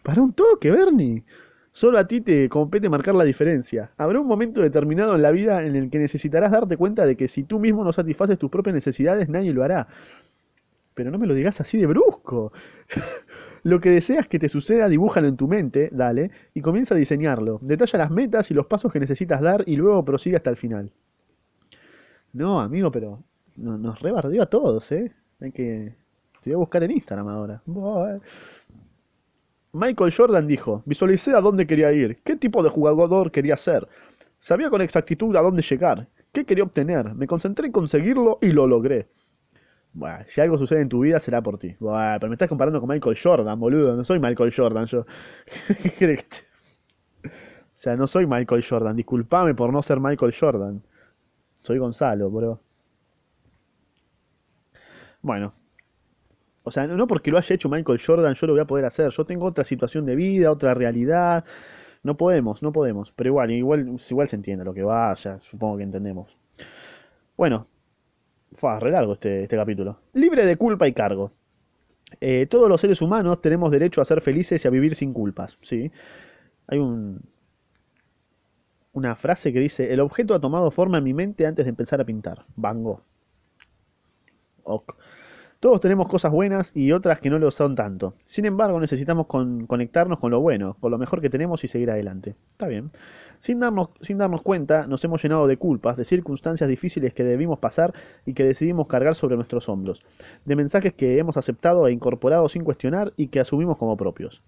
Para 0.03 0.23
un 0.23 0.33
toque, 0.33 0.71
Bernie. 0.71 1.25
Solo 1.73 1.99
a 1.99 2.07
ti 2.07 2.21
te 2.21 2.49
compete 2.49 2.89
marcar 2.89 3.17
la 3.17 3.25
diferencia. 3.25 3.91
Habrá 3.97 4.21
un 4.21 4.29
momento 4.29 4.61
determinado 4.61 5.17
en 5.17 5.23
la 5.23 5.33
vida 5.33 5.65
en 5.65 5.75
el 5.75 5.91
que 5.91 5.99
necesitarás 5.99 6.53
darte 6.53 6.77
cuenta 6.77 7.05
de 7.05 7.17
que 7.17 7.27
si 7.27 7.43
tú 7.43 7.59
mismo 7.59 7.83
no 7.83 7.93
satisfaces 7.93 8.39
tus 8.39 8.51
propias 8.51 8.75
necesidades, 8.75 9.29
nadie 9.29 9.53
lo 9.53 9.65
hará. 9.65 9.89
Pero 10.95 11.11
no 11.11 11.19
me 11.19 11.27
lo 11.27 11.35
digas 11.35 11.61
así 11.61 11.79
de 11.79 11.87
brusco. 11.87 12.53
lo 13.65 13.81
que 13.81 13.91
deseas 13.91 14.29
que 14.29 14.39
te 14.39 14.49
suceda, 14.49 14.89
dibújalo 14.89 15.27
en 15.27 15.37
tu 15.37 15.49
mente, 15.49 15.89
dale, 15.91 16.31
y 16.53 16.61
comienza 16.61 16.95
a 16.95 16.99
diseñarlo. 16.99 17.59
Detalla 17.63 17.99
las 17.99 18.11
metas 18.11 18.51
y 18.51 18.55
los 18.55 18.67
pasos 18.67 18.93
que 18.93 19.01
necesitas 19.01 19.41
dar 19.41 19.65
y 19.67 19.77
luego 19.77 20.05
prosigue 20.05 20.37
hasta 20.37 20.51
el 20.51 20.57
final. 20.57 20.93
No, 22.35 22.61
amigo, 22.61 22.93
pero 22.93 23.23
nos 23.57 24.01
rebardeó 24.01 24.43
a 24.43 24.47
todos, 24.47 24.93
¿eh? 24.93 25.13
Hay 25.41 25.51
que... 25.51 25.95
Te 26.43 26.51
voy 26.51 26.55
a 26.55 26.59
buscar 26.59 26.83
en 26.83 26.91
Instagram 26.91 27.29
ahora. 27.29 27.63
Michael 29.73 30.15
Jordan 30.15 30.47
dijo, 30.47 30.83
visualicé 30.85 31.33
a 31.33 31.41
dónde 31.41 31.67
quería 31.67 31.91
ir, 31.91 32.19
qué 32.23 32.37
tipo 32.37 32.63
de 32.63 32.69
jugador 32.69 33.33
quería 33.33 33.57
ser, 33.57 33.89
sabía 34.41 34.69
con 34.69 34.83
exactitud 34.83 35.35
a 35.37 35.41
dónde 35.41 35.63
llegar, 35.63 36.07
qué 36.33 36.45
quería 36.45 36.65
obtener, 36.65 37.15
me 37.15 37.27
concentré 37.27 37.67
en 37.67 37.73
conseguirlo 37.73 38.39
y 38.43 38.53
lo 38.53 38.67
logré. 38.67 39.09
Bueno, 39.95 40.25
si 40.29 40.41
algo 40.41 40.59
sucede 40.59 40.81
en 40.81 40.89
tu 40.89 41.01
vida 41.01 41.21
será 41.21 41.41
por 41.41 41.59
ti. 41.59 41.77
Pero 41.79 42.29
me 42.29 42.35
estás 42.35 42.49
comparando 42.49 42.81
con 42.81 42.89
Michael 42.89 43.17
Jordan, 43.21 43.59
boludo. 43.59 43.97
No 43.97 44.05
soy 44.05 44.19
Michael 44.19 44.53
Jordan, 44.55 44.87
yo. 44.87 45.07
¿Qué 45.99 46.25
O 47.25 47.29
sea, 47.75 47.97
no 47.97 48.07
soy 48.07 48.27
Michael 48.27 48.65
Jordan. 48.69 48.97
Disculpame 48.97 49.55
por 49.55 49.73
no 49.73 49.83
ser 49.83 50.01
Michael 50.01 50.35
Jordan. 50.39 50.83
Soy 51.59 51.79
Gonzalo, 51.79 52.29
bro. 52.31 52.61
Bueno, 55.23 55.55
o 56.65 56.71
sea, 56.71 56.87
no 56.87 57.07
porque 57.07 57.31
lo 57.31 57.39
haya 57.39 57.55
hecho 57.55 57.69
Michael 57.69 58.01
Jordan 58.05 58.35
yo 58.35 58.47
lo 58.47 58.55
voy 58.55 58.63
a 58.63 58.67
poder 58.67 58.87
hacer. 58.87 59.11
Yo 59.11 59.25
tengo 59.25 59.47
otra 59.47 59.65
situación 59.65 60.07
de 60.07 60.17
vida, 60.17 60.51
otra 60.51 60.75
realidad. 60.75 61.45
No 62.03 62.17
podemos, 62.17 62.63
no 62.63 62.73
podemos. 62.73 63.13
Pero 63.13 63.31
igual, 63.31 63.51
igual, 63.53 63.97
igual 64.11 64.29
se 64.29 64.37
entiende 64.37 64.65
lo 64.65 64.75
que 64.75 64.83
va, 64.83 65.15
sea, 65.17 65.41
supongo 65.41 65.77
que 65.79 65.85
entendemos. 65.85 66.37
Bueno, 67.37 67.67
fue 68.55 68.79
re 68.81 68.91
largo 68.91 69.15
este, 69.15 69.43
este 69.45 69.57
capítulo. 69.57 69.99
Libre 70.13 70.47
de 70.47 70.57
culpa 70.57 70.87
y 70.89 70.93
cargo. 70.93 71.33
Eh, 72.21 72.47
todos 72.49 72.69
los 72.69 72.81
seres 72.81 73.03
humanos 73.03 73.41
tenemos 73.41 73.71
derecho 73.71 74.01
a 74.01 74.05
ser 74.05 74.21
felices 74.21 74.65
y 74.65 74.69
a 74.69 74.71
vivir 74.71 74.95
sin 74.95 75.13
culpas. 75.13 75.59
¿sí? 75.63 75.91
Hay 76.69 76.79
un, 76.79 77.21
una 78.93 79.17
frase 79.17 79.53
que 79.53 79.61
dice, 79.61 79.93
el 79.93 80.01
objeto 80.01 80.35
ha 80.35 80.41
tomado 80.41 80.71
forma 80.71 80.99
en 80.99 81.05
mi 81.05 81.15
mente 81.15 81.47
antes 81.47 81.65
de 81.65 81.71
empezar 81.71 82.01
a 82.01 82.05
pintar. 82.05 82.45
Van 82.57 82.83
Gogh. 82.83 83.03
Ok. 84.63 84.97
Todos 85.65 85.81
tenemos 85.81 86.09
cosas 86.09 86.31
buenas 86.31 86.73
y 86.75 86.93
otras 86.93 87.21
que 87.21 87.31
no 87.31 87.39
lo 87.39 87.51
son 87.51 87.75
tanto. 87.75 88.17
Sin 88.27 88.45
embargo, 88.45 88.79
necesitamos 88.79 89.27
conectarnos 89.27 90.19
con 90.19 90.31
lo 90.31 90.39
bueno, 90.41 90.77
con 90.79 90.91
lo 90.91 90.99
mejor 90.99 91.23
que 91.23 91.31
tenemos 91.31 91.65
y 91.65 91.69
seguir 91.69 91.91
adelante. 91.91 92.35
Está 92.49 92.67
bien. 92.67 92.91
Sin 93.39 93.61
darnos, 93.61 93.89
sin 94.03 94.19
darnos 94.19 94.43
cuenta, 94.43 94.87
nos 94.87 95.03
hemos 95.07 95.23
llenado 95.23 95.47
de 95.47 95.57
culpas, 95.57 95.97
de 95.97 96.05
circunstancias 96.05 96.69
difíciles 96.69 97.15
que 97.15 97.25
debimos 97.25 97.61
pasar 97.61 97.95
y 98.27 98.35
que 98.35 98.45
decidimos 98.45 98.89
cargar 98.89 99.15
sobre 99.15 99.37
nuestros 99.37 99.71
hombros, 99.71 100.05
de 100.45 100.55
mensajes 100.55 100.93
que 100.93 101.19
hemos 101.19 101.39
aceptado 101.39 101.89
e 101.89 101.93
incorporado 101.93 102.47
sin 102.51 102.63
cuestionar 102.63 103.15
y 103.17 103.29
que 103.29 103.41
asumimos 103.41 103.79
como 103.79 103.97
propios. 103.97 104.43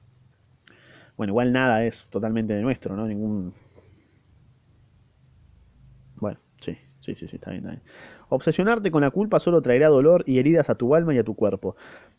Bueno, 1.16 1.30
igual 1.30 1.50
nada 1.50 1.82
es 1.86 2.06
totalmente 2.10 2.52
de 2.52 2.60
nuestro, 2.60 2.94
¿no? 2.94 3.06
Ningún... 3.06 3.54
Bueno, 6.16 6.38
sí, 6.60 6.76
sí, 7.00 7.14
sí, 7.14 7.26
sí, 7.26 7.36
está 7.36 7.52
bien, 7.52 7.64
está 7.64 7.70
bien. 7.70 7.82
Obsesionarte 8.28 8.90
con 8.90 9.02
la 9.02 9.10
culpa 9.10 9.38
solo 9.38 9.62
traerá 9.62 9.88
dolor 9.88 10.24
y 10.26 10.38
heridas 10.38 10.68
a 10.68 10.74
tu 10.74 10.94
alma 10.94 11.14
y 11.14 11.18
a 11.18 11.24
tu 11.24 11.34
cuerpo. 11.34 11.76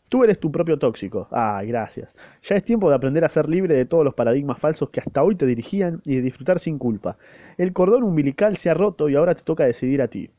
Tú 0.08 0.24
eres 0.24 0.38
tu 0.38 0.50
propio 0.50 0.78
tóxico. 0.78 1.28
Ay, 1.30 1.68
gracias. 1.68 2.08
Ya 2.42 2.56
es 2.56 2.64
tiempo 2.64 2.88
de 2.88 2.96
aprender 2.96 3.24
a 3.24 3.28
ser 3.28 3.48
libre 3.48 3.76
de 3.76 3.84
todos 3.84 4.04
los 4.04 4.14
paradigmas 4.14 4.58
falsos 4.58 4.88
que 4.88 5.00
hasta 5.00 5.22
hoy 5.22 5.34
te 5.34 5.44
dirigían 5.44 6.00
y 6.04 6.16
de 6.16 6.22
disfrutar 6.22 6.60
sin 6.60 6.78
culpa. 6.78 7.18
El 7.58 7.74
cordón 7.74 8.04
umbilical 8.04 8.56
se 8.56 8.70
ha 8.70 8.74
roto 8.74 9.08
y 9.08 9.16
ahora 9.16 9.34
te 9.34 9.42
toca 9.42 9.66
decidir 9.66 10.00
a 10.00 10.08
ti. 10.08 10.30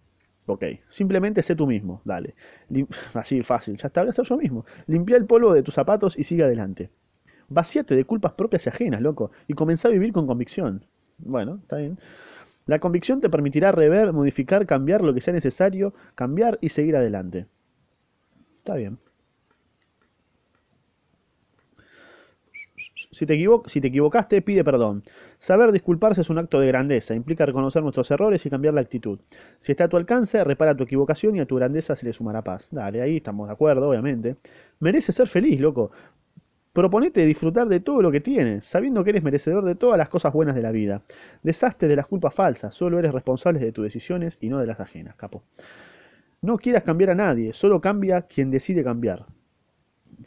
Ok, 0.47 0.63
simplemente 0.89 1.43
sé 1.43 1.55
tú 1.55 1.67
mismo, 1.67 2.01
dale. 2.03 2.33
Así 3.13 3.43
fácil, 3.43 3.77
ya 3.77 3.87
está, 3.87 4.01
voy 4.01 4.09
a 4.09 4.13
ser 4.13 4.25
yo 4.25 4.37
mismo. 4.37 4.65
Limpia 4.87 5.17
el 5.17 5.25
polvo 5.25 5.53
de 5.53 5.61
tus 5.61 5.75
zapatos 5.75 6.17
y 6.17 6.23
sigue 6.23 6.43
adelante. 6.43 6.89
Vacíate 7.47 7.95
de 7.95 8.05
culpas 8.05 8.33
propias 8.33 8.65
y 8.65 8.69
ajenas, 8.69 9.01
loco, 9.01 9.31
y 9.47 9.53
comenzá 9.53 9.89
a 9.89 9.91
vivir 9.91 10.11
con 10.11 10.25
convicción. 10.25 10.83
Bueno, 11.19 11.59
está 11.61 11.77
bien. 11.77 11.99
La 12.69 12.77
convicción 12.77 13.19
te 13.19 13.31
permitirá 13.31 13.71
rever, 13.71 14.13
modificar, 14.13 14.67
cambiar 14.67 15.01
lo 15.01 15.11
que 15.11 15.21
sea 15.21 15.33
necesario, 15.33 15.91
cambiar 16.13 16.59
y 16.61 16.69
seguir 16.69 16.95
adelante. 16.95 17.47
Está 18.59 18.75
bien. 18.75 18.99
Si 23.11 23.25
te, 23.25 23.35
te 23.35 23.87
equivocaste, 23.87 24.43
pide 24.43 24.63
perdón. 24.63 25.01
Saber 25.39 25.71
disculparse 25.71 26.21
es 26.21 26.29
un 26.29 26.37
acto 26.37 26.59
de 26.59 26.67
grandeza, 26.67 27.15
implica 27.15 27.43
reconocer 27.43 27.81
nuestros 27.81 28.11
errores 28.11 28.45
y 28.45 28.51
cambiar 28.51 28.75
la 28.75 28.81
actitud. 28.81 29.17
Si 29.57 29.71
está 29.71 29.85
a 29.85 29.89
tu 29.89 29.97
alcance, 29.97 30.43
repara 30.43 30.77
tu 30.77 30.83
equivocación 30.83 31.37
y 31.37 31.39
a 31.39 31.47
tu 31.47 31.55
grandeza 31.55 31.95
se 31.95 32.05
le 32.05 32.13
sumará 32.13 32.43
paz. 32.43 32.67
Dale, 32.69 33.01
ahí 33.01 33.17
estamos 33.17 33.47
de 33.47 33.53
acuerdo, 33.53 33.89
obviamente. 33.89 34.35
Mereces 34.79 35.15
ser 35.15 35.27
feliz, 35.27 35.59
loco. 35.59 35.89
Proponete 36.73 37.25
disfrutar 37.25 37.67
de 37.67 37.79
todo 37.79 38.01
lo 38.01 38.11
que 38.11 38.21
tienes, 38.21 38.63
sabiendo 38.63 39.03
que 39.03 39.09
eres 39.09 39.23
merecedor 39.23 39.65
de 39.65 39.73
todas 39.73 39.97
las 39.97 40.07
cosas 40.07 40.31
buenas 40.31 40.53
de 40.53 40.61
la 40.61 40.71
vida. 40.71 41.01
Deshazte 41.41 41.87
de 41.87 41.95
las 41.95 42.05
culpas 42.05 42.33
falsas, 42.33 42.75
solo 42.75 42.99
eres 42.99 43.11
responsable 43.11 43.59
de 43.59 43.71
tus 43.71 43.83
decisiones 43.83 44.37
y 44.39 44.49
no 44.49 44.59
de 44.59 44.67
las 44.67 44.79
ajenas, 44.79 45.15
capo. 45.15 45.43
No 46.41 46.57
quieras 46.57 46.83
cambiar 46.83 47.09
a 47.09 47.15
nadie, 47.15 47.53
solo 47.53 47.81
cambia 47.81 48.21
quien 48.21 48.51
decide 48.51 48.83
cambiar. 48.83 49.25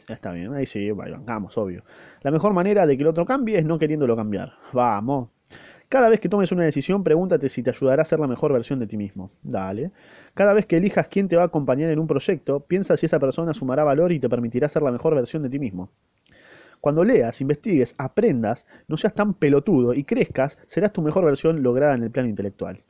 Ya 0.07 0.15
está 0.15 0.31
bien, 0.33 0.53
ahí 0.53 0.65
sí, 0.65 0.91
vamos, 0.91 1.57
obvio. 1.57 1.83
La 2.21 2.31
mejor 2.31 2.53
manera 2.53 2.85
de 2.85 2.97
que 2.97 3.03
el 3.03 3.07
otro 3.07 3.25
cambie 3.25 3.57
es 3.57 3.65
no 3.65 3.79
queriéndolo 3.79 4.15
cambiar. 4.15 4.53
Vamos. 4.73 5.29
Cada 5.87 6.09
vez 6.09 6.19
que 6.19 6.27
tomes 6.27 6.51
una 6.51 6.63
decisión, 6.63 7.03
pregúntate 7.03 7.49
si 7.49 7.61
te 7.61 7.69
ayudará 7.69 8.01
a 8.01 8.05
ser 8.05 8.19
la 8.19 8.27
mejor 8.27 8.51
versión 8.51 8.79
de 8.79 8.87
ti 8.87 8.97
mismo. 8.97 9.31
Dale. 9.43 9.91
Cada 10.33 10.53
vez 10.53 10.65
que 10.65 10.77
elijas 10.77 11.07
quién 11.07 11.27
te 11.27 11.35
va 11.35 11.43
a 11.43 11.45
acompañar 11.45 11.91
en 11.91 11.99
un 11.99 12.07
proyecto, 12.07 12.61
piensa 12.61 12.97
si 12.97 13.05
esa 13.05 13.19
persona 13.19 13.53
sumará 13.53 13.83
valor 13.83 14.11
y 14.11 14.19
te 14.19 14.27
permitirá 14.27 14.67
ser 14.67 14.81
la 14.81 14.91
mejor 14.91 15.13
versión 15.13 15.43
de 15.43 15.49
ti 15.49 15.59
mismo. 15.59 15.89
Cuando 16.83 17.05
leas, 17.05 17.39
investigues, 17.39 17.95
aprendas, 17.97 18.65
no 18.89 18.97
seas 18.97 19.15
tan 19.15 19.35
pelotudo 19.35 19.93
y 19.93 20.03
crezcas, 20.03 20.59
serás 20.67 20.91
tu 20.91 21.01
mejor 21.01 21.23
versión 21.23 21.63
lograda 21.63 21.95
en 21.95 22.03
el 22.03 22.11
plano 22.11 22.27
intelectual. 22.27 22.83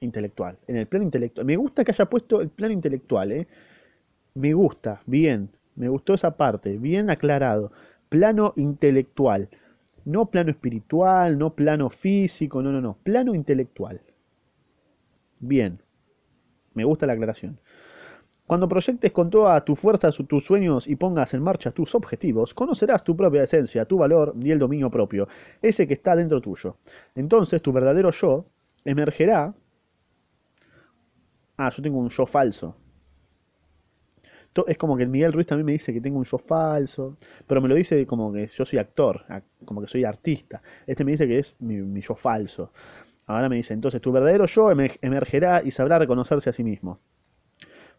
Intelectual. 0.00 0.56
En 0.66 0.78
el 0.78 0.86
plano 0.86 1.04
intelectual. 1.04 1.44
Me 1.44 1.54
gusta 1.56 1.84
que 1.84 1.92
haya 1.92 2.06
puesto 2.06 2.40
el 2.40 2.48
plano 2.48 2.72
intelectual, 2.72 3.32
¿eh? 3.32 3.46
Me 4.32 4.54
gusta, 4.54 5.02
bien. 5.04 5.50
Me 5.76 5.90
gustó 5.90 6.14
esa 6.14 6.38
parte, 6.38 6.78
bien 6.78 7.10
aclarado. 7.10 7.70
Plano 8.08 8.54
intelectual. 8.56 9.50
No 10.06 10.24
plano 10.30 10.50
espiritual, 10.50 11.36
no 11.36 11.54
plano 11.54 11.90
físico, 11.90 12.62
no, 12.62 12.72
no, 12.72 12.80
no. 12.80 12.96
Plano 13.02 13.34
intelectual. 13.34 14.00
Bien. 15.38 15.80
Me 16.72 16.84
gusta 16.84 17.04
la 17.04 17.12
aclaración. 17.12 17.58
Cuando 18.46 18.68
proyectes 18.68 19.12
con 19.12 19.30
toda 19.30 19.64
tu 19.64 19.74
fuerza 19.74 20.10
tus 20.10 20.44
sueños 20.44 20.86
y 20.86 20.96
pongas 20.96 21.32
en 21.34 21.42
marcha 21.42 21.70
tus 21.70 21.94
objetivos, 21.94 22.52
conocerás 22.52 23.02
tu 23.02 23.16
propia 23.16 23.42
esencia, 23.42 23.86
tu 23.86 23.98
valor 23.98 24.34
y 24.40 24.50
el 24.50 24.58
dominio 24.58 24.90
propio, 24.90 25.28
ese 25.62 25.86
que 25.86 25.94
está 25.94 26.14
dentro 26.14 26.40
tuyo. 26.40 26.76
Entonces 27.14 27.62
tu 27.62 27.72
verdadero 27.72 28.10
yo 28.10 28.44
emergerá. 28.84 29.54
Ah, 31.56 31.70
yo 31.70 31.82
tengo 31.82 31.98
un 31.98 32.08
yo 32.08 32.26
falso 32.26 32.76
es 34.66 34.78
como 34.78 34.96
que 34.96 35.02
el 35.02 35.08
Miguel 35.08 35.32
Ruiz 35.32 35.46
también 35.46 35.66
me 35.66 35.72
dice 35.72 35.92
que 35.92 36.00
tengo 36.00 36.18
un 36.18 36.24
yo 36.24 36.38
falso, 36.38 37.16
pero 37.46 37.60
me 37.60 37.68
lo 37.68 37.74
dice 37.74 38.06
como 38.06 38.32
que 38.32 38.46
yo 38.46 38.64
soy 38.64 38.78
actor, 38.78 39.24
como 39.64 39.80
que 39.80 39.88
soy 39.88 40.04
artista. 40.04 40.62
Este 40.86 41.04
me 41.04 41.12
dice 41.12 41.26
que 41.26 41.38
es 41.38 41.56
mi, 41.58 42.00
yo 42.00 42.14
falso. 42.14 42.72
Ahora 43.26 43.48
me 43.48 43.56
dice, 43.56 43.74
entonces 43.74 44.00
tu 44.00 44.12
verdadero 44.12 44.46
yo 44.46 44.70
emergerá 44.70 45.62
y 45.64 45.70
sabrá 45.70 45.98
reconocerse 45.98 46.50
a 46.50 46.52
sí 46.52 46.62
mismo. 46.62 47.00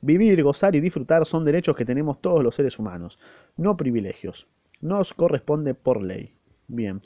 Vivir, 0.05 0.43
gozar 0.43 0.75
y 0.75 0.81
disfrutar 0.81 1.25
son 1.25 1.45
derechos 1.45 1.75
que 1.75 1.83
tenemos 1.83 2.21
todos 2.21 2.43
los 2.43 2.53
seres 2.53 2.77
humanos, 2.77 3.17
no 3.57 3.75
privilegios. 3.75 4.45
Nos 4.79 5.15
corresponde 5.15 5.73
por 5.73 5.99
ley. 5.99 6.31
Bien, 6.67 6.99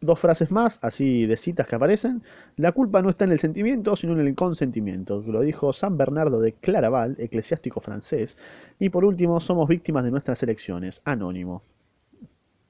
dos 0.00 0.20
frases 0.20 0.52
más, 0.52 0.78
así 0.80 1.26
de 1.26 1.36
citas 1.36 1.66
que 1.66 1.74
aparecen. 1.74 2.22
La 2.56 2.70
culpa 2.70 3.02
no 3.02 3.10
está 3.10 3.24
en 3.24 3.32
el 3.32 3.40
sentimiento, 3.40 3.96
sino 3.96 4.12
en 4.12 4.20
el 4.24 4.36
consentimiento. 4.36 5.20
Lo 5.26 5.40
dijo 5.40 5.72
San 5.72 5.98
Bernardo 5.98 6.40
de 6.40 6.52
Claraval, 6.52 7.16
eclesiástico 7.18 7.80
francés. 7.80 8.38
Y 8.78 8.90
por 8.90 9.04
último, 9.04 9.40
somos 9.40 9.68
víctimas 9.68 10.04
de 10.04 10.12
nuestras 10.12 10.40
elecciones. 10.44 11.02
Anónimo. 11.04 11.64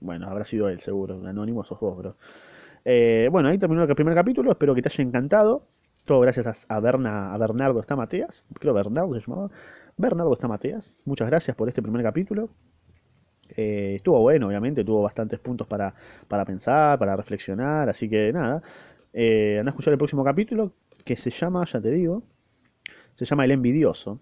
Bueno, 0.01 0.29
habrá 0.31 0.47
sido 0.47 0.71
él, 0.71 0.81
seguro. 0.81 1.21
Anónimo 1.27 1.63
sos 1.63 1.79
vos, 1.79 1.99
bro. 1.99 2.17
Eh, 2.87 3.29
bueno, 3.31 3.51
ahí 3.51 3.59
terminó 3.59 3.85
el 3.85 3.95
primer 3.95 4.15
capítulo. 4.15 4.51
Espero 4.51 4.75
que 4.75 4.81
te 4.81 4.89
haya 4.89 5.05
encantado. 5.05 5.67
Todo 6.05 6.21
gracias 6.21 6.67
a, 6.69 6.81
Berna, 6.81 7.33
a 7.33 7.39
Bernardo 7.39 7.81
Estamateas. 7.81 8.45
Creo 8.61 8.75
Bernardo 8.75 9.15
se 9.15 9.21
llamaba. 9.27 9.51
Bernardo 9.97 10.33
Estamateas. 10.35 10.93
Muchas 11.05 11.29
gracias 11.29 11.57
por 11.57 11.69
este 11.69 11.81
primer 11.81 12.03
capítulo. 12.03 12.51
Eh, 13.57 13.95
estuvo 13.97 14.21
bueno, 14.21 14.49
obviamente, 14.49 14.85
tuvo 14.85 15.03
bastantes 15.03 15.39
puntos 15.39 15.67
para, 15.67 15.95
para 16.29 16.45
pensar, 16.45 16.99
para 16.99 17.17
reflexionar, 17.17 17.89
así 17.89 18.09
que 18.09 18.33
nada. 18.33 18.63
Eh, 19.13 19.57
anda 19.59 19.71
a 19.71 19.73
escuchar 19.73 19.93
el 19.93 19.99
próximo 19.99 20.25
capítulo, 20.25 20.73
que 21.05 21.17
se 21.17 21.31
llama, 21.31 21.65
ya 21.65 21.81
te 21.81 21.91
digo, 21.91 22.23
se 23.15 23.25
llama 23.25 23.45
El 23.45 23.53
Envidioso. 23.53 24.21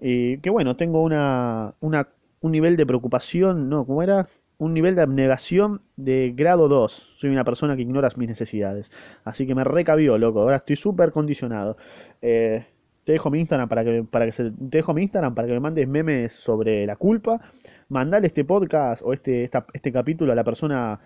y 0.00 0.38
que 0.40 0.50
bueno, 0.50 0.76
tengo 0.76 1.02
una, 1.02 1.74
una, 1.80 2.08
un 2.40 2.52
nivel 2.52 2.76
de 2.76 2.86
preocupación, 2.86 3.68
¿no? 3.68 3.86
¿Cómo 3.86 4.02
era? 4.02 4.28
Un 4.58 4.72
nivel 4.72 4.94
de 4.94 5.02
abnegación 5.02 5.82
de 5.96 6.32
grado 6.34 6.68
2. 6.68 7.16
Soy 7.18 7.30
una 7.30 7.44
persona 7.44 7.76
que 7.76 7.82
ignora 7.82 8.08
mis 8.16 8.28
necesidades. 8.28 8.90
Así 9.24 9.46
que 9.46 9.54
me 9.54 9.64
recabió, 9.64 10.16
loco. 10.16 10.40
Ahora 10.40 10.56
estoy 10.56 10.76
súper 10.76 11.12
condicionado. 11.12 11.76
Eh, 12.22 12.64
te 13.04 13.12
dejo 13.12 13.30
mi 13.30 13.40
Instagram 13.40 13.68
para 13.68 13.84
que, 13.84 14.02
para 14.02 14.24
que 14.26 14.32
se, 14.32 14.44
te 14.44 14.78
dejo 14.78 14.94
mi 14.94 15.02
Instagram 15.02 15.34
para 15.34 15.46
que 15.46 15.54
me 15.54 15.60
mandes 15.60 15.86
memes 15.86 16.32
sobre 16.32 16.86
la 16.86 16.96
culpa 16.96 17.40
mandale 17.88 18.26
este 18.26 18.44
podcast 18.44 19.02
o 19.02 19.12
este, 19.12 19.50
este 19.72 19.92
capítulo 19.92 20.32
a 20.32 20.34
la 20.34 20.44
persona 20.44 21.00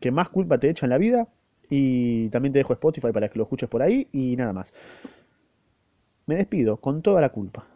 que 0.00 0.10
más 0.10 0.28
culpa 0.28 0.58
te 0.58 0.70
echa 0.70 0.86
en 0.86 0.90
la 0.90 0.98
vida. 0.98 1.28
Y 1.68 2.28
también 2.28 2.52
te 2.52 2.60
dejo 2.60 2.72
Spotify 2.74 3.10
para 3.12 3.28
que 3.28 3.38
lo 3.38 3.44
escuches 3.44 3.68
por 3.68 3.82
ahí 3.82 4.08
y 4.12 4.36
nada 4.36 4.52
más. 4.52 4.72
Me 6.26 6.36
despido 6.36 6.76
con 6.76 7.02
toda 7.02 7.20
la 7.20 7.30
culpa. 7.30 7.66